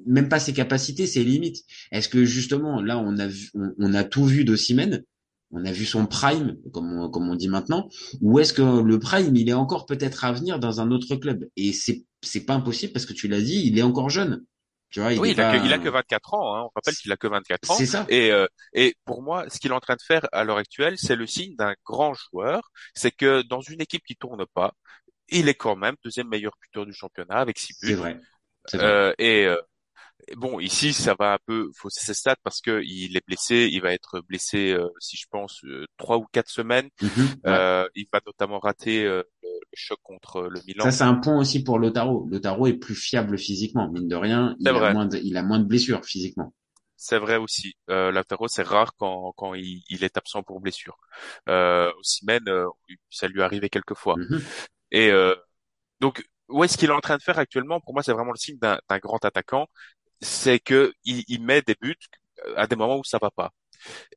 même 0.06 0.30
pas 0.30 0.39
ses 0.39 0.54
capacités 0.54 1.08
ses 1.08 1.26
limites. 1.26 1.65
Est-ce 1.91 2.08
que 2.08 2.24
justement 2.24 2.82
là 2.82 2.98
on 2.98 3.20
a 3.20 3.28
on, 3.78 3.93
a 3.93 4.06
tout 4.06 4.24
vu 4.24 4.46
d'Ossimène 4.46 5.04
on 5.52 5.65
a 5.65 5.72
vu 5.74 5.86
son 5.86 6.06
prime, 6.06 6.58
comme 6.74 6.91
on, 6.91 7.10
comme 7.10 7.30
on 7.30 7.36
dit 7.36 7.48
maintenant, 7.48 7.88
ou 8.20 8.38
est-ce 8.39 8.52
que 8.52 8.82
le 8.82 9.00
prime, 9.00 9.34
il 9.34 9.48
est 9.48 9.54
encore 9.54 9.86
peut-être 9.86 10.26
à 10.26 10.34
venir 10.34 10.60
dans 10.60 10.82
un 10.82 10.91
autre 10.91 11.15
club? 11.15 11.48
Et 11.56 11.72
c'est 11.72 12.04
c'est 12.22 12.46
pas 12.46 12.56
impossible 12.56 12.91
parce 12.93 13.06
que 13.06 13.13
tu 13.13 13.28
l'as 13.28 13.41
dit, 13.41 13.62
il 13.65 13.78
est 13.78 13.84
encore 13.84 14.10
jeune 14.10 14.43
il 14.95 15.19
oui, 15.19 15.32
il, 15.32 15.41
a 15.41 15.58
que, 15.58 15.65
il 15.65 15.73
a 15.73 15.80
que 15.80 15.89
24 15.89 16.34
ans. 16.34 16.56
Hein. 16.56 16.62
On 16.63 16.71
rappelle 16.76 16.95
qu'il 16.95 17.12
a 17.12 17.17
que 17.17 17.28
24 17.28 17.71
ans. 17.71 17.76
C'est 17.76 17.86
ça. 17.86 18.06
Et, 18.10 18.32
euh, 18.32 18.47
et 18.73 18.95
pour 19.06 19.21
moi, 19.21 19.45
ce 19.50 19.60
qu'il 19.60 19.71
est 19.71 19.76
en 19.76 19.80
train 19.80 19.95
de 19.95 20.02
faire 20.02 20.28
à 20.32 20.43
l'heure 20.43 20.58
actuelle, 20.58 20.97
c'est 20.97 21.15
le 21.15 21.28
signe 21.28 21.56
d'un 21.56 21.76
grand 21.86 22.13
joueur. 22.13 22.71
C'est 22.93 23.12
que 23.12 23.41
dans 23.41 23.62
une 23.62 23.82
équipe 23.82 24.04
qui 24.06 24.15
tourne 24.15 24.45
pas, 24.54 24.73
il 25.30 25.50
est 25.50 25.56
quand 25.56 25.76
même 25.76 25.95
deuxième 26.04 26.30
meilleur 26.30 26.54
buteur 26.62 26.86
du 26.86 26.93
championnat 26.93 27.36
avec 27.36 27.60
six 27.60 27.73
buts. 27.82 27.89
C'est 27.89 27.95
vrai. 27.95 28.19
Euh, 28.76 29.13
et 29.17 29.45
euh, 29.45 29.58
bon, 30.36 30.60
ici, 30.60 30.94
ça 30.94 31.16
va 31.18 31.34
un 31.34 31.38
peu 31.46 31.70
fausser 31.76 32.06
ses 32.06 32.13
stats 32.13 32.38
parce 32.44 32.62
que 32.62 32.82
il 32.84 33.16
est 33.16 33.26
blessé. 33.26 33.70
Il 33.72 33.82
va 33.82 33.94
être 33.94 34.22
blessé, 34.22 34.72
euh, 34.72 34.88
si 35.00 35.18
je 35.18 35.26
pense, 35.30 35.62
trois 35.98 36.18
ou 36.18 36.26
quatre 36.32 36.50
semaines. 36.50 36.90
Mm-hmm. 37.02 37.88
il 37.96 38.08
va 38.12 38.22
notamment 38.26 38.60
rater 38.60 39.08
choc 39.78 40.00
contre 40.04 40.42
le 40.44 40.60
Milan. 40.68 40.86
Ça, 40.86 40.92
c'est 40.92 41.04
un 41.04 41.16
point 41.16 41.38
aussi 41.38 41.63
pour 41.63 41.80
Lotaro. 41.80 42.28
Lotaro 42.30 42.68
est 42.68 42.74
plus 42.74 42.96
fiable 42.96 43.38
physiquement, 43.38 43.90
mine 43.92 44.08
de 44.08 44.16
rien. 44.16 44.56
Il 44.60 44.68
a, 44.68 44.94
moins 44.94 45.06
de, 45.06 45.18
il 45.18 45.38
a 45.38 45.44
moins 45.44 45.60
de 45.60 45.66
blessures 45.66 46.04
physiquement. 46.04 46.54
C'est 46.96 47.20
vrai 47.20 47.38
aussi. 47.38 47.76
Euh, 47.90 48.12
Lautaro, 48.12 48.48
c'est 48.48 48.63
rare 48.63 48.94
quand, 48.98 49.34
quand 49.38 49.54
il, 49.54 49.84
il, 49.90 50.04
est 50.04 50.18
absent 50.18 50.42
pour 50.42 50.60
blessure. 50.60 50.98
Euh, 51.48 51.92
Osimhen, 52.00 52.42
euh, 52.48 52.66
ça 53.10 53.28
lui 53.28 53.42
arrivé 53.44 53.70
quelques 53.70 53.94
fois. 53.94 54.16
Mhm. 54.18 54.42
Et 54.92 55.12
euh, 55.12 55.36
donc, 56.00 56.24
où 56.50 56.63
est-ce 56.63 56.78
qu'il 56.78 56.90
est 56.90 56.94
en 56.94 57.00
train 57.00 57.18
de 57.18 57.22
faire 57.22 57.38
actuellement? 57.38 57.80
Pour 57.82 57.94
moi, 57.94 58.02
c'est 58.02 58.13
vraiment 58.13 58.32
le 58.32 58.38
signe 58.38 58.58
d'un 58.58 58.98
grand 59.00 59.24
attaquant. 59.24 59.68
C'est 60.21 60.60
que 60.60 60.93
il, 61.03 61.23
il, 61.27 61.41
met 61.43 61.62
des 61.62 61.75
buts 61.80 61.95
à 62.56 62.67
des 62.67 62.75
moments 62.75 62.97
où 62.97 63.03
ça 63.03 63.19
va 63.21 63.32
pas. 63.32 63.51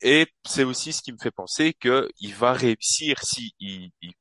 Et 0.03 0.27
c'est 0.47 0.65
aussi 0.65 0.93
ce 0.93 1.03
qui 1.03 1.13
me 1.13 1.19
fait 1.19 1.31
penser 1.31 1.75
que 1.75 2.11
il 2.21 2.35
va 2.35 2.53
réussir 2.53 3.23
si 3.23 3.55
il, 3.61 3.91
il 4.03 4.13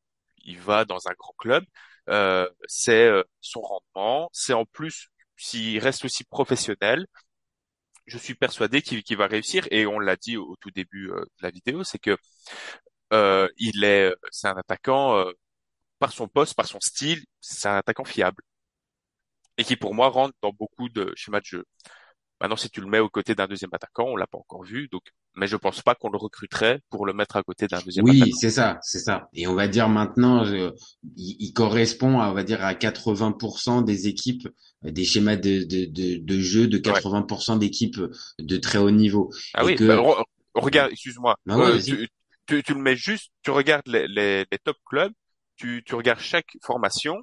il 0.46 0.60
va 0.60 0.86
dans 0.86 1.08
un 1.08 1.14
grand 1.18 1.34
club, 1.38 1.64
euh, 2.10 2.50
c'est 2.68 3.06
euh, 3.08 3.24
son 3.42 3.62
rendement, 3.62 4.30
c'est 4.34 4.54
en 4.54 4.66
plus 4.66 5.10
s'il 5.38 5.80
reste 5.80 6.06
aussi 6.06 6.24
professionnel, 6.26 7.06
je 8.06 8.18
suis 8.18 8.36
persuadé 8.36 8.82
qu'il 8.82 9.18
va 9.18 9.28
réussir 9.28 9.68
et 9.72 9.86
on 9.86 10.00
l'a 10.00 10.16
dit 10.16 10.38
au, 10.38 10.56
tout 10.60 10.72
début 10.72 11.12
euh, 11.12 11.22
de 11.22 11.44
la 11.44 11.52
vidéo, 11.52 11.84
c'est 11.84 12.00
que 12.00 12.18
euh, 13.14 13.50
il 13.58 13.84
est, 13.84 14.14
c'est 14.32 14.48
un 14.48 14.56
attaquant 14.58 15.16
euh, 15.18 15.32
par 16.00 16.12
son 16.12 16.28
poste, 16.28 16.56
par 16.56 16.68
son 16.68 16.80
style, 16.82 17.24
c'est 17.42 17.70
un 17.70 17.78
attaquant 17.78 18.06
fiable 18.06 18.44
et 19.60 19.64
qui 19.66 19.76
pour 19.76 19.94
moi 19.94 20.08
rentre 20.08 20.34
dans 20.42 20.54
beaucoup 20.54 20.90
de 20.90 21.12
schémas 21.16 21.42
de 21.42 21.46
jeu. 21.46 21.66
Maintenant, 22.42 22.56
si 22.56 22.70
tu 22.70 22.80
le 22.80 22.88
mets 22.88 23.00
aux 23.00 23.10
côtés 23.10 23.36
d'un 23.36 23.48
deuxième 23.48 23.72
attaquant, 23.74 24.06
on 24.06 24.16
l'a 24.16 24.26
pas 24.26 24.38
encore 24.38 24.64
vu, 24.64 24.88
donc 24.90 25.04
mais 25.36 25.48
je 25.48 25.58
pense 25.58 25.82
pas 25.82 25.94
qu'on 25.94 26.10
le 26.10 26.18
recruterait 26.18 26.80
pour 26.90 27.06
le 27.06 27.12
mettre 27.12 27.36
à 27.36 27.44
côté 27.44 27.68
d'un 27.68 27.82
deuxième 27.82 28.06
oui, 28.06 28.12
attaquant. 28.12 28.26
Oui, 28.26 28.38
c'est 28.40 28.50
ça, 28.50 28.80
c'est 28.82 29.00
ça. 29.00 29.30
Et 29.34 29.48
on 29.48 29.56
va 29.56 29.68
dire 29.68 29.90
maintenant, 29.90 30.46
il, 30.46 30.72
il, 31.18 31.52
correspond, 31.52 32.22
à, 32.22 32.30
on 32.30 32.34
va 32.34 32.44
dire, 32.44 32.64
à 32.64 32.74
80% 32.74 33.84
des 33.84 34.08
équipes, 34.08 34.48
des 34.82 35.04
schémas 35.04 35.36
de, 35.36 35.66
de, 35.66 35.86
de, 35.86 36.18
de 36.24 36.40
jeu 36.40 36.68
de 36.68 36.78
80% 36.78 37.60
d'équipes 37.60 38.00
de 38.40 38.58
très 38.58 38.78
haut 38.78 38.92
niveau. 38.92 39.30
Ah 39.54 39.66
oui, 39.66 39.76
bah, 39.76 40.02
regarde, 40.56 40.92
excuse-moi, 40.94 41.36
bah 41.46 41.58
euh, 41.58 41.82
tu, 41.82 42.08
tu, 42.48 42.64
tu, 42.64 42.74
le 42.74 42.80
mets 42.80 42.96
juste, 42.96 43.32
tu 43.44 43.52
regardes 43.52 43.88
les, 43.88 44.08
les, 44.08 44.46
les 44.50 44.58
top 44.64 44.78
clubs, 44.86 45.12
tu, 45.58 45.84
tu 45.86 45.96
regardes 45.96 46.20
chaque 46.20 46.58
formation, 46.64 47.18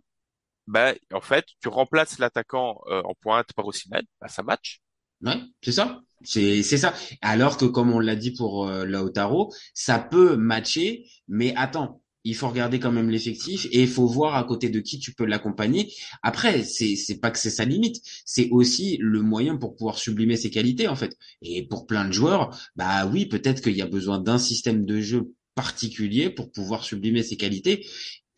ben 0.67 0.95
en 1.13 1.21
fait, 1.21 1.47
tu 1.61 1.69
remplaces 1.69 2.19
l'attaquant 2.19 2.81
euh, 2.89 3.03
en 3.03 3.15
pointe 3.15 3.53
par 3.55 3.67
Osimhen, 3.67 4.03
bah, 4.21 4.29
ça 4.29 4.43
match. 4.43 4.81
Ouais, 5.23 5.41
c'est 5.63 5.73
ça. 5.73 6.01
C'est 6.23 6.63
c'est 6.63 6.79
ça. 6.79 6.95
Alors 7.23 7.57
que 7.57 7.65
comme 7.65 7.93
on 7.93 8.01
l'a 8.01 8.17
dit 8.17 8.33
pour 8.33 8.69
euh, 8.69 8.85
Lautaro, 8.85 9.53
ça 9.75 9.99
peut 9.99 10.37
matcher, 10.37 11.07
mais 11.29 11.55
attends, 11.57 12.03
il 12.25 12.35
faut 12.35 12.49
regarder 12.49 12.81
quand 12.81 12.91
même 12.93 13.09
l'effectif 13.11 13.67
et 13.71 13.83
il 13.83 13.89
faut 13.89 14.07
voir 14.07 14.35
à 14.35 14.45
côté 14.45 14.69
de 14.69 14.81
qui 14.81 14.99
tu 14.99 15.15
peux 15.15 15.25
l'accompagner. 15.25 15.93
Après, 16.23 16.65
c'est 16.65 16.97
c'est 16.97 17.19
pas 17.21 17.31
que 17.31 17.39
c'est 17.39 17.51
sa 17.51 17.65
limite, 17.65 18.03
c'est 18.25 18.49
aussi 18.51 18.99
le 19.01 19.23
moyen 19.23 19.57
pour 19.57 19.77
pouvoir 19.77 19.99
sublimer 19.99 20.37
ses 20.37 20.51
qualités 20.51 20.89
en 20.89 20.97
fait. 20.97 21.17
Et 21.43 21.67
pour 21.67 21.87
plein 21.87 22.05
de 22.07 22.13
joueurs, 22.13 22.59
bah 22.77 23.07
oui, 23.07 23.27
peut-être 23.27 23.63
qu'il 23.63 23.77
y 23.77 23.83
a 23.83 23.87
besoin 23.87 24.19
d'un 24.19 24.39
système 24.39 24.85
de 24.85 25.01
jeu 25.01 25.33
particulier 25.55 26.29
pour 26.31 26.51
pouvoir 26.51 26.85
sublimer 26.85 27.23
ses 27.23 27.37
qualités. 27.37 27.87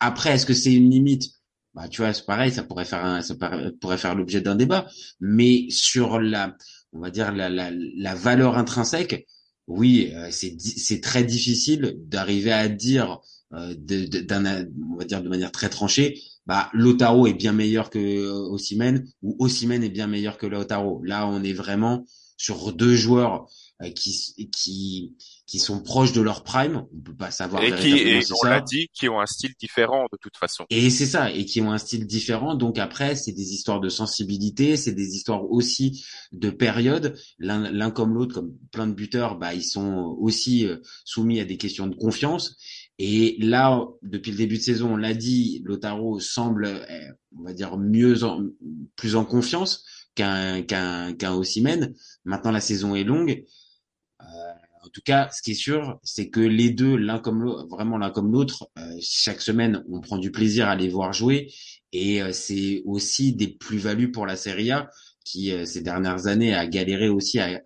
Après, 0.01 0.31
est-ce 0.35 0.47
que 0.47 0.55
c'est 0.55 0.73
une 0.73 0.91
limite? 0.91 1.31
Bah, 1.79 1.89
tu 1.89 2.01
vois, 2.03 2.13
c'est 2.13 2.27
pareil, 2.27 2.51
ça 2.51 2.65
pourrait 2.65 2.85
faire 2.85 3.05
un, 3.05 3.23
ça 3.23 3.37
pourrait 3.81 3.99
faire 3.99 4.17
l'objet 4.17 4.41
d'un 4.41 4.57
débat. 4.57 4.89
Mais 5.21 5.67
sur 5.71 6.19
la, 6.19 6.57
on 6.93 6.99
va 6.99 7.11
dire 7.11 7.31
la, 7.31 7.49
la, 7.49 7.71
la 7.71 8.15
valeur 8.17 8.59
intrinsèque, 8.59 9.29
oui, 9.69 10.11
euh, 10.13 10.29
c'est 10.33 11.01
très 11.01 11.23
difficile 11.23 11.95
d'arriver 12.01 12.51
à 12.51 12.69
dire 12.69 13.21
euh, 13.55 13.75
d'un, 13.77 14.67
on 14.91 14.97
va 14.97 15.05
dire 15.05 15.23
de 15.23 15.29
manière 15.29 15.53
très 15.53 15.69
tranchée, 15.69 16.21
bah 16.47 16.69
Lotaro 16.73 17.29
est 17.29 17.35
bien 17.35 17.53
meilleur 17.53 17.91
que 17.91 17.99
euh, 18.01 18.33
Osimhen 18.33 19.07
ou 19.23 19.37
Osimhen 19.39 19.85
est 19.85 19.89
bien 19.89 20.09
meilleur 20.09 20.37
que 20.37 20.47
Lotaro. 20.47 21.01
Là, 21.05 21.29
on 21.29 21.45
est 21.45 21.53
vraiment 21.53 22.05
sur 22.37 22.73
deux 22.73 22.97
joueurs 22.97 23.47
euh, 23.83 23.91
qui 23.91 24.49
qui 24.51 25.15
qui 25.49 25.59
sont 25.59 25.81
proches 25.81 26.13
de 26.13 26.21
leur 26.21 26.45
prime, 26.45 26.85
on 26.95 27.01
peut 27.01 27.17
pas 27.17 27.31
savoir 27.31 27.65
et 27.65 27.75
qui 27.75 27.97
et 27.97 28.21
on 28.43 28.47
l'a 28.47 28.61
dit 28.61 28.89
qui 28.93 29.09
ont 29.09 29.19
un 29.19 29.27
style 29.27 29.55
différent 29.59 30.05
de 30.13 30.19
toute 30.21 30.37
façon. 30.37 30.67
Et 30.69 30.91
c'est 30.91 31.07
ça 31.07 31.33
et 31.33 31.47
qui 31.47 31.63
ont 31.63 31.73
un 31.73 31.79
style 31.79 32.07
différent. 32.07 32.55
Donc 32.55 32.79
après 32.79 33.17
c'est 33.17 33.33
des 33.33 33.55
histoires 33.55 33.81
de 33.81 33.89
sensibilité, 33.89 34.77
c'est 34.77 34.93
des 34.93 35.17
histoires 35.17 35.51
aussi 35.51 36.05
de 36.33 36.51
période, 36.51 37.19
l'un 37.39 37.91
comme 37.91 38.13
l'autre 38.13 38.35
comme 38.35 38.59
plein 38.71 38.87
de 38.87 38.93
buteurs 38.93 39.39
bah 39.39 39.55
ils 39.55 39.65
sont 39.65 40.15
aussi 40.21 40.67
euh, 40.67 40.77
soumis 41.07 41.41
à 41.41 41.47
des 41.47 41.57
questions 41.57 41.87
de 41.87 41.95
confiance. 41.95 42.59
Et 42.99 43.37
là 43.41 43.87
depuis 44.03 44.33
le 44.33 44.37
début 44.37 44.59
de 44.59 44.63
saison, 44.63 44.93
on 44.93 44.97
l'a 44.97 45.15
dit, 45.15 45.63
Lotaro 45.65 46.21
semble 46.21 46.67
euh, 46.67 47.09
on 47.39 47.45
va 47.45 47.55
dire 47.55 47.79
mieux 47.79 48.23
en, 48.23 48.45
plus 48.97 49.17
en 49.17 49.25
confiance 49.25 49.83
qu'un 50.15 50.61
qu'un 50.61 51.15
qu'un 51.15 51.41
Maintenant 52.27 52.51
la 52.51 52.61
saison 52.61 52.95
est 52.95 53.05
longue 53.05 53.47
en 54.85 54.89
tout 54.89 55.01
cas, 55.05 55.29
ce 55.33 55.43
qui 55.43 55.53
est 55.53 55.55
sûr, 55.55 55.99
c'est 56.03 56.29
que 56.29 56.41
les 56.41 56.71
deux, 56.71 56.97
l'un 56.97 57.19
comme 57.19 57.43
l'autre, 57.43 57.67
vraiment 57.69 57.99
l'un 57.99 58.11
comme 58.11 58.33
l'autre, 58.33 58.69
euh, 58.79 58.97
chaque 59.01 59.41
semaine, 59.41 59.85
on 59.91 60.01
prend 60.01 60.19
du 60.19 60.31
plaisir 60.31 60.69
à 60.69 60.77
les 60.77 60.89
voir 60.89 61.13
jouer, 61.13 61.53
et 61.93 62.23
euh, 62.23 62.33
c'est 62.33 62.83
aussi 62.85 63.33
des 63.35 63.49
plus-values 63.49 64.11
pour 64.11 64.27
la 64.27 64.37
Serie 64.37 64.71
A 64.71 64.91
qui 65.29 65.53
euh, 65.53 65.67
ces 65.67 65.83
dernières 65.83 66.27
années 66.27 66.55
a 66.55 66.67
galéré 66.67 67.09
aussi 67.09 67.39
à, 67.39 67.59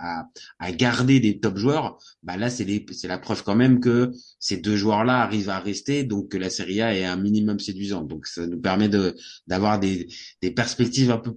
garder 0.72 1.20
des 1.20 1.38
top 1.38 1.56
joueurs. 1.56 1.98
Bah 2.22 2.36
là, 2.36 2.50
c'est 2.50 2.66
la 3.04 3.18
preuve 3.18 3.44
quand 3.44 3.54
même 3.54 3.78
que 3.80 4.12
ces 4.40 4.56
deux 4.56 4.76
joueurs-là 4.76 5.22
arrivent 5.22 5.50
à 5.50 5.60
rester, 5.60 6.02
donc 6.02 6.30
que 6.30 6.38
la 6.38 6.50
Serie 6.50 6.82
A 6.82 6.94
est 6.96 7.04
un 7.04 7.16
minimum 7.16 7.60
séduisante. 7.60 8.08
Donc 8.08 8.26
ça 8.26 8.46
nous 8.46 8.60
permet 8.60 8.88
de 8.88 9.14
d'avoir 9.46 9.78
des, 9.78 10.08
des 10.40 10.50
perspectives 10.50 11.10
un 11.10 11.18
peu 11.18 11.34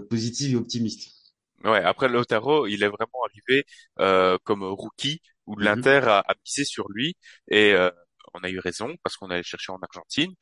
positives 0.00 0.52
et 0.52 0.56
optimistes. 0.56 1.15
Ouais, 1.64 1.82
après 1.82 2.08
Lautaro, 2.08 2.66
il 2.66 2.82
est 2.82 2.88
vraiment 2.88 3.20
arrivé 3.28 3.64
euh, 3.98 4.38
comme 4.44 4.62
rookie 4.62 5.20
où 5.46 5.56
mhm. 5.56 5.64
l'Inter 5.64 6.00
a, 6.06 6.18
a 6.20 6.34
misé 6.44 6.64
sur 6.64 6.86
lui 6.90 7.16
et 7.48 7.72
euh, 7.72 7.90
on 8.34 8.40
a 8.40 8.50
eu 8.50 8.58
raison 8.58 8.94
parce 9.02 9.16
qu'on 9.16 9.30
allait 9.30 9.42
chercher 9.42 9.72
en 9.72 9.78
Argentine 9.80 10.32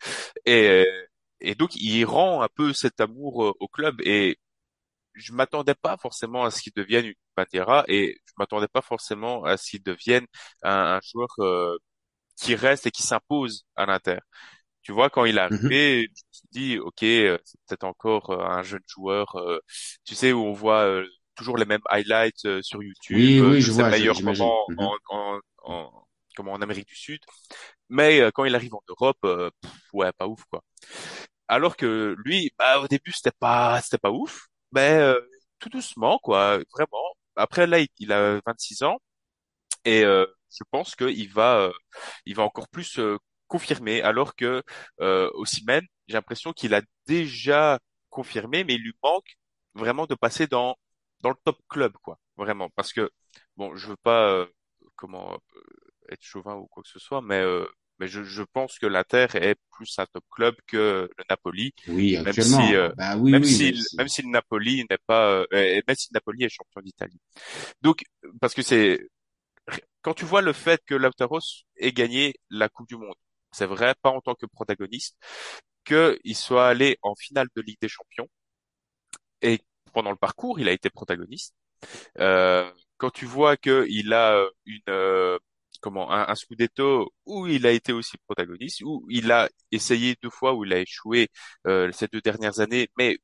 et 0.45 0.85
et 1.41 1.55
donc 1.55 1.77
il 1.77 2.05
rend 2.05 2.43
un 2.43 2.49
peu 2.55 2.73
cet 2.73 3.01
amour 3.01 3.45
euh, 3.45 3.53
au 3.61 3.69
club 3.69 4.01
et 4.03 4.39
je 5.15 5.33
m'attendais 5.33 5.75
pas 5.75 5.97
forcément 5.99 6.45
à 6.45 6.51
ce 6.51 6.63
qu'il 6.63 6.73
devienne 6.75 7.07
une 7.07 7.15
Pantera 7.37 7.85
et 7.89 8.19
je 8.27 8.33
m'attendais 8.39 8.69
pas 8.69 8.83
forcément 8.83 9.45
à 9.45 9.57
ce 9.57 9.71
qu'il 9.71 9.83
devienne 9.83 10.27
un, 10.63 10.99
un 10.99 11.01
joueur 11.03 11.29
euh, 11.41 11.79
qui 12.37 12.55
reste 12.57 12.87
et 12.87 12.91
qui 12.93 13.03
s'impose 13.03 13.67
à 13.77 13.87
l'Inter. 13.87 14.19
Tu 14.85 14.93
vois, 14.93 15.11
quand 15.11 15.25
il 15.25 15.39
est 15.39 15.51
mhm. 15.51 15.59
arrivé, 15.59 16.03
je 16.05 16.09
me 16.11 16.33
suis 16.33 16.49
dit, 16.53 16.79
ok, 16.79 17.03
euh, 17.03 17.39
c'est 17.45 17.59
peut-être 17.67 17.85
encore 17.85 18.31
euh, 18.31 18.45
un 18.45 18.63
jeune 18.63 18.83
joueur, 18.87 19.35
euh, 19.37 19.59
tu 20.05 20.15
sais, 20.15 20.33
où 20.33 20.45
on 20.45 20.53
voit 20.53 21.03
toujours 21.35 21.59
les 21.59 21.65
mêmes 21.65 21.83
highlights 21.87 22.63
sur 22.63 22.83
YouTube, 22.83 23.17
oui, 23.17 23.41
oui, 23.41 23.61
je 23.61 23.73
vois, 23.73 23.91
meilleurs 23.91 24.23
moments 24.23 24.65
mhm. 24.69 24.79
en, 24.79 24.97
en, 25.09 25.41
en, 25.65 26.07
comme 26.37 26.49
en 26.49 26.57
Amérique 26.57 26.89
du 26.89 26.97
Sud. 26.97 27.21
Mais 27.89 28.21
euh, 28.21 28.31
quand 28.33 28.45
il 28.45 28.55
arrive 28.55 28.75
en 28.75 28.83
Europe, 28.89 29.19
euh, 29.25 29.51
pff, 29.61 29.73
ouais, 29.93 30.13
pas 30.13 30.27
ouf 30.27 30.45
quoi. 30.51 30.63
Alors 31.49 31.77
que 31.77 32.15
lui, 32.25 32.53
bah, 32.59 32.81
au 32.81 32.89
début 32.89 33.13
c'était 33.13 33.33
pas 33.39 33.81
c'était 33.83 33.99
pas 33.99 34.11
ouf, 34.11 34.49
mais 34.73 34.93
euh, 34.99 35.21
tout 35.59 35.69
doucement 35.69 36.19
quoi, 36.23 36.59
vraiment. 36.75 37.15
Après 37.37 37.67
là, 37.67 37.81
il, 37.81 37.89
il 37.99 38.13
a 38.13 38.41
26 38.47 38.83
ans 38.85 38.99
et 39.85 40.05
euh, 40.05 40.27
je 40.51 40.65
pense 40.71 40.95
qu'il 40.97 41.33
va 41.33 41.59
euh, 41.59 41.73
il 42.27 42.35
va 42.37 42.45
encore 42.45 42.69
plus 42.69 42.99
euh, 42.99 43.19
confirmer. 43.55 44.03
Alors 44.03 44.35
que 44.37 44.63
euh, 45.01 45.31
Osimhen, 45.35 45.85
j'ai 46.09 46.15
l'impression 46.15 46.53
qu'il 46.53 46.75
a 46.75 46.83
déjà 47.07 47.79
confirmé, 48.11 48.65
mais 48.65 48.75
il 48.77 48.83
lui 48.83 48.95
manque 49.03 49.37
vraiment 49.75 50.07
de 50.07 50.15
passer 50.15 50.47
dans 50.47 50.77
dans 51.21 51.31
le 51.31 51.37
top 51.45 51.59
club 51.69 51.93
quoi, 52.03 52.19
vraiment. 52.37 52.69
Parce 52.77 52.93
que 52.93 53.11
bon, 53.57 53.75
je 53.77 53.89
veux 53.89 53.97
pas 53.97 54.31
euh, 54.33 54.47
comment 54.97 55.33
euh, 55.35 55.61
être 56.13 56.23
chauvin 56.23 56.55
ou 56.57 56.67
quoi 56.67 56.83
que 56.83 56.89
ce 56.89 56.99
soit, 56.99 57.23
mais 57.23 57.41
euh, 57.41 57.67
mais 57.99 58.09
je, 58.09 58.23
je 58.25 58.43
pense 58.43 58.79
que 58.79 58.87
l'Inter 58.87 59.27
est 59.35 59.57
plus 59.73 59.99
un 59.99 60.07
top 60.07 60.25
club 60.31 60.55
que 60.67 61.09
le 61.17 61.25
Napoli, 61.31 61.73
Oui, 61.87 62.17
même 62.25 62.27
actuellement. 62.27 62.67
si 62.67 62.75
euh, 62.75 62.91
Bah 62.97 63.17
oui, 63.17 63.33
même 63.33 63.43
oui, 63.43 63.49
si 63.49 63.75
même 63.97 64.09
si 64.09 64.23
le 64.23 64.29
Napoli 64.31 64.85
n'est 64.91 64.99
pas 65.07 65.31
euh, 65.31 65.47
euh, 65.53 65.81
même 65.87 65.97
si 65.97 66.09
le 66.13 66.15
Napoli 66.17 66.45
est 66.45 66.49
champion 66.49 66.81
d'Italie. 66.83 67.21
Donc 67.83 68.05
parce 68.41 68.55
que 68.55 68.63
c'est 68.63 69.01
quand 70.03 70.15
tu 70.15 70.25
vois 70.25 70.43
le 70.43 70.53
fait 70.53 70.83
que 70.87 70.95
Lautaro 70.95 71.39
ait 71.77 71.93
gagné 71.93 72.35
la 72.51 72.69
Coupe 72.69 72.89
du 72.89 72.97
Monde, 72.97 73.15
c'est 73.55 73.67
vrai, 73.67 73.95
pas 74.03 74.11
en 74.11 74.21
tant 74.21 74.35
que 74.35 74.47
protagoniste, 74.47 75.17
qu'il 75.85 76.37
soit 76.37 76.69
allé 76.69 76.99
en 77.03 77.15
finale 77.15 77.49
de 77.57 77.63
Ligue 77.63 77.79
des 77.81 77.89
Champions 77.89 78.29
et 79.43 79.61
pendant 79.93 80.11
le 80.11 80.17
parcours, 80.17 80.59
il 80.61 80.69
a 80.69 80.73
été 80.73 80.91
protagoniste. 80.91 81.55
Euh, 82.21 82.71
quand 82.99 83.11
tu 83.11 83.27
vois 83.27 83.57
que 83.57 83.87
il 83.91 84.13
a 84.15 84.37
euh, 84.39 84.51
une 84.67 84.81
euh, 84.91 85.39
comment 85.81 86.13
un, 86.13 86.29
un 86.29 86.35
Scudetto 86.37 87.13
où 87.27 87.47
il 87.47 87.67
a 87.67 87.73
été 87.73 87.93
aussi 87.93 88.19
protagoniste, 88.27 88.83
où 88.83 89.07
il 89.11 89.33
a 89.33 89.49
essayé 89.73 90.17
deux 90.23 90.31
fois, 90.31 90.55
où 90.55 90.65
il 90.65 90.73
a 90.73 90.81
échoué 90.81 91.29
euh, 91.67 91.93
ces 91.93 92.09
deux 92.09 92.21
dernières 92.23 92.61
années, 92.61 92.89
mais 92.99 93.19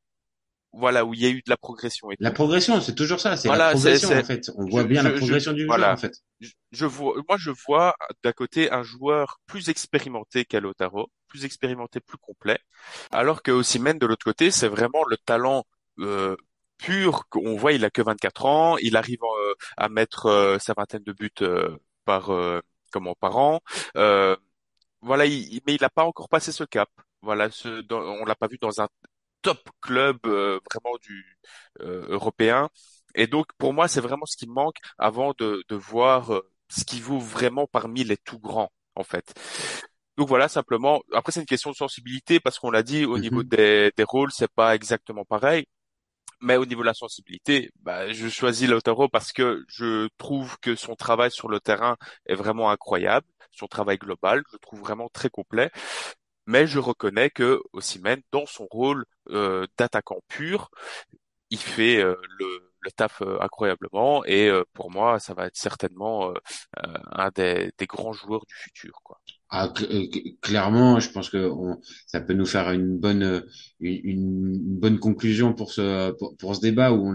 voilà 0.72 1.04
où 1.04 1.14
il 1.14 1.20
y 1.20 1.26
a 1.26 1.30
eu 1.30 1.42
de 1.42 1.50
la 1.50 1.56
progression 1.56 2.10
et 2.10 2.16
La 2.20 2.30
progression, 2.30 2.80
c'est 2.80 2.94
toujours 2.94 3.20
ça, 3.20 3.36
c'est 3.36 3.48
la 3.48 3.54
Voilà, 3.56 3.76
c'est 3.76 3.98
progression 3.98 4.10
en 4.18 4.24
fait. 4.24 4.50
On 4.56 4.66
voit 4.66 4.82
je, 4.82 4.86
bien 4.88 5.02
la 5.02 5.10
je, 5.10 5.16
progression 5.16 5.52
du 5.52 5.66
voilà. 5.66 5.92
en 5.92 5.96
fait. 5.96 6.12
Je, 6.72 6.86
vois, 6.86 7.14
moi, 7.28 7.36
je 7.38 7.50
vois 7.66 7.94
d'un 8.22 8.32
côté 8.32 8.70
un 8.70 8.82
joueur 8.82 9.40
plus 9.46 9.68
expérimenté 9.68 10.44
qu'Alotaro, 10.44 11.10
plus 11.28 11.44
expérimenté, 11.44 12.00
plus 12.00 12.18
complet, 12.18 12.58
alors 13.10 13.42
que 13.42 13.50
Osimhen, 13.50 13.98
de 13.98 14.06
l'autre 14.06 14.24
côté, 14.24 14.50
c'est 14.50 14.68
vraiment 14.68 15.04
le 15.08 15.16
talent 15.18 15.64
euh, 15.98 16.36
pur 16.78 17.28
qu'on 17.28 17.56
voit. 17.56 17.72
Il 17.72 17.84
a 17.84 17.90
que 17.90 18.02
24 18.02 18.46
ans, 18.46 18.76
il 18.78 18.96
arrive 18.96 19.20
euh, 19.22 19.54
à 19.76 19.88
mettre 19.88 20.26
euh, 20.26 20.58
sa 20.58 20.74
vingtaine 20.74 21.02
de 21.02 21.12
buts 21.12 21.30
euh, 21.42 21.76
par 22.04 22.30
euh, 22.32 22.60
comment 22.92 23.14
par 23.14 23.36
an. 23.36 23.60
Euh, 23.96 24.36
voilà, 25.02 25.26
il, 25.26 25.54
il- 25.54 25.60
mais 25.66 25.74
il 25.74 25.80
n'a 25.82 25.90
pas 25.90 26.04
encore 26.04 26.28
passé 26.28 26.52
ce 26.52 26.64
cap. 26.64 26.88
Voilà, 27.22 27.50
ce, 27.50 27.80
dans- 27.82 28.00
on 28.02 28.24
l'a 28.24 28.34
pas 28.34 28.46
vu 28.48 28.58
dans 28.60 28.80
un 28.80 28.88
top 29.42 29.60
club 29.80 30.18
euh, 30.26 30.60
vraiment 30.72 30.96
du 31.02 31.24
euh, 31.82 32.06
européen. 32.08 32.68
Et 33.14 33.26
donc 33.26 33.46
pour 33.58 33.72
moi, 33.74 33.88
c'est 33.88 34.00
vraiment 34.00 34.26
ce 34.26 34.36
qui 34.36 34.48
me 34.48 34.52
manque 34.54 34.76
avant 34.98 35.32
de, 35.38 35.64
de 35.68 35.76
voir 35.76 36.34
euh, 36.34 36.50
ce 36.68 36.84
qui 36.84 37.00
vaut 37.00 37.18
vraiment 37.18 37.66
parmi 37.66 38.04
les 38.04 38.16
tout 38.16 38.38
grands, 38.38 38.72
en 38.94 39.02
fait. 39.04 39.34
Donc 40.16 40.28
voilà, 40.28 40.48
simplement. 40.48 41.02
Après, 41.12 41.32
c'est 41.32 41.40
une 41.40 41.46
question 41.46 41.70
de 41.70 41.76
sensibilité 41.76 42.40
parce 42.40 42.58
qu'on 42.58 42.70
l'a 42.70 42.82
dit 42.82 43.04
au 43.06 43.18
niveau 43.18 43.42
Mhm. 43.42 43.48
des, 43.50 43.92
des 43.96 44.04
rôles, 44.04 44.30
c'est 44.32 44.50
pas 44.52 44.74
exactement 44.74 45.24
pareil. 45.24 45.66
Mais 46.40 46.56
au 46.56 46.66
niveau 46.66 46.82
de 46.82 46.86
la 46.86 46.94
sensibilité, 46.94 47.70
bah, 47.82 48.12
je 48.12 48.28
choisis 48.28 48.68
Lautaro 48.68 49.08
parce 49.08 49.32
que 49.32 49.64
je 49.68 50.08
trouve 50.18 50.58
que 50.60 50.74
son 50.76 50.96
travail 50.96 51.30
sur 51.30 51.48
le 51.48 51.60
terrain 51.60 51.96
est 52.26 52.34
vraiment 52.34 52.70
incroyable. 52.70 53.26
Son 53.52 53.66
travail 53.66 53.98
global, 53.98 54.42
je 54.48 54.54
le 54.54 54.58
trouve 54.60 54.80
vraiment 54.80 55.08
très 55.10 55.28
complet. 55.30 55.70
Mais 56.50 56.66
je 56.66 56.78
reconnais 56.80 57.30
que 57.30 57.60
Osimhen, 57.72 58.20
dans 58.32 58.46
son 58.46 58.66
rôle 58.70 59.04
euh, 59.30 59.66
d'attaquant 59.78 60.18
pur, 60.28 60.70
il 61.50 61.58
fait 61.58 62.02
euh, 62.02 62.16
le, 62.38 62.90
taf 62.96 63.22
euh, 63.22 63.38
incroyablement. 63.40 64.24
Et 64.24 64.50
pour 64.74 64.90
moi, 64.90 65.20
ça 65.20 65.34
va 65.34 65.46
être 65.46 65.56
certainement 65.56 66.32
un 67.12 67.30
des, 67.34 67.72
grands 67.86 68.12
joueurs 68.12 68.44
du 68.46 68.54
futur. 68.54 69.00
Ah, 69.48 69.68
cl- 69.68 69.88
cl- 70.10 70.36
clairement, 70.40 71.00
je 71.00 71.10
pense 71.10 71.30
que 71.30 71.50
ça 72.06 72.20
peut 72.20 72.34
nous 72.34 72.46
faire 72.46 72.70
une 72.72 72.98
bonne 72.98 73.44
une, 73.80 74.58
bonne 74.78 74.98
conclusion 74.98 75.52
pour 75.54 75.72
ce 75.72 76.12
pour, 76.38 76.56
ce 76.56 76.60
débat 76.60 76.92
où 76.92 77.14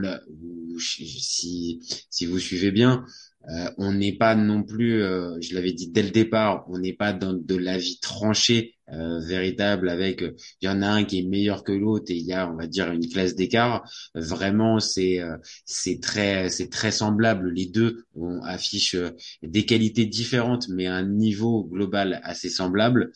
si 0.80 1.80
si 2.10 2.26
vous 2.26 2.40
suivez 2.40 2.72
bien, 2.72 3.06
euh, 3.50 3.70
on 3.78 3.94
n'est 3.94 4.14
pas 4.18 4.36
non 4.36 4.64
plus, 4.64 5.02
euh, 5.04 5.38
je 5.42 5.54
l'avais 5.56 5.74
dit 5.74 5.90
dès 5.92 6.04
le 6.04 6.10
départ, 6.12 6.66
on 6.70 6.80
n'est 6.80 6.94
pas 6.94 7.14
dans 7.14 7.34
de 7.34 7.56
l'avis 7.56 8.00
tranché 8.00 8.76
euh, 8.92 9.20
véritable 9.20 9.90
avec 9.90 10.22
euh, 10.22 10.36
il 10.62 10.66
y 10.66 10.70
en 10.70 10.82
a 10.82 10.88
un 10.88 11.04
qui 11.06 11.20
est 11.20 11.24
meilleur 11.24 11.64
que 11.64 11.72
l'autre 11.72 12.06
et 12.10 12.16
il 12.16 12.26
y 12.26 12.34
a 12.34 12.52
on 12.52 12.56
va 12.56 12.68
dire 12.68 12.92
une 12.92 13.08
classe 13.10 13.36
d'écart. 13.36 13.84
Vraiment, 14.14 14.80
c'est 14.80 15.20
euh, 15.22 15.38
c'est 15.66 16.00
très 16.02 16.50
c'est 16.50 16.70
très 16.70 16.92
semblable. 16.92 17.52
Les 17.52 17.66
deux 17.66 18.06
on 18.16 18.42
affiche 18.44 18.96
euh, 18.96 19.12
des 19.44 19.66
qualités 19.66 20.06
différentes, 20.06 20.68
mais 20.70 20.88
un 20.88 21.04
niveau 21.08 21.64
global 21.66 22.22
assez 22.24 22.50
semblable. 22.50 23.12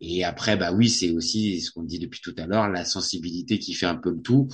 Et 0.00 0.24
après, 0.24 0.56
bah 0.56 0.72
oui, 0.72 0.88
c'est 0.88 1.10
aussi 1.12 1.60
ce 1.60 1.70
qu'on 1.70 1.82
dit 1.82 1.98
depuis 1.98 2.20
tout 2.20 2.34
à 2.38 2.46
l'heure, 2.46 2.68
la 2.68 2.84
sensibilité 2.84 3.58
qui 3.58 3.74
fait 3.74 3.86
un 3.86 3.96
peu 3.96 4.10
le 4.10 4.20
tout. 4.20 4.48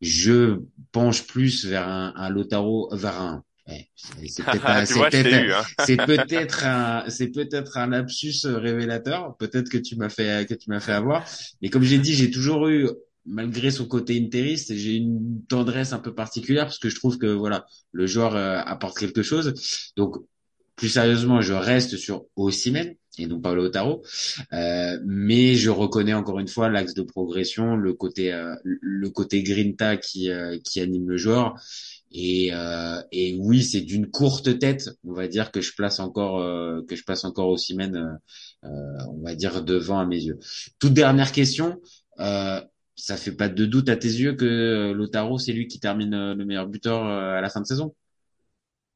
Je 0.00 0.60
penche 0.92 1.26
plus 1.26 1.64
vers 1.64 1.88
un, 1.88 2.12
un 2.16 2.28
Lautaro, 2.30 2.88
vers 2.94 3.20
un. 3.20 3.44
C'est 3.66 4.44
peut-être 6.06 6.64
un- 6.66 7.08
c'est 7.08 7.28
peut-être 7.28 7.76
hein. 7.76 7.82
un 7.82 7.86
lapsus 7.88 8.46
révélateur. 8.46 9.36
Peut-être 9.38 9.68
que 9.70 9.78
tu 9.78 9.96
m'as 9.96 10.08
fait 10.08 10.46
que 10.48 10.54
tu 10.54 10.70
m'as 10.70 10.80
fait 10.80 10.92
avoir. 10.92 11.24
Mais 11.62 11.68
comme 11.68 11.82
j'ai 11.82 11.98
dit, 11.98 12.14
j'ai 12.14 12.30
toujours 12.30 12.68
eu 12.68 12.88
malgré 13.26 13.70
son 13.70 13.86
côté 13.86 14.20
interiste, 14.20 14.74
j'ai 14.74 14.96
une 14.96 15.42
tendresse 15.48 15.92
un 15.92 15.98
peu 15.98 16.14
particulière 16.14 16.64
parce 16.64 16.78
que 16.78 16.90
je 16.90 16.96
trouve 16.96 17.18
que 17.18 17.26
voilà, 17.26 17.66
le 17.92 18.06
joueur 18.06 18.36
euh, 18.36 18.60
apporte 18.64 18.98
quelque 18.98 19.22
chose. 19.22 19.54
Donc 19.96 20.16
plus 20.76 20.88
sérieusement, 20.88 21.40
je 21.40 21.54
reste 21.54 21.96
sur 21.96 22.26
Osimhen 22.36 22.96
et 23.18 23.26
non 23.26 23.40
pas 23.40 23.54
Lautaro, 23.54 24.02
euh, 24.52 24.98
mais 25.06 25.54
je 25.54 25.70
reconnais 25.70 26.14
encore 26.14 26.40
une 26.40 26.48
fois 26.48 26.68
l'axe 26.68 26.94
de 26.94 27.02
progression, 27.02 27.76
le 27.76 27.92
côté 27.94 28.32
euh, 28.32 28.54
le 28.64 29.08
côté 29.10 29.42
grinta 29.42 29.96
qui 29.96 30.30
euh, 30.30 30.58
qui 30.64 30.80
anime 30.80 31.08
le 31.08 31.16
joueur. 31.16 31.54
Et, 32.16 32.50
euh, 32.54 33.02
et 33.10 33.36
oui, 33.40 33.64
c'est 33.64 33.80
d'une 33.80 34.08
courte 34.08 34.60
tête, 34.60 34.88
on 35.02 35.12
va 35.12 35.26
dire 35.26 35.50
que 35.50 35.60
je 35.60 35.74
place 35.74 35.98
encore 35.98 36.38
euh, 36.38 36.80
que 36.88 36.94
je 36.94 37.02
place 37.02 37.24
encore 37.24 37.48
Osimhen, 37.48 38.20
euh, 38.62 38.68
on 39.10 39.20
va 39.24 39.34
dire 39.34 39.64
devant 39.64 39.98
à 39.98 40.06
mes 40.06 40.22
yeux. 40.22 40.38
Toute 40.78 40.94
dernière 40.94 41.32
question. 41.32 41.80
Ça 42.96 43.16
fait 43.16 43.32
pas 43.32 43.48
de 43.48 43.66
doute 43.66 43.88
à 43.88 43.96
tes 43.96 44.08
yeux 44.08 44.34
que 44.34 44.92
Lautaro, 44.92 45.38
c'est 45.38 45.52
lui 45.52 45.66
qui 45.66 45.80
termine 45.80 46.32
le 46.32 46.44
meilleur 46.44 46.68
buteur 46.68 47.04
à 47.04 47.40
la 47.40 47.48
fin 47.48 47.60
de 47.60 47.66
saison? 47.66 47.96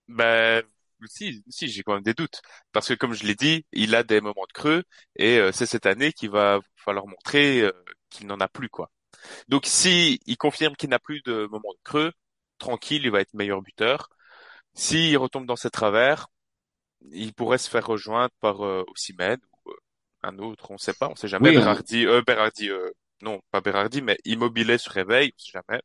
Ben, 0.07 0.63
si, 1.09 1.43
si, 1.49 1.67
j'ai 1.67 1.83
quand 1.83 1.95
même 1.95 2.05
des 2.05 2.15
doutes. 2.15 2.41
Parce 2.71 2.87
que 2.87 2.95
comme 2.95 3.13
je 3.15 3.27
l'ai 3.27 3.35
dit, 3.35 3.67
il 3.73 3.97
a 3.97 4.05
des 4.05 4.21
moments 4.21 4.47
de 4.47 4.53
creux 4.53 4.85
et 5.17 5.41
c'est 5.53 5.67
cette 5.67 5.87
année 5.87 6.13
qu'il 6.13 6.31
va 6.31 6.61
falloir 6.77 7.09
montrer 7.09 7.69
qu'il 8.11 8.29
n'en 8.29 8.39
a 8.39 8.47
plus, 8.47 8.69
quoi. 8.69 8.93
Donc 9.49 9.67
si 9.67 10.21
il 10.27 10.37
confirme 10.37 10.77
qu'il 10.77 10.91
n'a 10.91 11.01
plus 11.01 11.21
de 11.23 11.49
moments 11.51 11.73
de 11.73 11.83
creux, 11.83 12.13
tranquille, 12.59 13.03
il 13.05 13.11
va 13.11 13.21
être 13.21 13.35
meilleur 13.35 13.63
buteur. 13.63 14.11
S'il 14.75 15.17
retombe 15.19 15.47
dans 15.47 15.57
ses 15.57 15.71
travers, 15.71 16.29
il 17.13 17.33
pourrait 17.35 17.59
se 17.59 17.71
faire 17.71 17.87
rejoindre 17.87 18.33
par 18.41 18.65
euh, 18.65 18.85
Osimhen 18.89 19.39
ou 19.65 19.71
euh, 19.71 19.75
un 20.23 20.39
autre, 20.39 20.71
on 20.71 20.79
sait 20.79 20.95
pas, 20.95 21.09
on 21.09 21.17
sait 21.17 21.29
jamais. 21.29 21.51
Oui, 21.51 21.57
Berardi, 21.57 22.07
euh, 22.07 22.23
Berardi, 22.27 22.71
euh, 22.71 22.91
non, 23.23 23.41
pas 23.51 23.61
Berardi, 23.61 24.03
mais 24.03 24.19
Immobilier 24.25 24.79
se 24.79 24.91
réveille, 24.91 25.33
on 25.35 25.39
sait 25.39 25.63
jamais. 25.69 25.83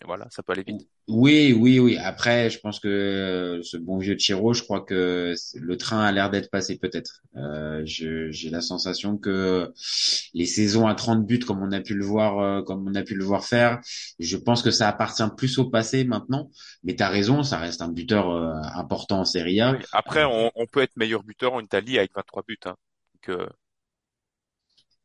Et 0.00 0.06
voilà, 0.06 0.26
ça 0.30 0.42
peut 0.42 0.52
aller 0.52 0.62
vite. 0.62 0.88
Oui, 1.08 1.52
oui, 1.58 1.80
oui. 1.80 1.96
Après, 1.96 2.50
je 2.50 2.60
pense 2.60 2.78
que 2.78 2.88
euh, 2.88 3.62
ce 3.62 3.76
bon 3.76 3.98
vieux 3.98 4.16
Chiro, 4.16 4.52
je 4.52 4.62
crois 4.62 4.82
que 4.82 5.34
le 5.54 5.76
train 5.76 6.04
a 6.04 6.12
l'air 6.12 6.30
d'être 6.30 6.50
passé 6.50 6.78
peut-être. 6.78 7.22
Euh, 7.36 7.82
j'ai 7.84 8.50
la 8.50 8.60
sensation 8.60 9.18
que 9.18 9.72
les 10.34 10.46
saisons 10.46 10.86
à 10.86 10.94
30 10.94 11.26
buts, 11.26 11.40
comme 11.40 11.62
on 11.62 11.72
a 11.72 11.80
pu 11.80 11.94
le 11.94 12.04
voir, 12.04 12.38
euh, 12.38 12.62
comme 12.62 12.86
on 12.86 12.94
a 12.94 13.02
pu 13.02 13.14
le 13.16 13.24
voir 13.24 13.44
faire, 13.44 13.80
je 14.20 14.36
pense 14.36 14.62
que 14.62 14.70
ça 14.70 14.88
appartient 14.88 15.28
plus 15.36 15.58
au 15.58 15.68
passé 15.68 16.04
maintenant. 16.04 16.50
Mais 16.84 16.94
t'as 16.94 17.08
raison, 17.08 17.42
ça 17.42 17.58
reste 17.58 17.82
un 17.82 17.88
buteur 17.88 18.30
euh, 18.30 18.54
important 18.74 19.20
en 19.20 19.24
Serie 19.24 19.60
A. 19.60 19.72
Oui. 19.72 19.78
Après, 19.92 20.24
on, 20.24 20.52
on 20.54 20.66
peut 20.66 20.82
être 20.82 20.96
meilleur 20.96 21.24
buteur 21.24 21.54
en 21.54 21.60
Italie 21.60 21.98
avec 21.98 22.12
23 22.14 22.44
buts. 22.46 22.58
Hein. 22.66 22.76
Donc, 23.14 23.36
euh, 23.36 23.48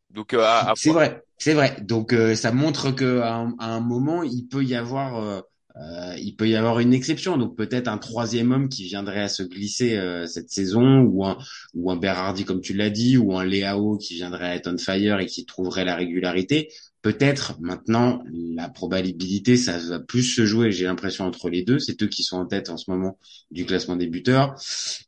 donc 0.09 0.33
euh, 0.33 0.41
à, 0.41 0.71
à 0.71 0.73
C'est 0.75 0.91
vrai, 0.91 1.23
c'est 1.43 1.53
vrai. 1.53 1.75
Donc 1.81 2.13
euh, 2.13 2.35
ça 2.35 2.53
montre 2.53 2.91
que 2.91 3.19
à 3.19 3.35
un, 3.35 3.53
à 3.59 3.67
un 3.75 3.81
moment 3.81 4.23
il 4.23 4.47
peut 4.47 4.63
y 4.63 4.75
avoir, 4.75 5.17
euh, 5.21 5.41
euh, 5.75 6.15
il 6.17 6.37
peut 6.37 6.47
y 6.47 6.55
avoir 6.55 6.79
une 6.79 6.93
exception. 6.93 7.37
Donc 7.37 7.57
peut-être 7.57 7.89
un 7.89 7.97
troisième 7.97 8.53
homme 8.53 8.69
qui 8.69 8.85
viendrait 8.85 9.19
à 9.23 9.27
se 9.27 9.43
glisser 9.43 9.97
euh, 9.97 10.25
cette 10.25 10.49
saison, 10.49 11.01
ou 11.01 11.25
un 11.25 11.37
ou 11.73 11.91
un 11.91 11.97
Berardi 11.97 12.45
comme 12.45 12.61
tu 12.61 12.73
l'as 12.73 12.89
dit, 12.89 13.17
ou 13.17 13.37
un 13.37 13.43
Leao 13.43 13.97
qui 13.97 14.15
viendrait 14.15 14.45
à 14.45 14.55
être 14.55 14.69
on 14.73 14.77
fire 14.77 15.19
et 15.19 15.25
qui 15.25 15.45
trouverait 15.45 15.83
la 15.83 15.97
régularité. 15.97 16.69
peut-être 17.01 17.57
maintenant 17.59 18.23
la 18.55 18.69
probabilité, 18.69 19.57
ça 19.57 19.77
va 19.79 19.99
plus 19.99 20.23
se 20.23 20.45
jouer. 20.45 20.71
J'ai 20.71 20.85
l'impression 20.85 21.25
entre 21.25 21.49
les 21.49 21.63
deux. 21.63 21.77
C'est 21.79 22.01
eux 22.03 22.07
qui 22.07 22.23
sont 22.23 22.37
en 22.37 22.45
tête 22.45 22.69
en 22.69 22.77
ce 22.77 22.89
moment 22.89 23.17
du 23.51 23.65
classement 23.65 23.97
des 23.97 24.07
buteurs. 24.07 24.55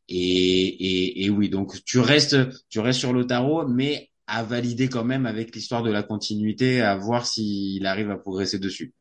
Et, 0.10 0.18
et, 0.18 1.24
et 1.26 1.30
oui, 1.30 1.50
donc 1.50 1.82
tu 1.86 2.00
restes, 2.00 2.38
tu 2.70 2.80
restes 2.82 3.00
sur 3.00 3.14
Lotaro, 3.14 3.68
mais 3.70 4.10
à 4.28 4.44
valider 4.44 4.90
quand 4.90 5.04
même 5.04 5.26
avec 5.26 5.56
l'histoire 5.56 5.84
de 5.84 5.92
la 5.92 6.04
continuité, 6.04 6.82
à 6.82 6.96
voir 6.98 7.26
s'il 7.26 7.86
arrive 7.86 8.12
à 8.12 8.18
progresser 8.18 8.60
dessus. 8.60 8.94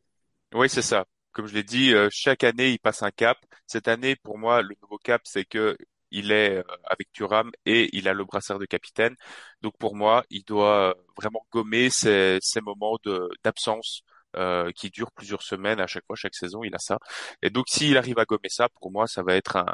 Oui, 0.55 0.68
c'est 0.68 0.83
ça. 0.83 1.05
Comme 1.33 1.47
je 1.47 1.55
l'ai 1.55 1.64
dit, 1.64 1.93
euh, 1.95 2.09
chaque 2.12 2.45
année, 2.45 2.70
il 2.70 2.79
passe 2.79 3.03
un 3.03 3.11
cap. 3.11 3.37
Cette 3.66 3.89
année, 3.89 4.14
pour 4.16 4.39
moi, 4.39 4.62
le 4.62 4.75
nouveau 4.83 4.99
cap, 4.99 5.22
c'est 5.25 5.45
que 5.45 5.77
il 6.11 6.31
est 6.31 6.59
euh, 6.59 6.62
avec 6.85 7.11
Thuram 7.12 7.51
et 7.66 7.89
il 7.97 8.09
a 8.09 8.12
le 8.14 8.25
brassard 8.25 8.59
de 8.61 8.66
capitaine. 8.66 9.16
Donc 9.62 9.77
pour 9.79 9.97
moi, 9.97 10.25
il 10.31 10.45
doit 10.45 10.91
euh, 10.91 10.95
vraiment 11.16 11.45
gommer 11.51 11.91
ces, 11.91 12.39
ces 12.41 12.61
moments 12.61 12.99
d'absence 13.43 14.03
euh, 14.37 14.70
qui 14.72 14.91
durent 14.91 15.11
plusieurs 15.12 15.43
semaines 15.43 15.81
à 15.81 15.87
chaque 15.89 16.05
fois, 16.07 16.14
chaque 16.16 16.37
saison, 16.37 16.62
il 16.62 16.75
a 16.75 16.79
ça. 16.79 16.99
Et 17.43 17.51
donc 17.51 17.66
s'il 17.68 17.97
arrive 17.97 18.18
à 18.20 18.25
gommer 18.27 18.49
ça, 18.49 18.68
pour 18.68 18.93
moi, 18.93 19.07
ça 19.09 19.22
va 19.25 19.35
être 19.35 19.57
un, 19.57 19.66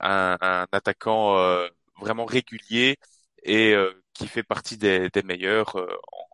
un, 0.00 0.36
un 0.40 0.66
attaquant 0.72 1.38
euh, 1.38 1.66
vraiment 1.98 2.26
régulier 2.26 2.96
et 3.42 3.74
qui 4.16 4.28
fait 4.28 4.42
partie 4.42 4.76
des, 4.78 5.08
des 5.10 5.22
meilleurs 5.22 5.76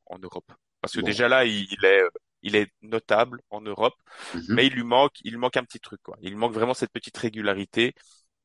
en, 0.09 0.16
en, 0.16 0.18
Europe. 0.18 0.53
Parce 0.80 0.95
que 0.95 1.01
Bon. 1.01 1.03
déjà 1.03 1.28
là, 1.28 1.45
il, 1.45 1.66
il 1.72 1.85
est 1.85 2.03
il 2.45 2.57
est 2.57 2.72
notable 2.83 3.41
en 3.51 3.61
Europe, 3.61 3.95
Mhm. 4.35 4.57
mais 4.57 4.66
il 4.66 4.72
lui 4.74 4.83
manque 4.85 5.14
il 5.24 5.39
manque 5.39 5.57
un 5.57 5.64
petit 5.64 5.80
truc 5.80 6.03
quoi. 6.03 6.16
Il 6.22 6.37
manque 6.37 6.53
vraiment 6.55 6.74
cette 6.74 6.93
petite 6.93 7.16
régularité 7.18 7.95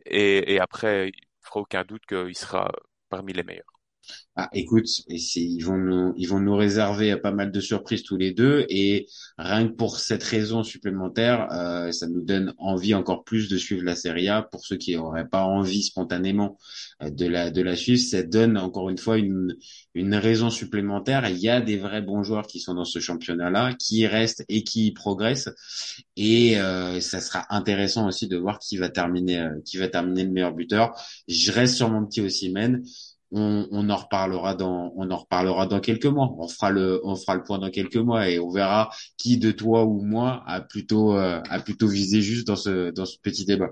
et, 0.06 0.54
et 0.56 0.60
après, 0.60 1.10
il 1.10 1.16
fera 1.42 1.62
aucun 1.62 1.84
doute 1.86 2.06
qu'il 2.08 2.38
sera 2.38 2.72
parmi 3.10 3.34
les 3.34 3.44
meilleurs. 3.44 3.77
Ah, 4.40 4.50
écoute, 4.54 4.88
ils 5.08 5.62
vont 5.64 5.78
nous, 5.78 6.14
ils 6.16 6.28
vont 6.28 6.40
nous 6.40 6.56
réserver 6.56 7.16
pas 7.18 7.32
mal 7.32 7.52
de 7.52 7.60
surprises 7.60 8.04
tous 8.04 8.18
les 8.18 8.32
deux, 8.34 8.68
et 8.70 9.08
rien 9.40 9.68
que 9.68 9.74
pour 9.74 10.00
cette 10.00 10.22
raison 10.22 10.62
supplémentaire, 10.64 11.48
euh, 11.52 11.92
ça 11.92 12.08
nous 12.08 12.22
donne 12.22 12.54
envie 12.60 12.94
encore 12.94 13.24
plus 13.24 13.50
de 13.50 13.58
suivre 13.58 13.84
la 13.84 13.96
Serie 13.96 14.28
A. 14.30 14.44
Pour 14.44 14.64
ceux 14.64 14.78
qui 14.78 14.96
n'auraient 14.96 15.28
pas 15.28 15.44
envie 15.44 15.82
spontanément 15.82 16.58
euh, 17.02 17.10
de 17.10 17.26
la, 17.26 17.50
de 17.50 17.64
la 17.64 17.76
suivre, 17.76 18.00
ça 18.00 18.22
donne 18.22 18.60
encore 18.60 18.92
une 18.92 19.00
fois 19.00 19.18
une, 19.18 19.56
une 19.96 20.14
raison 20.14 20.52
supplémentaire. 20.52 21.28
Il 21.28 21.40
y 21.40 21.50
a 21.50 21.60
des 21.60 21.78
vrais 21.78 22.04
bons 22.04 22.22
joueurs 22.22 22.46
qui 22.46 22.60
sont 22.60 22.76
dans 22.76 22.86
ce 22.86 23.00
championnat-là, 23.00 23.74
qui 23.74 24.06
restent 24.06 24.46
et 24.50 24.64
qui 24.64 24.92
progressent, 24.92 25.50
et 26.16 26.60
euh, 26.60 27.00
ça 27.02 27.22
sera 27.22 27.46
intéressant 27.50 28.08
aussi 28.08 28.28
de 28.28 28.38
voir 28.38 28.60
qui 28.60 28.78
va 28.78 28.90
terminer, 28.90 29.40
euh, 29.40 29.50
qui 29.66 29.78
va 29.78 29.88
terminer 29.88 30.26
le 30.26 30.32
meilleur 30.32 30.54
buteur. 30.54 30.94
Je 31.28 31.52
reste 31.52 31.76
sur 31.76 31.90
mon 31.90 32.06
petit 32.06 32.22
Osimhen 32.22 32.84
on, 33.32 33.68
on 33.72 33.90
en 33.90 33.96
reparlera 33.96 34.56
dans 34.56 34.94
on 34.96 35.10
en 35.12 35.18
reparlera 35.18 35.68
dans 35.68 35.80
quelques 35.80 36.06
mois. 36.06 36.34
On 36.38 36.48
fera 36.48 36.72
le 36.72 37.02
on 37.04 37.16
fera 37.16 37.36
le 37.36 37.44
point 37.44 37.60
dans 37.60 37.70
quelques 37.70 37.98
mois 37.98 38.30
et 38.30 38.40
on 38.40 38.50
verra 38.50 38.90
qui 39.18 39.38
de 39.38 39.52
toi 39.52 39.84
ou 39.84 40.02
moi 40.02 40.44
a 40.48 40.62
plutôt 40.62 41.16
euh, 41.16 41.42
a 41.50 41.60
plutôt 41.60 41.88
visé 41.88 42.22
juste 42.22 42.48
dans 42.48 42.56
ce 42.56 42.92
dans 42.92 43.06
ce 43.06 43.18
petit 43.20 43.46
débat. 43.46 43.70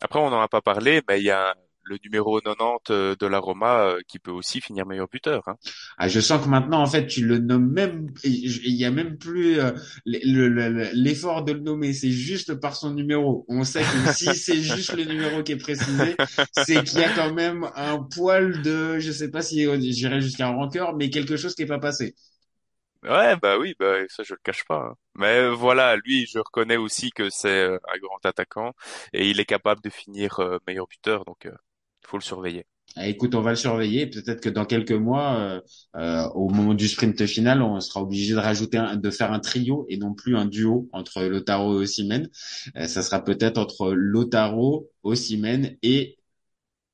Après, 0.00 0.20
on 0.20 0.30
n'en 0.30 0.40
a 0.40 0.48
pas 0.48 0.60
parlé, 0.60 1.02
mais 1.08 1.20
il 1.20 1.24
y 1.24 1.30
a 1.30 1.54
le 1.84 1.98
numéro 2.04 2.40
90 2.40 3.16
de 3.18 3.26
la 3.26 3.38
Roma 3.38 3.80
euh, 3.88 4.00
qui 4.08 4.18
peut 4.18 4.30
aussi 4.32 4.60
finir 4.60 4.86
meilleur 4.86 5.08
buteur. 5.08 5.42
Hein. 5.48 5.56
Ah, 5.98 6.08
je 6.08 6.20
sens 6.20 6.42
que 6.44 6.48
maintenant 6.48 6.82
en 6.82 6.86
fait 6.86 7.06
tu 7.06 7.24
le 7.24 7.38
nommes 7.38 7.70
même 7.72 8.08
il 8.24 8.74
y 8.74 8.84
a 8.84 8.90
même 8.90 9.16
plus 9.18 9.58
euh, 9.60 9.72
le- 10.04 10.48
le- 10.48 10.68
le- 10.68 10.90
l'effort 10.94 11.44
de 11.44 11.52
le 11.52 11.60
nommer, 11.60 11.92
c'est 11.92 12.10
juste 12.10 12.54
par 12.54 12.76
son 12.76 12.92
numéro. 12.94 13.44
On 13.48 13.64
sait 13.64 13.88
que 13.88 14.06
si 14.06 14.34
c'est 14.36 14.60
juste 14.62 14.92
le 14.94 15.04
numéro 15.04 15.42
qui 15.42 15.52
est 15.52 15.56
précisé, 15.56 16.18
c'est 16.50 16.82
qu'il 16.84 16.98
y 16.98 17.02
a 17.04 17.10
quand 17.10 17.32
même 17.32 17.68
un 17.76 17.98
poil 17.98 18.62
de 18.62 18.98
je 18.98 19.12
sais 19.12 19.30
pas 19.30 19.42
si 19.42 19.66
euh, 19.66 19.78
j'irai 19.80 20.20
jusqu'à 20.20 20.48
un 20.48 20.52
rancœur 20.54 20.96
mais 20.96 21.10
quelque 21.10 21.36
chose 21.36 21.54
qui 21.54 21.62
est 21.62 21.66
pas 21.66 21.78
passé. 21.78 22.14
Ouais, 23.02 23.36
bah 23.36 23.58
oui, 23.58 23.74
bah 23.78 23.96
ça 24.08 24.22
je 24.22 24.32
le 24.32 24.40
cache 24.42 24.64
pas. 24.64 24.76
hein. 24.92 24.94
Mais 25.14 25.36
euh, 25.40 25.50
voilà, 25.54 25.94
lui, 25.96 26.26
je 26.26 26.38
reconnais 26.38 26.78
aussi 26.78 27.10
que 27.10 27.28
c'est 27.28 27.48
euh, 27.50 27.78
un 27.92 27.98
grand 27.98 28.24
attaquant 28.24 28.72
et 29.12 29.28
il 29.28 29.40
est 29.40 29.44
capable 29.44 29.82
de 29.82 29.90
finir 29.90 30.40
euh, 30.40 30.58
meilleur 30.66 30.86
buteur, 30.86 31.24
donc 31.26 31.46
faut 32.06 32.16
le 32.18 32.22
surveiller. 32.22 32.66
Ah, 32.96 33.08
écoute, 33.08 33.34
on 33.34 33.40
va 33.40 33.50
le 33.50 33.56
surveiller. 33.56 34.06
Peut-être 34.06 34.40
que 34.40 34.48
dans 34.48 34.64
quelques 34.66 34.92
mois, 34.92 35.34
euh, 35.40 35.60
euh, 35.96 36.28
au 36.34 36.48
moment 36.48 36.74
du 36.74 36.86
sprint 36.88 37.26
final, 37.26 37.60
on 37.60 37.80
sera 37.80 38.00
obligé 38.02 38.34
de 38.34 38.38
rajouter, 38.38 38.78
un- 38.78 38.96
de 38.96 39.10
faire 39.10 39.32
un 39.32 39.40
trio 39.40 39.84
et 39.88 39.96
non 39.96 40.14
plus 40.14 40.36
un 40.36 40.46
duo 40.46 40.88
entre 40.92 41.22
Lotaro 41.24 41.74
et 41.80 41.82
Osimhen. 41.84 42.28
Euh, 42.76 42.86
ça 42.86 43.02
sera 43.02 43.24
peut-être 43.24 43.58
entre 43.58 43.92
Lotaro, 43.92 44.90
Osimhen 45.02 45.76
et, 45.82 46.18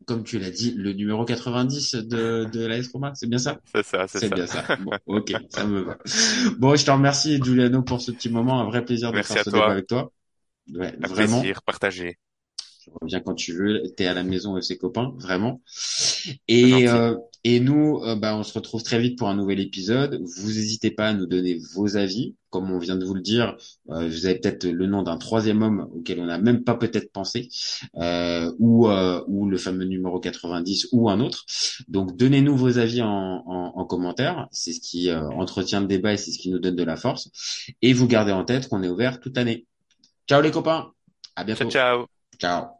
comme 0.06 0.24
tu 0.24 0.38
l'as 0.38 0.50
dit, 0.50 0.72
le 0.76 0.92
numéro 0.94 1.24
90 1.26 1.94
de, 1.94 2.44
de 2.46 2.66
l'AS 2.66 2.88
Roma. 2.92 3.12
C'est 3.14 3.28
bien 3.28 3.38
ça? 3.38 3.60
C'est 3.64 3.82
ça, 3.84 4.06
c'est 4.08 4.20
C'est 4.20 4.28
ça. 4.28 4.36
bien 4.36 4.46
ça. 4.46 4.70
Bon, 4.78 4.96
ok, 5.06 5.34
ça 5.50 5.66
me 5.66 5.82
va. 5.82 5.98
Bon, 6.58 6.76
je 6.76 6.84
te 6.86 6.90
remercie, 6.92 7.42
Giuliano, 7.42 7.82
pour 7.82 8.00
ce 8.02 8.12
petit 8.12 8.30
moment. 8.30 8.60
Un 8.60 8.66
vrai 8.66 8.84
plaisir 8.84 9.12
de 9.14 9.20
Merci 9.20 9.38
faire 9.38 9.44
ce 9.44 9.50
toi. 9.50 9.50
débat 9.50 9.72
avec 9.72 9.86
toi. 9.88 10.12
Ouais, 10.74 10.96
Un 11.02 11.08
vraiment. 11.08 11.50
plaisir 11.50 11.62
partagé. 11.62 12.18
Tu 12.82 12.90
reviens 13.00 13.20
quand 13.20 13.34
tu 13.34 13.52
veux. 13.52 13.82
T'es 13.96 14.06
à 14.06 14.14
la 14.14 14.22
maison 14.22 14.52
avec 14.52 14.64
ses 14.64 14.78
copains, 14.78 15.12
vraiment. 15.18 15.60
Et, 16.48 16.88
euh, 16.88 17.14
et 17.44 17.60
nous, 17.60 18.00
euh, 18.04 18.16
bah, 18.16 18.36
on 18.36 18.42
se 18.42 18.52
retrouve 18.54 18.82
très 18.82 18.98
vite 18.98 19.18
pour 19.18 19.28
un 19.28 19.34
nouvel 19.34 19.60
épisode. 19.60 20.20
Vous 20.36 20.48
n'hésitez 20.48 20.90
pas 20.90 21.08
à 21.08 21.14
nous 21.14 21.26
donner 21.26 21.58
vos 21.74 21.96
avis. 21.96 22.36
Comme 22.50 22.70
on 22.72 22.78
vient 22.78 22.96
de 22.96 23.04
vous 23.04 23.14
le 23.14 23.20
dire, 23.20 23.56
euh, 23.90 24.08
vous 24.08 24.26
avez 24.26 24.34
peut-être 24.36 24.64
le 24.66 24.86
nom 24.86 25.02
d'un 25.02 25.16
troisième 25.18 25.62
homme 25.62 25.88
auquel 25.94 26.18
on 26.20 26.26
n'a 26.26 26.38
même 26.38 26.64
pas 26.64 26.74
peut-être 26.74 27.12
pensé, 27.12 27.48
euh, 27.96 28.52
ou, 28.58 28.88
euh, 28.88 29.22
ou 29.28 29.48
le 29.48 29.56
fameux 29.56 29.84
numéro 29.84 30.18
90 30.18 30.88
ou 30.92 31.08
un 31.10 31.20
autre. 31.20 31.44
Donc 31.88 32.16
donnez-nous 32.16 32.56
vos 32.56 32.78
avis 32.78 33.02
en, 33.02 33.08
en, 33.46 33.72
en 33.76 33.84
commentaire. 33.84 34.48
C'est 34.50 34.72
ce 34.72 34.80
qui 34.80 35.10
euh, 35.10 35.28
entretient 35.30 35.80
le 35.80 35.86
débat 35.86 36.12
et 36.14 36.16
c'est 36.16 36.32
ce 36.32 36.38
qui 36.38 36.50
nous 36.50 36.58
donne 36.58 36.76
de 36.76 36.84
la 36.84 36.96
force. 36.96 37.30
Et 37.82 37.92
vous 37.92 38.08
gardez 38.08 38.32
en 38.32 38.44
tête 38.44 38.68
qu'on 38.68 38.82
est 38.82 38.88
ouvert 38.88 39.20
toute 39.20 39.36
l'année. 39.36 39.66
Ciao 40.28 40.40
les 40.42 40.50
copains. 40.50 40.92
À 41.36 41.44
bientôt. 41.44 41.70
Ciao, 41.70 42.06
ciao. 42.06 42.19
Ciao. 42.40 42.79